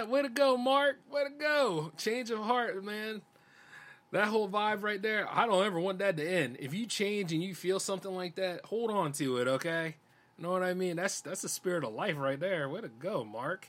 [0.08, 1.00] Way to go, Mark.
[1.10, 1.92] Way to go.
[1.96, 3.22] Change of heart, man.
[4.10, 5.28] That whole vibe right there.
[5.30, 6.56] I don't ever want that to end.
[6.60, 9.96] If you change and you feel something like that, hold on to it, okay?
[10.38, 10.96] Know what I mean?
[10.96, 12.68] That's that's the spirit of life right there.
[12.68, 13.68] Way to go, Mark.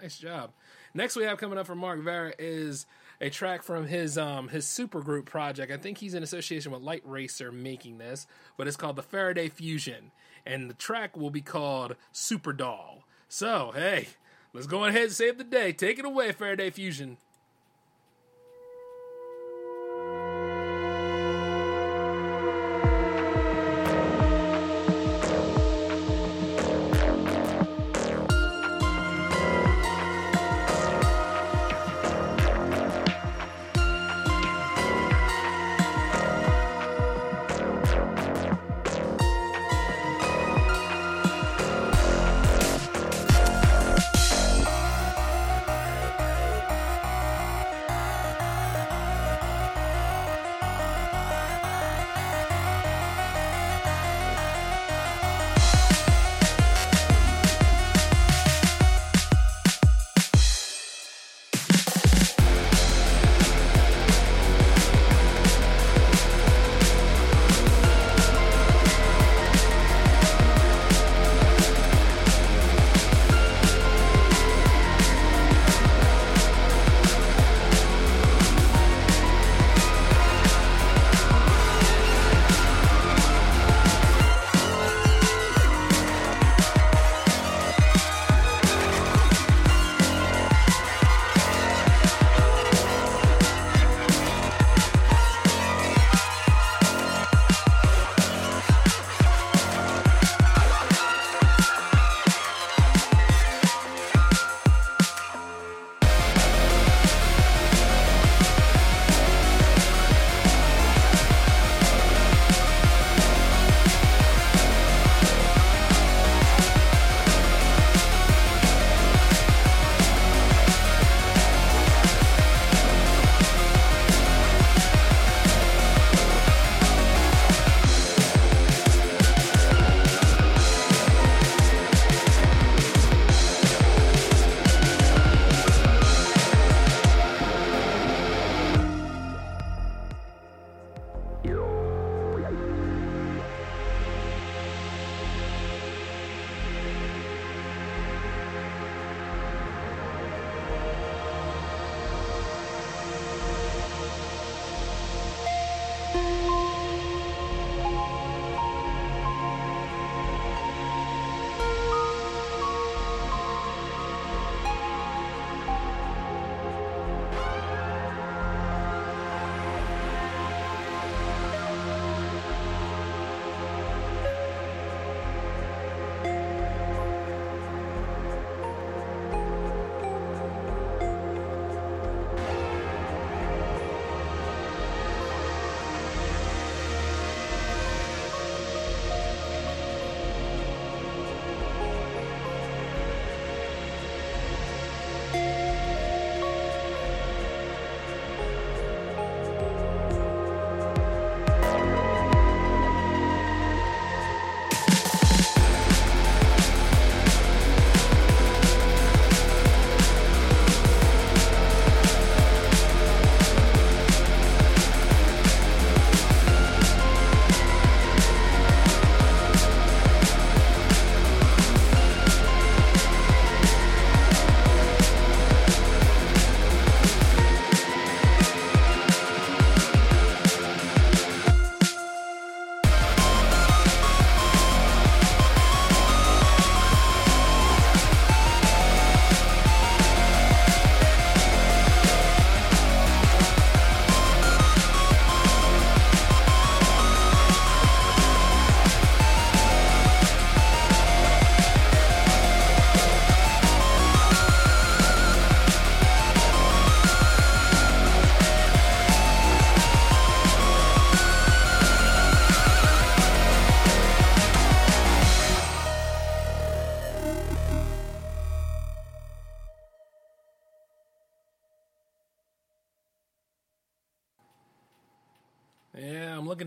[0.00, 0.50] Nice job.
[0.94, 2.86] Next we have coming up from Mark Vera is
[3.20, 5.70] a track from his um his supergroup project.
[5.70, 9.48] I think he's in association with Light Racer making this, but it's called the Faraday
[9.48, 10.10] Fusion.
[10.44, 13.04] And the track will be called Super Doll.
[13.28, 14.08] So, hey,
[14.56, 15.72] let's go ahead and save the day.
[15.72, 17.18] Take it away, Faraday Fusion.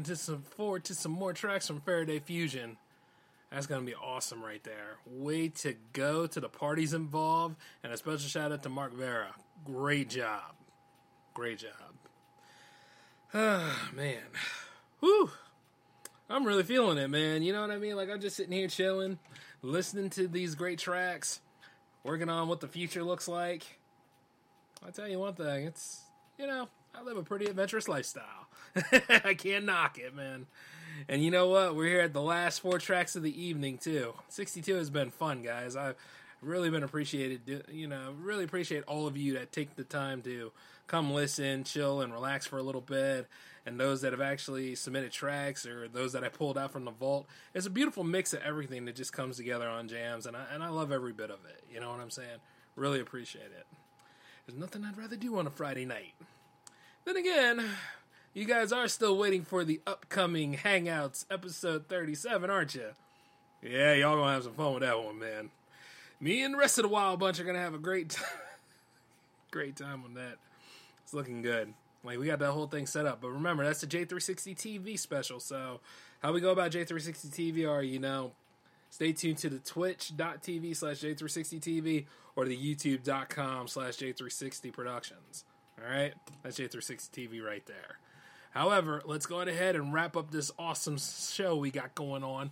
[0.09, 2.77] To some forward to some more tracks from Faraday Fusion.
[3.51, 4.97] That's gonna be awesome right there.
[5.05, 9.35] Way to go to the parties involved, and a special shout out to Mark Vera.
[9.63, 10.55] Great job,
[11.33, 11.71] great job.
[13.31, 14.23] Ah man,
[15.01, 15.29] whew.
[16.27, 17.43] I'm really feeling it, man.
[17.43, 17.95] You know what I mean?
[17.95, 19.19] Like I'm just sitting here chilling,
[19.61, 21.39] listening to these great tracks,
[22.03, 23.61] working on what the future looks like.
[24.83, 26.01] I'll tell you one thing, it's
[26.39, 28.48] you know, I live a pretty adventurous lifestyle.
[29.09, 30.48] I can't knock it, man.
[31.07, 31.75] And you know what?
[31.75, 34.14] We're here at the last four tracks of the evening too.
[34.27, 35.75] 62 has been fun, guys.
[35.75, 35.95] I've
[36.41, 37.64] really been appreciated.
[37.72, 40.51] You know, really appreciate all of you that take the time to
[40.88, 43.27] come listen, chill, and relax for a little bit.
[43.65, 46.91] And those that have actually submitted tracks or those that I pulled out from the
[46.91, 47.27] vault.
[47.53, 50.64] It's a beautiful mix of everything that just comes together on jams, and I and
[50.64, 51.64] I love every bit of it.
[51.72, 52.39] You know what I'm saying?
[52.75, 53.67] Really appreciate it.
[54.48, 56.14] There's nothing I'd rather do on a Friday night.
[57.06, 57.64] Then again,
[58.33, 62.90] you guys are still waiting for the upcoming Hangouts episode 37, aren't you?
[63.61, 65.49] Yeah, y'all gonna have some fun with that one, man.
[66.19, 68.25] Me and the rest of the Wild Bunch are gonna have a great time.
[69.51, 70.38] great time on that.
[71.03, 71.74] It's looking good.
[72.03, 73.19] Like we got that whole thing set up.
[73.22, 75.40] But remember, that's the J360 TV special.
[75.40, 75.80] So
[76.22, 78.33] how we go about J360 TV are, you know,
[78.90, 85.45] stay tuned to the twitch.tv slash J360TV or the youtube.com slash J360 Productions.
[85.82, 86.14] All right?
[86.43, 87.98] That's J360 TV right there.
[88.59, 92.51] However, let's go ahead and wrap up this awesome show we got going on.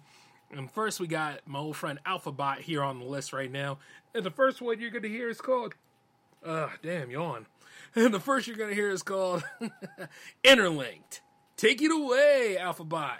[0.49, 3.79] And first, we got my old friend Alphabot here on the list right now.
[4.15, 5.75] And the first one you're going to hear is called.
[6.45, 7.45] Uh, damn, yawn.
[7.95, 9.43] And the first you're going to hear is called
[10.45, 11.21] Interlinked.
[11.57, 13.19] Take it away, Alphabot.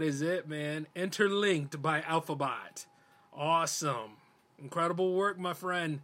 [0.00, 0.86] That is it, man.
[0.96, 2.86] Interlinked by Alphabot.
[3.36, 4.12] Awesome.
[4.58, 6.00] Incredible work, my friend.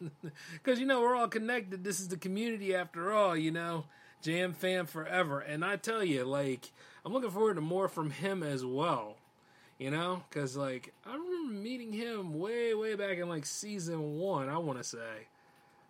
[0.52, 1.82] Because, you know, we're all connected.
[1.82, 3.86] This is the community after all, you know.
[4.20, 5.40] Jam fam forever.
[5.40, 6.72] And I tell you, like,
[7.06, 9.16] I'm looking forward to more from him as well.
[9.78, 10.24] You know?
[10.28, 14.76] Because, like, I remember meeting him way, way back in, like, season one, I want
[14.76, 15.28] to say.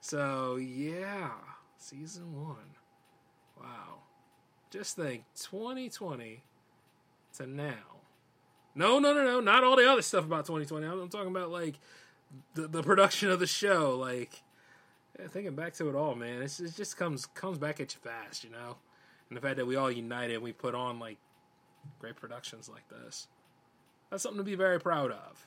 [0.00, 1.30] So, yeah.
[1.76, 2.76] Season one.
[3.60, 4.02] Wow.
[4.70, 6.44] Just think, 2020
[7.39, 7.75] to now.
[8.75, 10.86] No, no, no, no, not all the other stuff about 2020.
[10.86, 11.75] I'm, talking about like
[12.55, 13.97] the the production of the show.
[13.97, 14.42] Like
[15.31, 18.50] thinking back to it all, man, it just comes comes back at you fast, you
[18.50, 18.76] know.
[19.28, 21.18] And the fact that we all united, and we put on like
[21.99, 23.26] great productions like this.
[24.10, 25.47] That's something to be very proud of.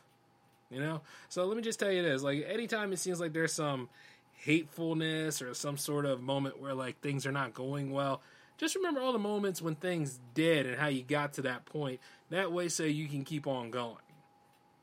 [0.70, 1.02] You know?
[1.30, 2.24] So let me just tell you this.
[2.24, 3.90] Like anytime it seems like there's some
[4.34, 8.22] hatefulness or some sort of moment where like things are not going well,
[8.61, 11.99] just remember all the moments when things did and how you got to that point.
[12.30, 13.98] That way so you can keep on going.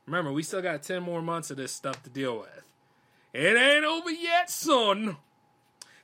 [0.05, 2.63] Remember, we still got 10 more months of this stuff to deal with.
[3.31, 5.15] It ain't over yet, son.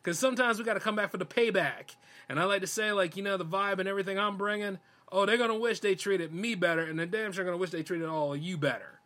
[0.01, 1.95] Because sometimes we got to come back for the payback.
[2.29, 4.79] And I like to say, like, you know, the vibe and everything I'm bringing,
[5.11, 7.59] oh, they're going to wish they treated me better, and they're damn sure going to
[7.59, 9.01] wish they treated all of you better.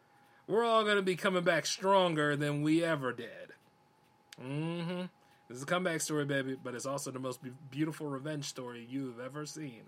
[0.48, 3.54] We're all going to be coming back stronger than we ever did.
[4.40, 5.02] Mm hmm.
[5.50, 7.40] This is a comeback story, baby, but it's also the most
[7.72, 9.82] beautiful revenge story you've ever seen.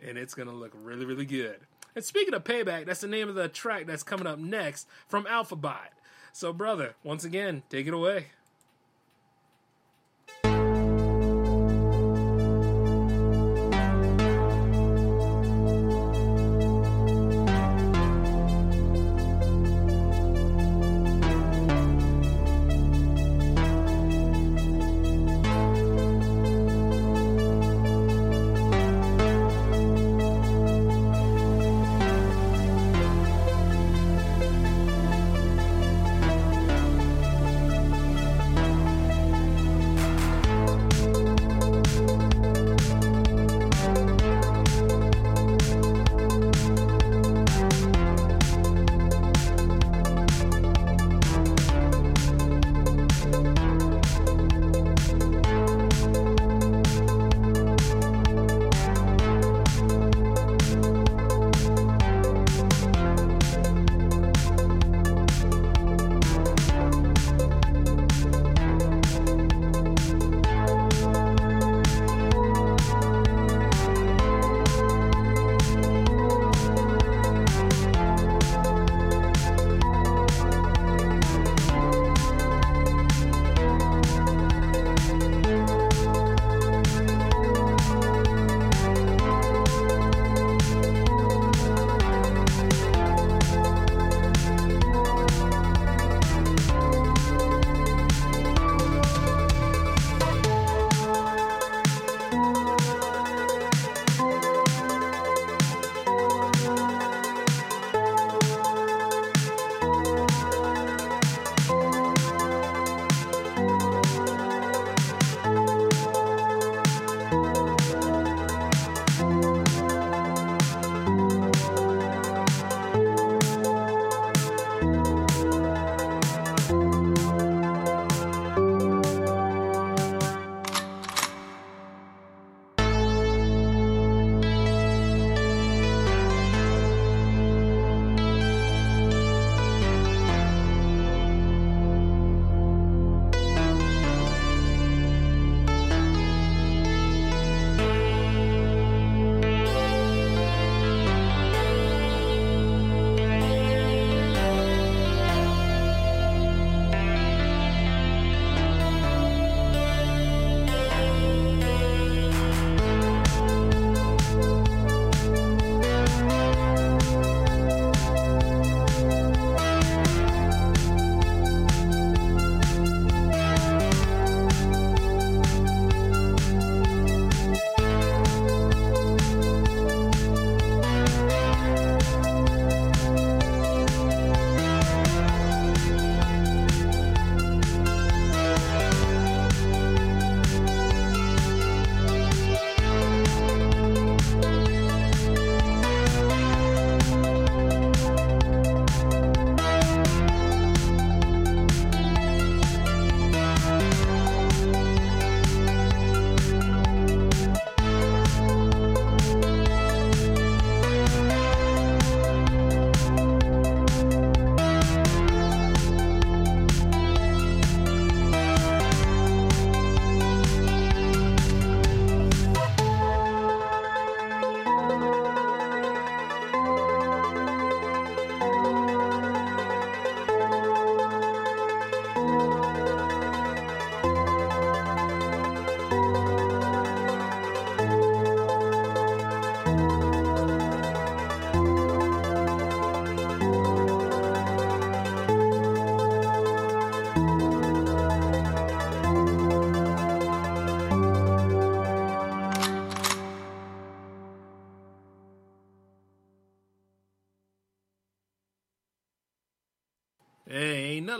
[0.00, 1.58] And it's going to look really, really good.
[1.96, 5.26] And speaking of payback, that's the name of the track that's coming up next from
[5.26, 5.90] Alphabot.
[6.32, 8.26] So, brother, once again, take it away.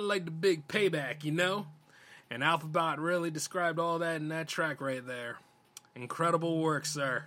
[0.07, 1.66] Like the big payback, you know?
[2.31, 5.36] And Alphabot really described all that in that track right there.
[5.94, 7.24] Incredible work, sir.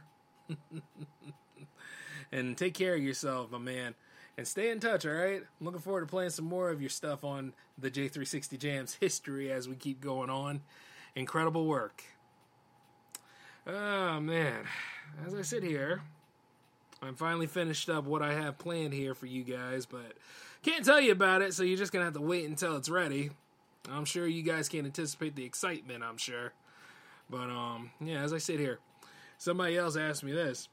[2.31, 3.95] and take care of yourself, my man.
[4.38, 5.41] And stay in touch, all right?
[5.41, 9.51] I'm looking forward to playing some more of your stuff on the J360 Jams history
[9.51, 10.61] as we keep going on.
[11.15, 12.03] Incredible work.
[13.65, 14.65] Oh, man.
[15.25, 16.01] As I sit here,
[17.01, 20.14] I'm finally finished up what I have planned here for you guys, but
[20.67, 23.31] can't tell you about it, so you're just to have to wait until it's ready.
[23.89, 26.51] I'm sure you guys can't anticipate the excitement, I'm sure.
[27.29, 28.79] But, um, yeah, as I sit here,
[29.37, 30.67] somebody else asked me this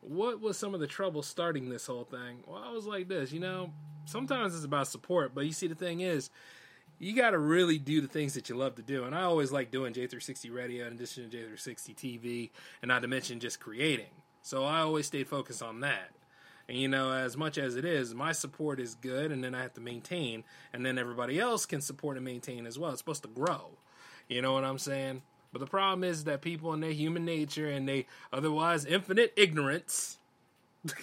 [0.00, 2.38] what was some of the trouble starting this whole thing?
[2.46, 3.72] Well, I was like this, you know,
[4.06, 6.30] sometimes it's about support, but you see, the thing is,
[7.00, 9.04] you got to really do the things that you love to do.
[9.04, 13.08] And I always like doing J360 radio in addition to J360 TV, and not to
[13.08, 14.10] mention just creating.
[14.42, 16.10] So I always stayed focused on that.
[16.68, 19.62] And you know, as much as it is, my support is good, and then I
[19.62, 22.90] have to maintain, and then everybody else can support and maintain as well.
[22.90, 23.70] It's supposed to grow.
[24.28, 25.22] You know what I'm saying?
[25.52, 30.18] But the problem is that people in their human nature and they otherwise infinite ignorance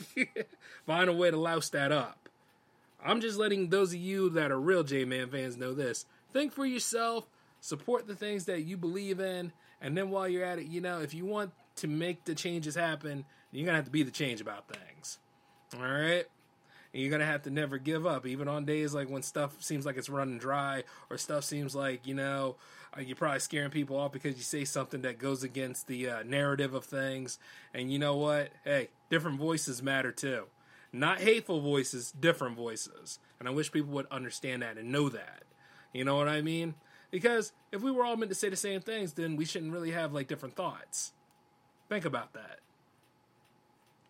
[0.86, 2.30] find a way to louse that up.
[3.04, 6.06] I'm just letting those of you that are real J Man fans know this.
[6.32, 7.26] Think for yourself,
[7.60, 11.02] support the things that you believe in, and then while you're at it, you know,
[11.02, 14.42] if you want to make the changes happen, you're gonna have to be the change
[14.42, 15.20] about things.
[15.76, 16.26] All right?
[16.94, 19.86] And you're gonna have to never give up, even on days like when stuff seems
[19.86, 22.56] like it's running dry, or stuff seems like you know
[22.98, 26.24] uh, you're probably scaring people off because you say something that goes against the uh,
[26.24, 27.38] narrative of things.
[27.74, 28.52] And you know what?
[28.64, 30.46] Hey, different voices matter too.
[30.94, 33.20] Not hateful voices, different voices.
[33.40, 35.44] And I wish people would understand that and know that.
[35.92, 36.76] You know what I mean?
[37.12, 39.92] Because if we were all meant to say the same things, then we shouldn't really
[39.92, 41.12] have like different thoughts.
[41.90, 42.60] Think about that.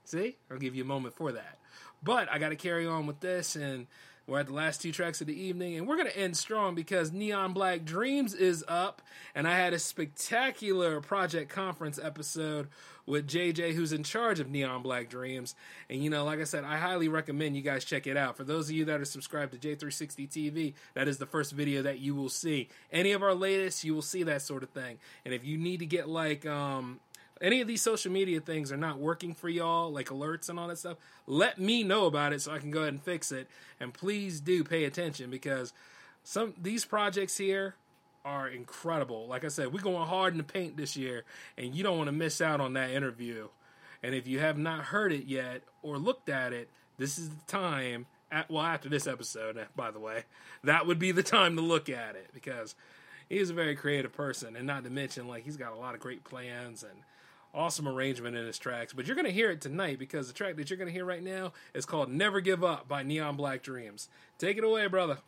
[0.06, 0.38] See?
[0.50, 1.60] I'll give you a moment for that.
[2.04, 3.88] But I got to carry on with this, and
[4.28, 6.74] we're at the last two tracks of the evening, and we're going to end strong
[6.74, 9.04] because Neon Black Dreams is up,
[9.36, 12.70] and I had a spectacular Project Conference episode
[13.06, 15.54] with JJ, who's in charge of Neon Black Dreams.
[15.92, 18.36] And, you know, like I said, I highly recommend you guys check it out.
[18.36, 21.84] For those of you that are subscribed to J360 TV, that is the first video
[21.84, 22.70] that you will see.
[22.92, 24.98] Any of our latest, you will see that sort of thing.
[25.24, 27.00] And if you need to get, like, um,
[27.42, 30.68] any of these social media things are not working for y'all, like alerts and all
[30.68, 30.98] that stuff,
[31.28, 33.48] let me know about it so I can go ahead and fix it.
[33.80, 35.74] And please do pay attention because
[36.24, 37.76] some these projects here
[38.24, 39.28] are incredible.
[39.28, 41.24] Like I said, we're going hard in the paint this year,
[41.58, 43.50] and you don't want to miss out on that interview.
[44.02, 47.42] And if you have not heard it yet or looked at it, this is the
[47.48, 48.08] time.
[48.32, 50.24] At, well, after this episode, eh, by the way,
[50.64, 52.76] that would be the time to look at it because
[53.30, 56.00] he's a very creative person, and not to mention like he's got a lot of
[56.00, 57.02] great plans and
[57.56, 58.94] awesome arrangement in his tracks.
[58.94, 61.06] But you're going to hear it tonight because the track that you're going to hear
[61.06, 64.10] right now is called Never Give Up by Neon Black Dreams.
[64.38, 65.20] Take it away, brother.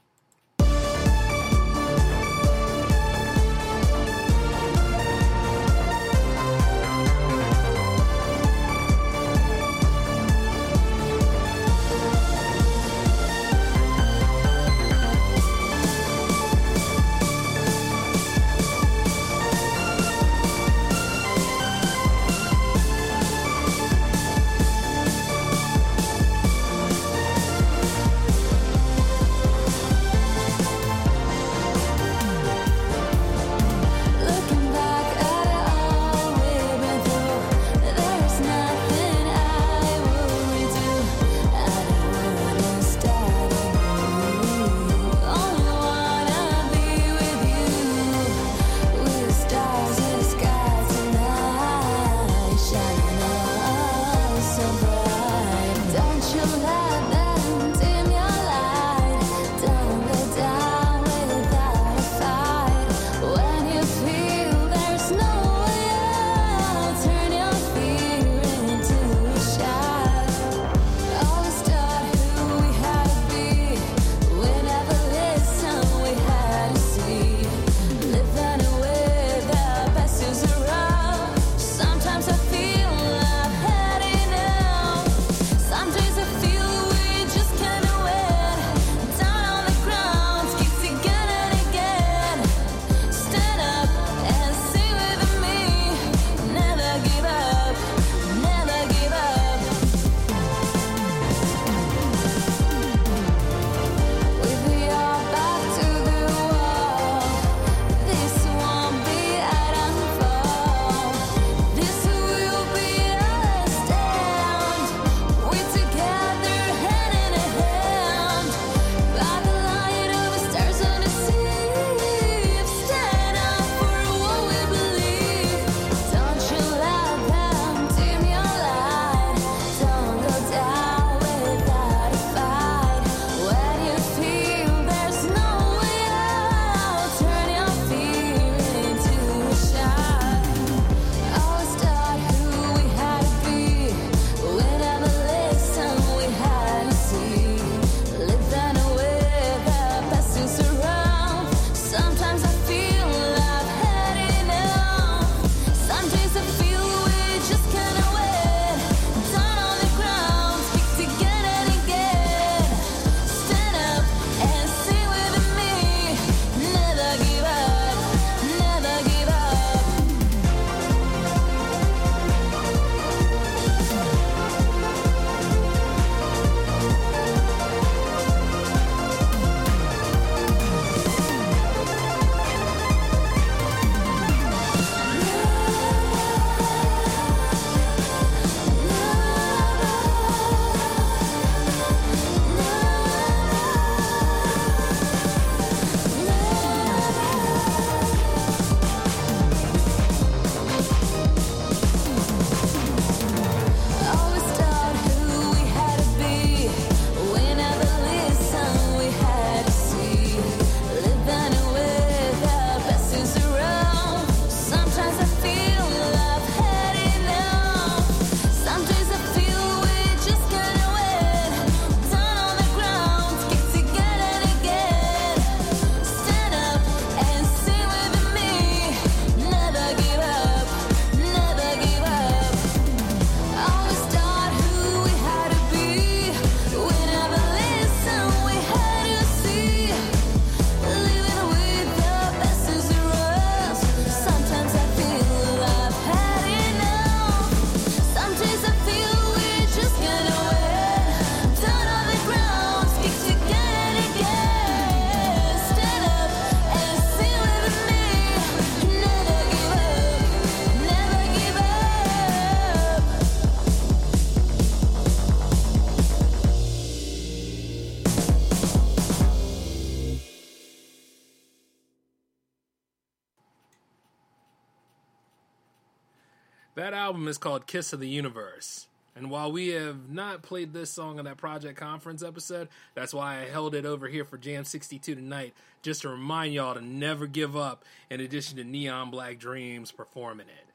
[277.27, 278.87] Is called Kiss of the Universe.
[279.15, 283.39] And while we have not played this song on that Project Conference episode, that's why
[283.39, 287.25] I held it over here for Jam 62 tonight, just to remind y'all to never
[287.25, 290.65] give up, in addition to Neon Black Dreams performing it.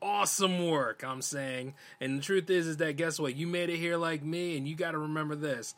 [0.00, 1.74] Awesome work, I'm saying.
[2.00, 3.36] And the truth is, is that guess what?
[3.36, 5.74] You made it here like me, and you got to remember this.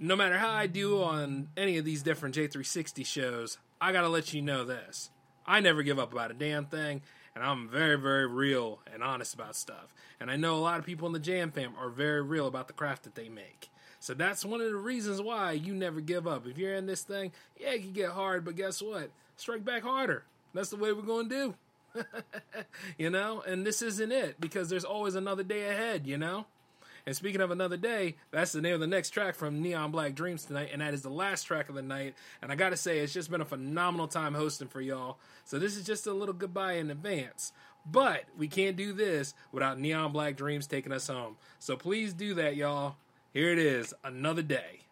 [0.00, 4.08] No matter how I do on any of these different J360 shows, I got to
[4.08, 5.10] let you know this.
[5.46, 7.02] I never give up about a damn thing,
[7.36, 9.94] and I'm very, very real and honest about stuff.
[10.18, 12.66] And I know a lot of people in the Jam fam are very real about
[12.66, 13.68] the craft that they make.
[14.00, 16.46] So that's one of the reasons why you never give up.
[16.46, 19.10] If you're in this thing, yeah, it can get hard, but guess what?
[19.36, 20.24] Strike back harder.
[20.54, 21.54] That's the way we're going to
[21.94, 22.02] do.
[22.98, 23.42] you know?
[23.46, 26.46] And this isn't it because there's always another day ahead, you know?
[27.06, 30.16] And speaking of another day, that's the name of the next track from Neon Black
[30.16, 32.16] Dreams tonight, and that is the last track of the night.
[32.42, 35.18] And I gotta say, it's just been a phenomenal time hosting for y'all.
[35.44, 37.52] So this is just a little goodbye in advance.
[37.88, 41.36] But we can't do this without Neon Black Dreams taking us home.
[41.60, 42.96] So please do that, y'all.
[43.32, 44.85] Here it is, another day.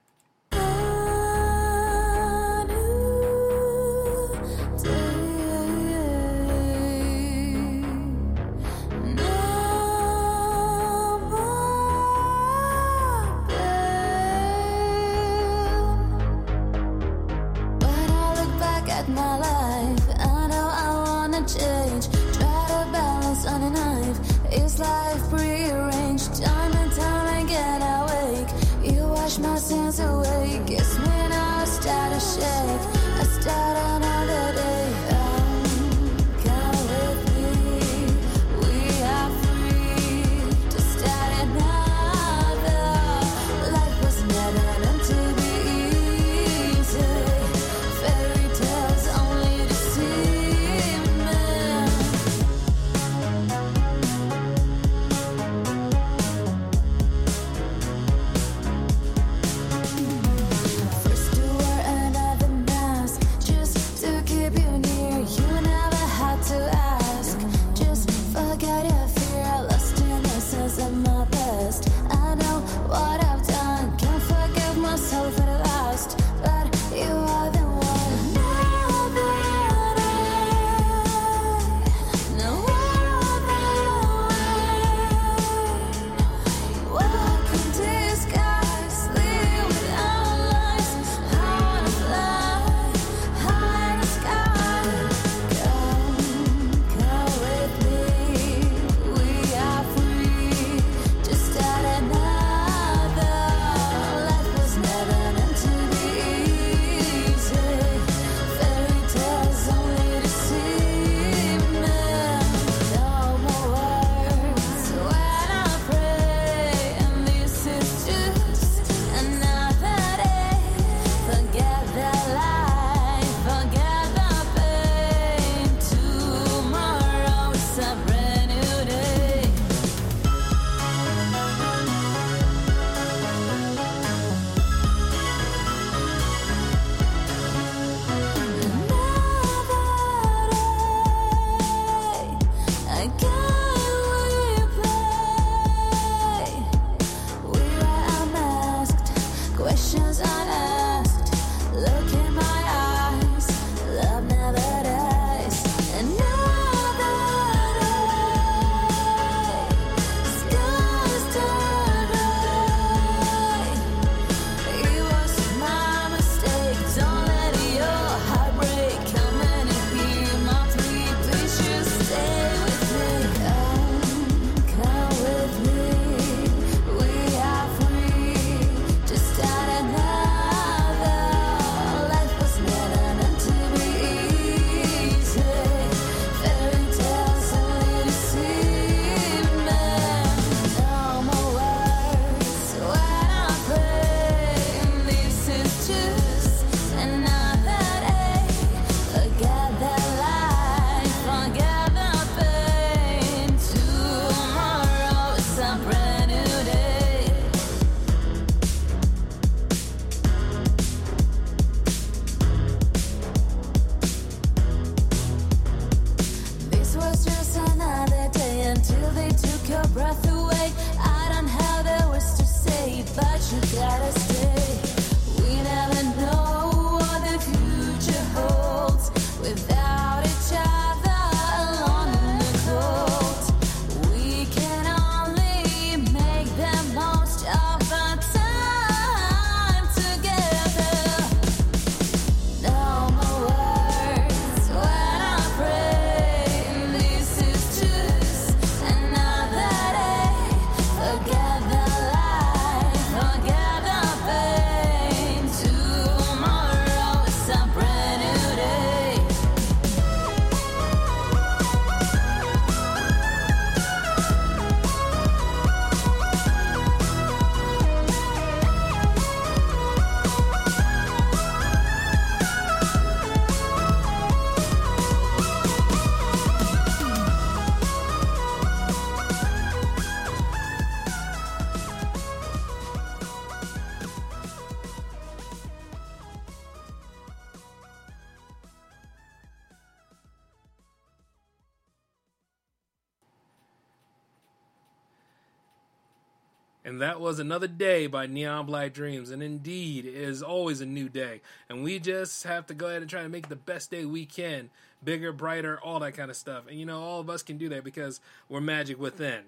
[297.25, 299.31] Was another day by Neon Black Dreams.
[299.31, 301.41] And indeed, it is always a new day.
[301.69, 304.27] And we just have to go ahead and try to make the best day we
[304.27, 304.69] can.
[305.03, 306.65] Bigger, brighter, all that kind of stuff.
[306.69, 309.41] And you know, all of us can do that because we're magic within.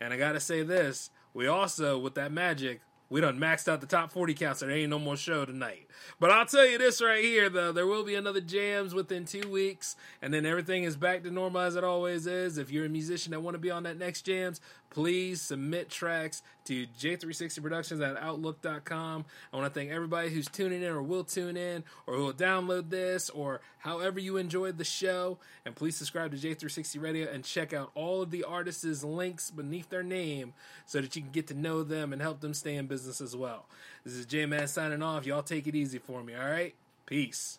[0.00, 3.88] And I gotta say this we also, with that magic, we done maxed out the
[3.88, 5.88] top 40 counts, so there ain't no more show tonight.
[6.20, 7.72] But I'll tell you this right here, though.
[7.72, 11.62] There will be another jams within two weeks, and then everything is back to normal
[11.62, 12.56] as it always is.
[12.56, 16.42] If you're a musician that want to be on that next jams, please submit tracks
[16.64, 19.24] to J360productions at Outlook.com.
[19.52, 22.90] I want to thank everybody who's tuning in or will tune in or will download
[22.90, 25.38] this or however you enjoyed the show.
[25.64, 29.88] And please subscribe to J360 Radio and check out all of the artists' links beneath
[29.88, 30.52] their name
[30.86, 33.34] so that you can get to know them and help them stay in business as
[33.34, 33.66] well.
[34.04, 35.26] This is J Man signing off.
[35.26, 36.74] Y'all take it easy for me, all right?
[37.06, 37.58] Peace.